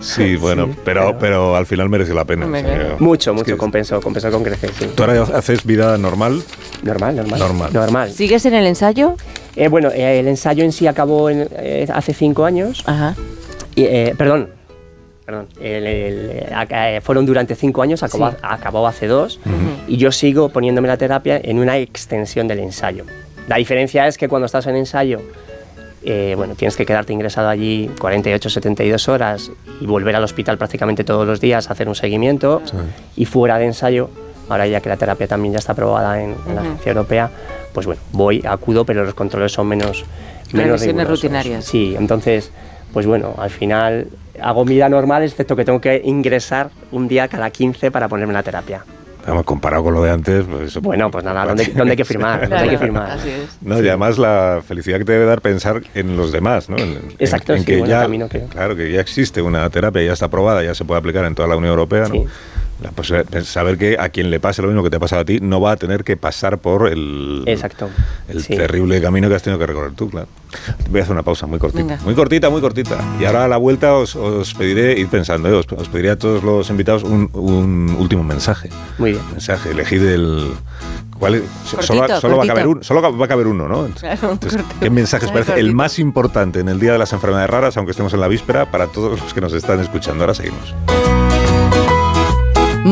Sí, 0.00 0.36
bueno, 0.36 0.68
pero, 0.84 1.16
pero 1.18 1.56
al 1.56 1.66
final 1.66 1.88
mereció 1.88 2.14
la 2.14 2.24
pena. 2.24 2.46
Mucho, 2.98 3.30
es 3.30 3.34
mucho, 3.36 3.44
que- 3.46 3.56
compensó, 3.56 4.00
compensó 4.00 4.30
con 4.30 4.42
crecer, 4.42 4.70
sí. 4.78 4.90
¿Tú 4.94 5.02
ahora 5.02 5.22
haces 5.34 5.64
vida 5.64 5.96
normal? 5.98 6.42
Normal, 6.82 7.16
normal. 7.16 7.38
Normal. 7.38 7.70
Normal. 7.72 8.10
¿Sigues 8.12 8.44
en 8.46 8.54
el 8.54 8.66
ensayo? 8.66 9.16
Eh, 9.54 9.68
bueno, 9.68 9.90
eh, 9.90 10.20
el 10.20 10.28
ensayo 10.28 10.64
en 10.64 10.72
sí 10.72 10.86
acabó 10.86 11.30
en- 11.30 11.48
eh, 11.52 11.86
hace 11.92 12.12
cinco 12.12 12.44
años. 12.44 12.82
Ajá. 12.86 13.14
Y, 13.74 13.84
eh, 13.84 14.14
perdón, 14.16 14.48
perdón. 15.26 15.48
el- 15.60 15.86
el- 15.86 16.30
eh, 16.70 17.00
fueron 17.02 17.26
durante 17.26 17.54
cinco 17.56 17.82
años, 17.82 18.02
acabó, 18.04 18.30
Sí. 18.30 18.36
acabó 18.42 18.86
hace 18.86 19.06
dos. 19.08 19.40
Y 19.88 19.96
yo 19.96 20.12
sigo 20.12 20.48
poniéndome 20.50 20.86
la 20.88 20.96
terapia 20.96 21.40
en 21.42 21.58
una 21.58 21.76
extensión 21.78 22.46
del 22.48 22.60
ensayo. 22.60 23.04
La 23.48 23.56
diferencia 23.56 24.06
es 24.06 24.16
que 24.18 24.28
cuando 24.28 24.46
estás 24.46 24.66
en 24.68 24.76
ensayo, 24.76 25.20
eh, 26.04 26.34
bueno, 26.36 26.54
tienes 26.54 26.76
que 26.76 26.86
quedarte 26.86 27.12
ingresado 27.12 27.48
allí 27.48 27.90
48, 28.00 28.48
72 28.50 29.08
horas 29.08 29.50
y 29.80 29.86
volver 29.86 30.14
al 30.14 30.22
hospital 30.22 30.56
prácticamente 30.58 31.02
todos 31.02 31.26
los 31.26 31.40
días 31.40 31.68
a 31.68 31.72
hacer 31.72 31.88
un 31.88 31.96
seguimiento. 31.96 32.62
Y 33.16 33.24
fuera 33.24 33.58
de 33.58 33.66
ensayo, 33.66 34.08
ahora 34.48 34.66
ya 34.68 34.80
que 34.80 34.88
la 34.88 34.96
terapia 34.96 35.26
también 35.26 35.52
ya 35.54 35.58
está 35.58 35.72
aprobada 35.72 36.22
en, 36.22 36.36
en 36.46 36.54
la 36.54 36.60
agencia 36.60 36.90
europea, 36.92 37.30
pues 37.72 37.86
bueno, 37.86 38.00
voy, 38.12 38.42
acudo, 38.46 38.84
pero 38.84 39.04
los 39.04 39.14
controles 39.14 39.50
son 39.52 39.66
menos, 39.66 40.04
menos 40.52 40.80
rigurosos. 40.80 41.08
rutinarias. 41.22 41.64
Sí, 41.64 41.96
entonces, 41.98 42.52
pues 42.92 43.06
bueno, 43.06 43.34
al 43.38 43.50
final 43.50 44.06
hago 44.42 44.64
vida 44.64 44.88
normal, 44.88 45.22
excepto 45.22 45.56
que 45.56 45.64
tengo 45.64 45.80
que 45.80 46.00
ingresar 46.04 46.70
un 46.92 47.08
día 47.08 47.28
cada 47.28 47.50
15 47.50 47.90
para 47.90 48.08
ponerme 48.08 48.32
la 48.32 48.42
terapia. 48.42 48.84
Vamos, 49.26 49.42
comparado 49.44 49.82
con 49.82 49.92
lo 49.94 50.02
de 50.04 50.10
antes, 50.12 50.44
pues 50.48 50.68
eso- 50.68 50.80
Bueno, 50.80 51.10
pues 51.10 51.24
nada, 51.24 51.44
¿dónde, 51.44 51.64
dónde 51.74 51.90
hay 51.92 51.96
que 51.96 52.04
firmar? 52.04 52.40
¿Dónde 52.42 52.56
hay 52.56 52.68
que 52.70 52.78
firmar? 52.78 53.10
Así 53.10 53.28
es. 53.28 53.58
No, 53.60 53.82
y 53.82 53.88
además 53.88 54.18
la 54.18 54.62
felicidad 54.64 54.98
que 54.98 55.04
te 55.04 55.12
debe 55.12 55.24
dar 55.24 55.40
pensar 55.40 55.82
en 55.96 56.16
los 56.16 56.30
demás, 56.30 56.68
¿no? 56.70 56.76
En- 56.76 56.90
en- 56.92 57.12
Exacto, 57.18 57.52
en 57.54 57.60
sí, 57.60 57.66
que 57.66 57.78
bueno, 57.78 57.90
ya, 57.90 58.02
camino 58.02 58.28
que- 58.28 58.42
claro, 58.44 58.76
que 58.76 58.92
ya 58.92 59.00
existe 59.00 59.42
una 59.42 59.68
terapia, 59.68 60.02
ya 60.04 60.12
está 60.12 60.26
aprobada, 60.26 60.62
ya 60.62 60.76
se 60.76 60.84
puede 60.84 61.00
aplicar 61.00 61.24
en 61.24 61.34
toda 61.34 61.48
la 61.48 61.56
Unión 61.56 61.70
Europea, 61.72 62.02
¿no? 62.02 62.14
Sí. 62.14 62.24
La 62.82 63.42
saber 63.42 63.78
que 63.78 63.96
a 63.98 64.10
quien 64.10 64.30
le 64.30 64.38
pase 64.38 64.60
lo 64.60 64.68
mismo 64.68 64.82
que 64.82 64.90
te 64.90 64.96
ha 64.96 65.00
pasado 65.00 65.22
a 65.22 65.24
ti 65.24 65.38
no 65.40 65.60
va 65.62 65.72
a 65.72 65.76
tener 65.76 66.04
que 66.04 66.16
pasar 66.18 66.58
por 66.58 66.88
el, 66.88 67.42
Exacto. 67.46 67.88
el 68.28 68.42
Sí. 68.42 68.54
terrible 68.54 69.00
camino 69.00 69.28
que 69.30 69.34
has 69.34 69.42
tenido 69.42 69.58
que 69.58 69.66
recorrer 69.66 69.92
tú, 69.92 70.10
claro. 70.10 70.28
Voy 70.90 71.00
a 71.00 71.02
hacer 71.02 71.12
una 71.14 71.22
pausa 71.22 71.46
muy 71.46 71.58
cortita. 71.58 71.82
Venga. 71.84 71.98
Muy 72.04 72.14
cortita, 72.14 72.50
muy 72.50 72.60
cortita. 72.60 72.98
Y 73.18 73.24
ahora 73.24 73.44
a 73.44 73.48
la 73.48 73.56
vuelta 73.56 73.94
os, 73.94 74.14
os 74.14 74.52
pediré, 74.54 74.98
ir 74.98 75.08
pensando, 75.08 75.48
¿eh? 75.48 75.52
os, 75.52 75.66
os 75.74 75.88
pediré 75.88 76.10
a 76.10 76.18
todos 76.18 76.42
los 76.44 76.68
invitados 76.68 77.02
un, 77.02 77.30
un 77.32 77.96
último 77.98 78.22
mensaje. 78.22 78.68
Muy 78.98 79.12
bien. 79.12 79.22
Mensaje, 79.32 79.70
elegid 79.70 80.02
el... 80.02 80.52
¿Cuál 81.18 81.36
es? 81.36 81.42
So- 81.64 81.80
solo, 81.80 82.00
Cortito, 82.00 82.20
solo 82.20 82.36
va 82.36 82.42
a 82.44 82.46
cortito. 82.46 82.54
caber 82.54 82.66
uno, 82.66 82.82
solo 82.82 83.16
va 83.16 83.24
a 83.24 83.28
caber 83.28 83.46
uno, 83.46 83.68
¿no? 83.68 83.86
Claro, 83.98 84.32
Entonces, 84.32 84.60
cortito. 84.60 84.80
¿Qué 84.80 84.90
mensaje 84.90 85.24
os 85.24 85.32
parece 85.32 85.52
el 85.52 85.56
cortito. 85.60 85.76
más 85.76 85.98
importante 85.98 86.60
en 86.60 86.68
el 86.68 86.78
Día 86.78 86.92
de 86.92 86.98
las 86.98 87.14
Enfermedades 87.14 87.48
Raras, 87.48 87.76
aunque 87.78 87.92
estemos 87.92 88.12
en 88.12 88.20
la 88.20 88.28
víspera, 88.28 88.70
para 88.70 88.88
todos 88.88 89.18
los 89.18 89.32
que 89.32 89.40
nos 89.40 89.54
están 89.54 89.80
escuchando? 89.80 90.24
Ahora 90.24 90.34
seguimos. 90.34 90.74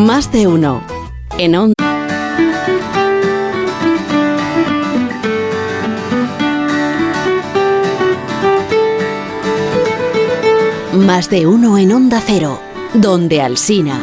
Más 0.04 0.30
de 0.30 0.46
uno. 0.46 0.82
En 1.38 1.56
onda. 1.56 1.72
Más 10.92 11.30
de 11.30 11.46
uno 11.46 11.78
en 11.78 11.90
Onda 11.94 12.20
Cero, 12.20 12.60
donde 12.92 13.40
Alsina. 13.40 13.98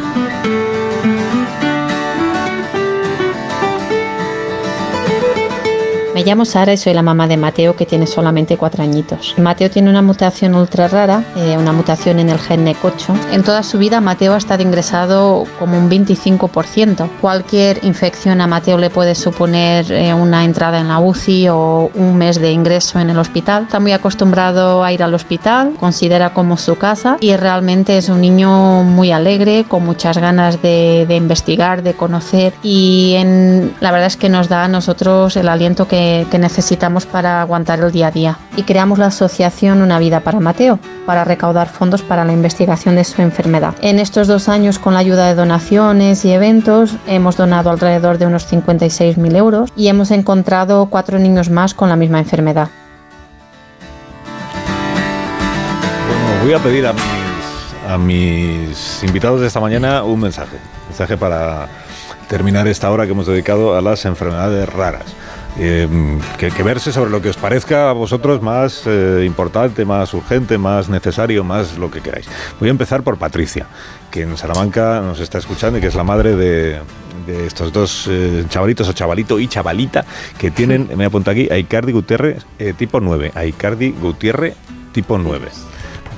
Me 6.22 6.28
llamo 6.28 6.46
Sara 6.46 6.72
y 6.72 6.78
soy 6.78 6.94
la 6.94 7.02
mamá 7.02 7.28
de 7.28 7.36
Mateo 7.36 7.76
que 7.76 7.88
tiene 7.88 8.06
solamente 8.06 8.56
cuatro 8.56 8.84
añitos. 8.84 9.34
Mateo 9.40 9.72
tiene 9.72 9.90
una 9.90 10.04
mutación 10.04 10.54
ultra 10.54 10.88
rara, 10.88 11.24
eh, 11.36 11.58
una 11.58 11.72
mutación 11.74 12.20
en 12.20 12.30
el 12.30 12.38
gen 12.38 12.64
NEC8. 12.64 13.34
En 13.34 13.42
toda 13.42 13.64
su 13.64 13.80
vida 13.80 14.00
Mateo 14.02 14.36
ha 14.36 14.38
estado 14.38 14.62
ingresado 14.62 15.46
como 15.58 15.80
un 15.80 15.90
25%. 15.90 17.10
Cualquier 17.22 17.84
infección 17.84 18.40
a 18.40 18.46
Mateo 18.46 18.78
le 18.78 18.92
puede 18.92 19.16
suponer 19.16 19.92
eh, 19.92 20.14
una 20.14 20.46
entrada 20.46 20.80
en 20.80 20.90
la 20.90 21.00
UCI 21.00 21.48
o 21.50 21.90
un 21.96 22.16
mes 22.18 22.40
de 22.40 22.52
ingreso 22.52 23.00
en 23.00 23.10
el 23.10 23.18
hospital. 23.18 23.64
Está 23.64 23.80
muy 23.80 23.92
acostumbrado 23.94 24.84
a 24.84 24.92
ir 24.94 25.02
al 25.02 25.16
hospital, 25.16 25.72
considera 25.80 26.36
como 26.36 26.56
su 26.56 26.76
casa 26.78 27.18
y 27.20 27.36
realmente 27.36 27.98
es 27.98 28.10
un 28.10 28.22
niño 28.22 28.84
muy 28.84 29.12
alegre, 29.12 29.66
con 29.68 29.84
muchas 29.84 30.20
ganas 30.20 30.62
de, 30.62 31.06
de 31.08 31.16
investigar, 31.16 31.82
de 31.82 31.96
conocer 31.96 32.54
y 32.62 33.16
en- 33.18 33.74
la 33.80 33.90
verdad 33.90 34.06
es 34.06 34.18
que 34.18 34.30
nos 34.30 34.50
da 34.50 34.66
a 34.66 34.68
nosotros 34.68 35.36
el 35.36 35.50
aliento 35.50 35.88
que, 35.88 36.11
que 36.30 36.40
necesitamos 36.40 37.06
para 37.06 37.42
aguantar 37.42 37.80
el 37.80 37.92
día 37.92 38.08
a 38.08 38.12
día. 38.12 38.38
Y 38.56 38.64
creamos 38.64 39.00
la 39.00 39.08
asociación 39.08 39.82
Una 39.82 40.00
Vida 40.00 40.22
para 40.22 40.40
Mateo 40.40 40.80
para 41.06 41.24
recaudar 41.24 41.70
fondos 41.70 42.02
para 42.02 42.26
la 42.26 42.34
investigación 42.34 42.96
de 42.96 43.04
su 43.04 43.22
enfermedad. 43.22 43.74
En 43.82 44.00
estos 44.00 44.28
dos 44.28 44.50
años, 44.50 44.80
con 44.80 44.94
la 44.94 45.00
ayuda 45.00 45.28
de 45.28 45.36
donaciones 45.36 46.26
y 46.26 46.32
eventos, 46.32 46.96
hemos 47.08 47.38
donado 47.38 47.70
alrededor 47.70 48.18
de 48.18 48.28
unos 48.28 48.52
56.000 48.52 49.36
euros 49.36 49.70
y 49.76 49.88
hemos 49.88 50.12
encontrado 50.12 50.88
cuatro 50.88 51.20
niños 51.20 51.50
más 51.50 51.74
con 51.74 51.90
la 51.90 51.96
misma 51.96 52.20
enfermedad. 52.20 52.70
Bueno, 56.08 56.44
voy 56.44 56.54
a 56.54 56.60
pedir 56.60 56.88
a 56.88 56.94
mis, 56.94 57.04
a 57.90 57.98
mis 57.98 59.04
invitados 59.04 59.42
de 59.42 59.48
esta 59.48 59.60
mañana 59.60 60.04
un 60.04 60.20
mensaje. 60.20 60.58
Mensaje 60.88 61.18
para 61.18 61.68
terminar 62.28 62.68
esta 62.68 62.90
hora 62.90 63.06
que 63.06 63.12
hemos 63.12 63.28
dedicado 63.28 63.76
a 63.76 63.82
las 63.82 64.06
enfermedades 64.06 64.70
raras. 64.70 65.04
Eh, 65.60 65.88
que, 66.38 66.50
que 66.50 66.64
verse 66.64 66.92
sobre 66.92 67.12
lo 67.12 67.22
que 67.22 67.30
os 67.30 67.38
parezca 67.38 67.90
a 67.90 67.94
vosotros 67.94 68.42
más 68.42 68.84
eh, 68.86 69.24
importante, 69.26 69.84
más 69.86 70.14
urgente, 70.14 70.58
más 70.58 70.90
necesario, 70.90 71.44
más 71.44 71.78
lo 71.78 71.92
que 71.92 72.02
queráis. 72.02 72.28
Voy 72.60 72.70
a 72.70 72.72
empezar 72.72 73.04
por 73.04 73.18
Patricia, 73.18 73.68
que 74.10 74.22
en 74.22 74.38
Salamanca 74.38 75.02
nos 75.02 75.20
está 75.20 75.38
escuchando 75.38 75.78
y 75.78 75.82
que 75.82 75.88
es 75.88 75.96
la 75.96 76.04
madre 76.04 76.36
de, 76.36 76.80
de 77.26 77.46
estos 77.46 77.72
dos 77.72 78.08
eh, 78.10 78.46
chavalitos 78.50 78.88
o 78.88 78.94
chavalito 78.94 79.40
y 79.40 79.48
chavalita 79.48 80.06
que 80.38 80.52
tienen, 80.52 80.90
me 80.96 81.06
apunto 81.06 81.32
aquí, 81.32 81.48
Aicardi 81.52 81.92
Gutiérrez 81.92 82.44
eh, 82.60 82.74
tipo 82.78 83.00
9. 83.00 83.32
Aicardi 83.36 83.92
Gutiérrez 83.92 84.56
tipo 84.92 85.18
9. 85.18 85.48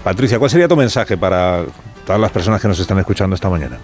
Patricia, 0.04 0.40
¿cuál 0.40 0.52
sería 0.52 0.68
tu 0.68 0.76
mensaje 0.76 1.18
para 1.18 1.64
todas 2.06 2.20
las 2.20 2.32
personas 2.32 2.62
que 2.62 2.68
nos 2.68 2.80
están 2.80 3.00
escuchando 3.00 3.36
esta 3.36 3.50
mañana? 3.50 3.78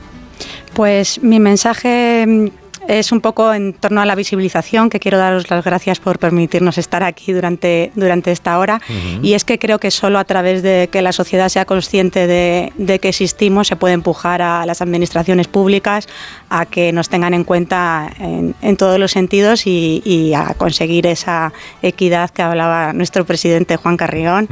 Pues 0.74 1.22
mi 1.24 1.40
mensaje 1.40 2.26
mm, 2.28 2.48
es 2.90 3.12
un 3.12 3.22
poco 3.22 3.54
en 3.54 3.74
torno 3.74 4.02
a 4.02 4.06
la 4.06 4.16
visibilización, 4.16 4.90
que 4.90 5.00
quiero 5.00 5.20
daros 5.20 5.50
las 5.50 5.64
gracias 5.64 6.00
por 6.00 6.18
permitirnos 6.18 6.80
estar 6.80 7.04
aquí 7.04 7.32
durante, 7.32 7.92
durante 7.94 8.32
esta 8.32 8.58
hora. 8.58 8.82
Y 9.22 9.34
es 9.34 9.46
que 9.46 9.60
creo 9.60 9.80
que 9.80 9.92
solo 9.92 10.18
a 10.18 10.26
través 10.26 10.64
de 10.64 10.90
que 10.92 11.04
la 11.04 11.12
sociedad 11.12 11.50
sea 11.50 11.66
consciente 11.66 12.26
de, 12.26 12.74
de 12.78 13.00
que 13.00 13.10
existimos 13.10 13.68
se 13.68 13.76
puede 13.76 13.94
empujar 13.94 14.42
a 14.42 14.66
las 14.66 14.82
administraciones 14.82 15.48
públicas 15.48 16.08
a 16.50 16.66
que 16.66 16.92
nos 16.92 17.10
tengan 17.10 17.36
en 17.36 17.44
cuenta 17.44 18.12
en, 18.20 18.56
en 18.62 18.76
todos 18.76 18.98
los 19.00 19.12
sentidos 19.12 19.68
y, 19.68 20.02
y 20.04 20.34
a 20.34 20.56
conseguir 20.56 21.06
esa 21.06 21.54
equidad 21.84 22.32
que 22.32 22.42
hablaba 22.42 22.94
nuestro 22.94 23.24
presidente 23.24 23.78
Juan 23.78 23.98
Carrión, 23.98 24.50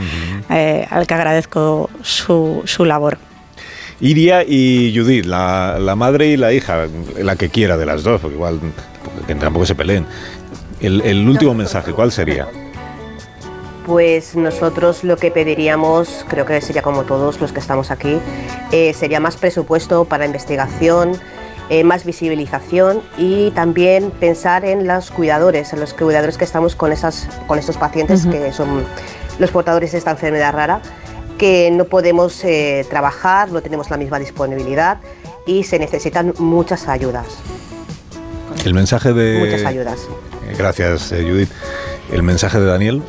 eh, 0.50 0.86
al 0.90 1.08
que 1.08 1.14
agradezco 1.16 1.90
su, 2.04 2.62
su 2.66 2.86
labor. 2.86 3.18
Iria 4.00 4.44
y 4.44 4.94
Judith, 4.96 5.26
la, 5.26 5.78
la 5.80 5.96
madre 5.96 6.28
y 6.28 6.38
la 6.38 6.54
hija, 6.54 6.88
la 7.18 7.36
que 7.36 7.50
quiera 7.50 7.78
de 7.78 7.86
las 7.86 8.04
dos, 8.04 8.22
porque 8.22 8.36
igual 8.36 8.60
que 9.26 9.36
tampoco 9.36 9.66
se 9.66 9.76
peleen. 9.76 10.06
El, 10.80 11.02
el 11.02 11.28
último 11.28 11.54
mensaje, 11.54 11.92
¿cuál 11.94 12.12
sería? 12.12 12.48
Pues 13.86 14.36
nosotros 14.36 15.04
lo 15.04 15.18
que 15.18 15.32
pediríamos, 15.32 16.26
creo 16.28 16.46
que 16.46 16.62
sería 16.62 16.82
como 16.82 17.04
todos 17.04 17.40
los 17.40 17.52
que 17.52 17.60
estamos 17.60 17.90
aquí, 17.90 18.20
eh, 18.72 18.94
sería 18.94 19.20
más 19.20 19.38
presupuesto 19.38 20.06
para 20.06 20.26
investigación 20.26 21.18
eh, 21.70 21.84
más 21.84 22.06
visibilización 22.06 23.02
y 23.18 23.52
también 23.52 24.10
pensar 24.10 24.64
en 24.64 24.88
los 24.88 25.12
cuidadores, 25.12 25.74
en 25.74 25.82
los 25.82 25.94
cuidadores 25.94 26.38
que 26.38 26.46
estamos 26.46 26.78
con, 26.78 26.94
esas, 26.94 27.28
con 27.46 27.60
estos 27.60 27.76
pacientes 27.76 28.26
que 28.26 28.54
son 28.54 28.86
los 29.38 29.52
portadores 29.52 29.92
de 29.92 29.98
esta 29.98 30.12
enfermedad 30.12 30.54
rara, 30.54 30.82
que 31.38 31.70
no 31.72 31.86
podemos 31.86 32.44
eh, 32.44 32.86
trabajar, 32.90 33.52
no 33.52 33.62
tenemos 33.62 33.90
la 33.90 33.98
misma 33.98 34.20
disponibilidad 34.20 34.98
y 35.46 35.64
se 35.64 35.80
necesitan 35.80 36.34
muchas 36.38 36.88
ayudas. 36.88 37.28
El 38.66 38.74
mensaje 38.74 39.14
de... 39.14 39.40
Muchas 39.40 39.66
ayudas. 39.66 40.08
Gracias, 40.58 41.10
Judith. 41.10 41.50
El 42.12 42.24
mensaje 42.24 42.60
de 42.60 42.66
Daniel. 42.66 43.02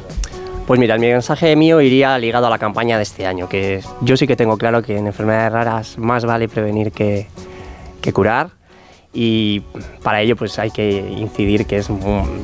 Pues 0.67 0.79
mira, 0.79 0.97
el 0.97 1.01
mensaje 1.01 1.57
mío 1.57 1.81
iría 1.81 2.19
ligado 2.19 2.47
a 2.47 2.51
la 2.51 2.59
campaña 2.59 2.99
de 2.99 3.03
este 3.03 3.27
año, 3.27 3.49
que 3.49 3.83
yo 4.03 4.17
sí 4.17 4.27
que 4.27 4.37
tengo 4.37 4.59
claro 4.59 4.83
que 4.83 4.99
en 4.99 5.07
enfermedades 5.07 5.53
raras 5.53 5.99
más 5.99 6.27
vale 6.27 6.47
prevenir 6.49 6.93
que, 6.93 7.27
que 8.03 8.13
curar 8.13 8.58
y 9.13 9.63
para 10.03 10.21
ello 10.21 10.37
pues 10.37 10.59
hay 10.59 10.71
que 10.71 10.99
incidir 11.19 11.67
que 11.67 11.79
es 11.79 11.89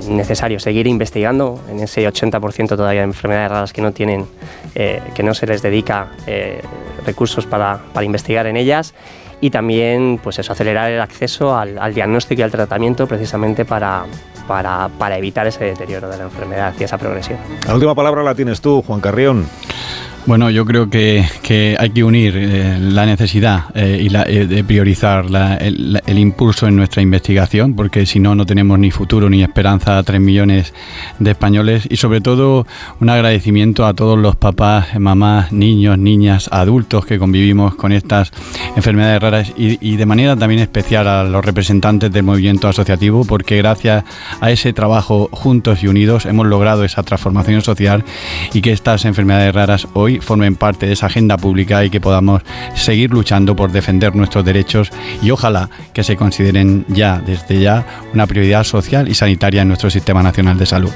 necesario 0.08 0.58
seguir 0.58 0.86
investigando 0.86 1.60
en 1.70 1.80
ese 1.80 2.06
80% 2.08 2.68
todavía 2.68 3.00
de 3.00 3.06
enfermedades 3.06 3.50
raras 3.50 3.72
que 3.72 3.82
no 3.82 3.92
tienen, 3.92 4.26
eh, 4.74 5.02
que 5.14 5.22
no 5.22 5.34
se 5.34 5.46
les 5.46 5.62
dedica 5.62 6.12
eh, 6.26 6.62
recursos 7.04 7.46
para, 7.46 7.80
para, 7.92 8.04
investigar 8.06 8.46
en 8.46 8.56
ellas 8.56 8.94
y 9.40 9.50
también 9.50 10.18
pues 10.22 10.38
eso, 10.38 10.52
acelerar 10.52 10.90
el 10.90 11.00
acceso 11.00 11.56
al, 11.56 11.78
al 11.78 11.92
diagnóstico 11.92 12.40
y 12.40 12.44
al 12.44 12.50
tratamiento 12.50 13.06
precisamente 13.06 13.66
para, 13.66 14.06
para, 14.48 14.88
para, 14.98 15.18
evitar 15.18 15.46
ese 15.46 15.64
deterioro 15.64 16.08
de 16.08 16.16
la 16.16 16.24
enfermedad 16.24 16.72
y 16.78 16.84
esa 16.84 16.96
progresión. 16.96 17.38
La 17.66 17.74
última 17.74 17.94
palabra 17.94 18.22
la 18.22 18.34
tienes 18.34 18.60
tú, 18.60 18.82
Juan 18.82 19.00
Carrión. 19.00 19.46
Bueno, 20.26 20.48
yo 20.48 20.64
creo 20.64 20.88
que, 20.88 21.22
que 21.42 21.76
hay 21.78 21.90
que 21.90 22.02
unir 22.02 22.34
eh, 22.34 22.78
la 22.80 23.04
necesidad 23.04 23.64
eh, 23.74 24.00
y 24.02 24.08
la, 24.08 24.22
eh, 24.22 24.46
de 24.46 24.64
priorizar 24.64 25.28
la, 25.28 25.56
el, 25.56 26.18
impulso 26.18 26.66
en 26.66 26.76
nuestra 26.76 27.02
investigación, 27.02 27.74
porque 27.74 28.06
si 28.06 28.20
no, 28.20 28.34
no 28.34 28.46
tenemos 28.46 28.78
ni 28.78 28.90
futuro 28.90 29.28
ni 29.28 29.42
esperanza 29.42 29.98
a 29.98 30.02
tres 30.02 30.22
millones 30.22 30.72
de 31.18 31.30
españoles. 31.30 31.86
Y 31.90 31.98
sobre 31.98 32.22
todo, 32.22 32.66
un 33.00 33.10
agradecimiento 33.10 33.84
a 33.84 33.92
todos 33.92 34.18
los 34.18 34.34
papás, 34.34 34.98
mamás, 34.98 35.52
niños, 35.52 35.98
niñas, 35.98 36.48
adultos 36.50 37.04
que 37.04 37.18
convivimos 37.18 37.74
con 37.74 37.92
estas 37.92 38.32
enfermedades 38.76 39.20
raras 39.20 39.52
y, 39.58 39.76
y 39.86 39.96
de 39.96 40.06
manera 40.06 40.36
también 40.36 40.62
especial 40.62 41.06
a 41.06 41.24
los 41.24 41.44
representantes 41.44 42.10
del 42.10 42.22
movimiento 42.22 42.66
asociativo, 42.66 43.26
porque 43.26 43.58
gracias 43.58 44.04
a 44.40 44.50
ese 44.50 44.72
trabajo 44.72 45.28
juntos 45.32 45.82
y 45.82 45.88
unidos 45.88 46.24
hemos 46.24 46.46
logrado 46.46 46.82
esa 46.82 47.02
transformación 47.02 47.60
social 47.60 48.04
y 48.54 48.62
que 48.62 48.72
estas 48.72 49.04
enfermedades 49.04 49.54
raras 49.54 49.86
formen 50.20 50.56
parte 50.56 50.86
de 50.86 50.92
esa 50.92 51.06
agenda 51.06 51.36
pública 51.36 51.84
y 51.84 51.90
que 51.90 52.00
podamos 52.00 52.42
seguir 52.74 53.10
luchando 53.10 53.56
por 53.56 53.72
defender 53.72 54.14
nuestros 54.14 54.44
derechos 54.44 54.90
y 55.22 55.30
ojalá 55.30 55.70
que 55.92 56.04
se 56.04 56.16
consideren 56.16 56.84
ya, 56.88 57.22
desde 57.24 57.60
ya, 57.60 57.86
una 58.12 58.26
prioridad 58.26 58.64
social 58.64 59.08
y 59.08 59.14
sanitaria 59.14 59.62
en 59.62 59.68
nuestro 59.68 59.90
Sistema 59.90 60.22
Nacional 60.22 60.58
de 60.58 60.66
Salud. 60.66 60.90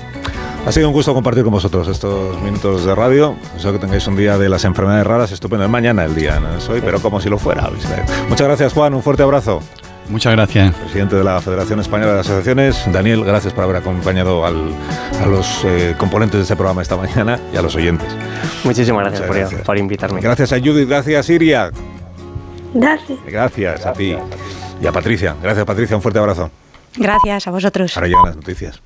Ha 0.67 0.73
sido 0.73 0.89
un 0.89 0.93
gusto 0.93 1.15
compartir 1.15 1.45
con 1.45 1.53
vosotros 1.53 1.89
estos 1.89 2.39
minutos 2.43 2.85
de 2.85 2.95
radio. 2.95 3.37
Espero 3.57 3.73
que 3.73 3.79
tengáis 3.79 4.07
un 4.07 4.17
día 4.17 4.37
de 4.37 4.49
las 4.49 4.65
enfermedades 4.65 5.07
raras 5.07 5.33
estupendo. 5.33 5.65
Es 5.65 5.71
mañana 5.71 6.05
el 6.05 6.15
día, 6.15 6.41
no 6.41 6.57
es 6.57 6.69
hoy, 6.69 6.83
pero 6.85 7.01
como 7.01 7.21
si 7.21 7.31
lo 7.31 7.39
fuera. 7.39 7.71
Muchas 8.29 8.47
gracias, 8.47 8.73
Juan. 8.75 8.93
Un 8.93 9.03
fuerte 9.03 9.23
abrazo. 9.23 9.63
Muchas 10.09 10.33
gracias. 10.33 10.75
Presidente 10.75 11.17
de 11.17 11.25
la 11.25 11.41
Federación 11.41 11.81
Española 11.81 12.15
de 12.15 12.21
Asociaciones, 12.21 12.83
Daniel, 12.93 13.25
gracias 13.25 13.53
por 13.53 13.65
haber 13.65 13.77
acompañado 13.77 14.45
al, 14.47 14.71
a 15.21 15.27
los 15.27 15.65
eh, 15.65 15.95
componentes 15.99 16.39
de 16.39 16.43
este 16.43 16.57
programa 16.57 16.83
esta 16.83 16.97
mañana 16.97 17.39
y 17.53 17.57
a 17.57 17.63
los 17.63 17.75
oyentes. 17.75 18.09
Muchísimas 18.65 19.03
gracias, 19.03 19.27
por, 19.27 19.37
gracias. 19.37 19.63
por, 19.63 19.79
invitarme. 19.79 20.21
Gracias 20.21 20.53
a 20.53 20.59
Judith, 20.59 20.89
gracias 20.89 21.29
Iria. 21.29 21.71
Gracias. 22.75 23.19
Gracias 23.27 23.87
a 23.87 23.93
ti. 23.93 24.17
Y 24.81 24.87
a 24.87 24.93
Patricia. 24.93 25.35
Gracias 25.43 25.67
Patricia, 25.67 25.97
un 25.97 26.03
fuerte 26.03 26.19
abrazo. 26.19 26.51
Gracias 26.97 27.47
a 27.47 27.51
vosotros. 27.51 27.97
Ahora 27.97 28.09
llegan 28.09 28.25
las 28.25 28.37
noticias. 28.37 28.81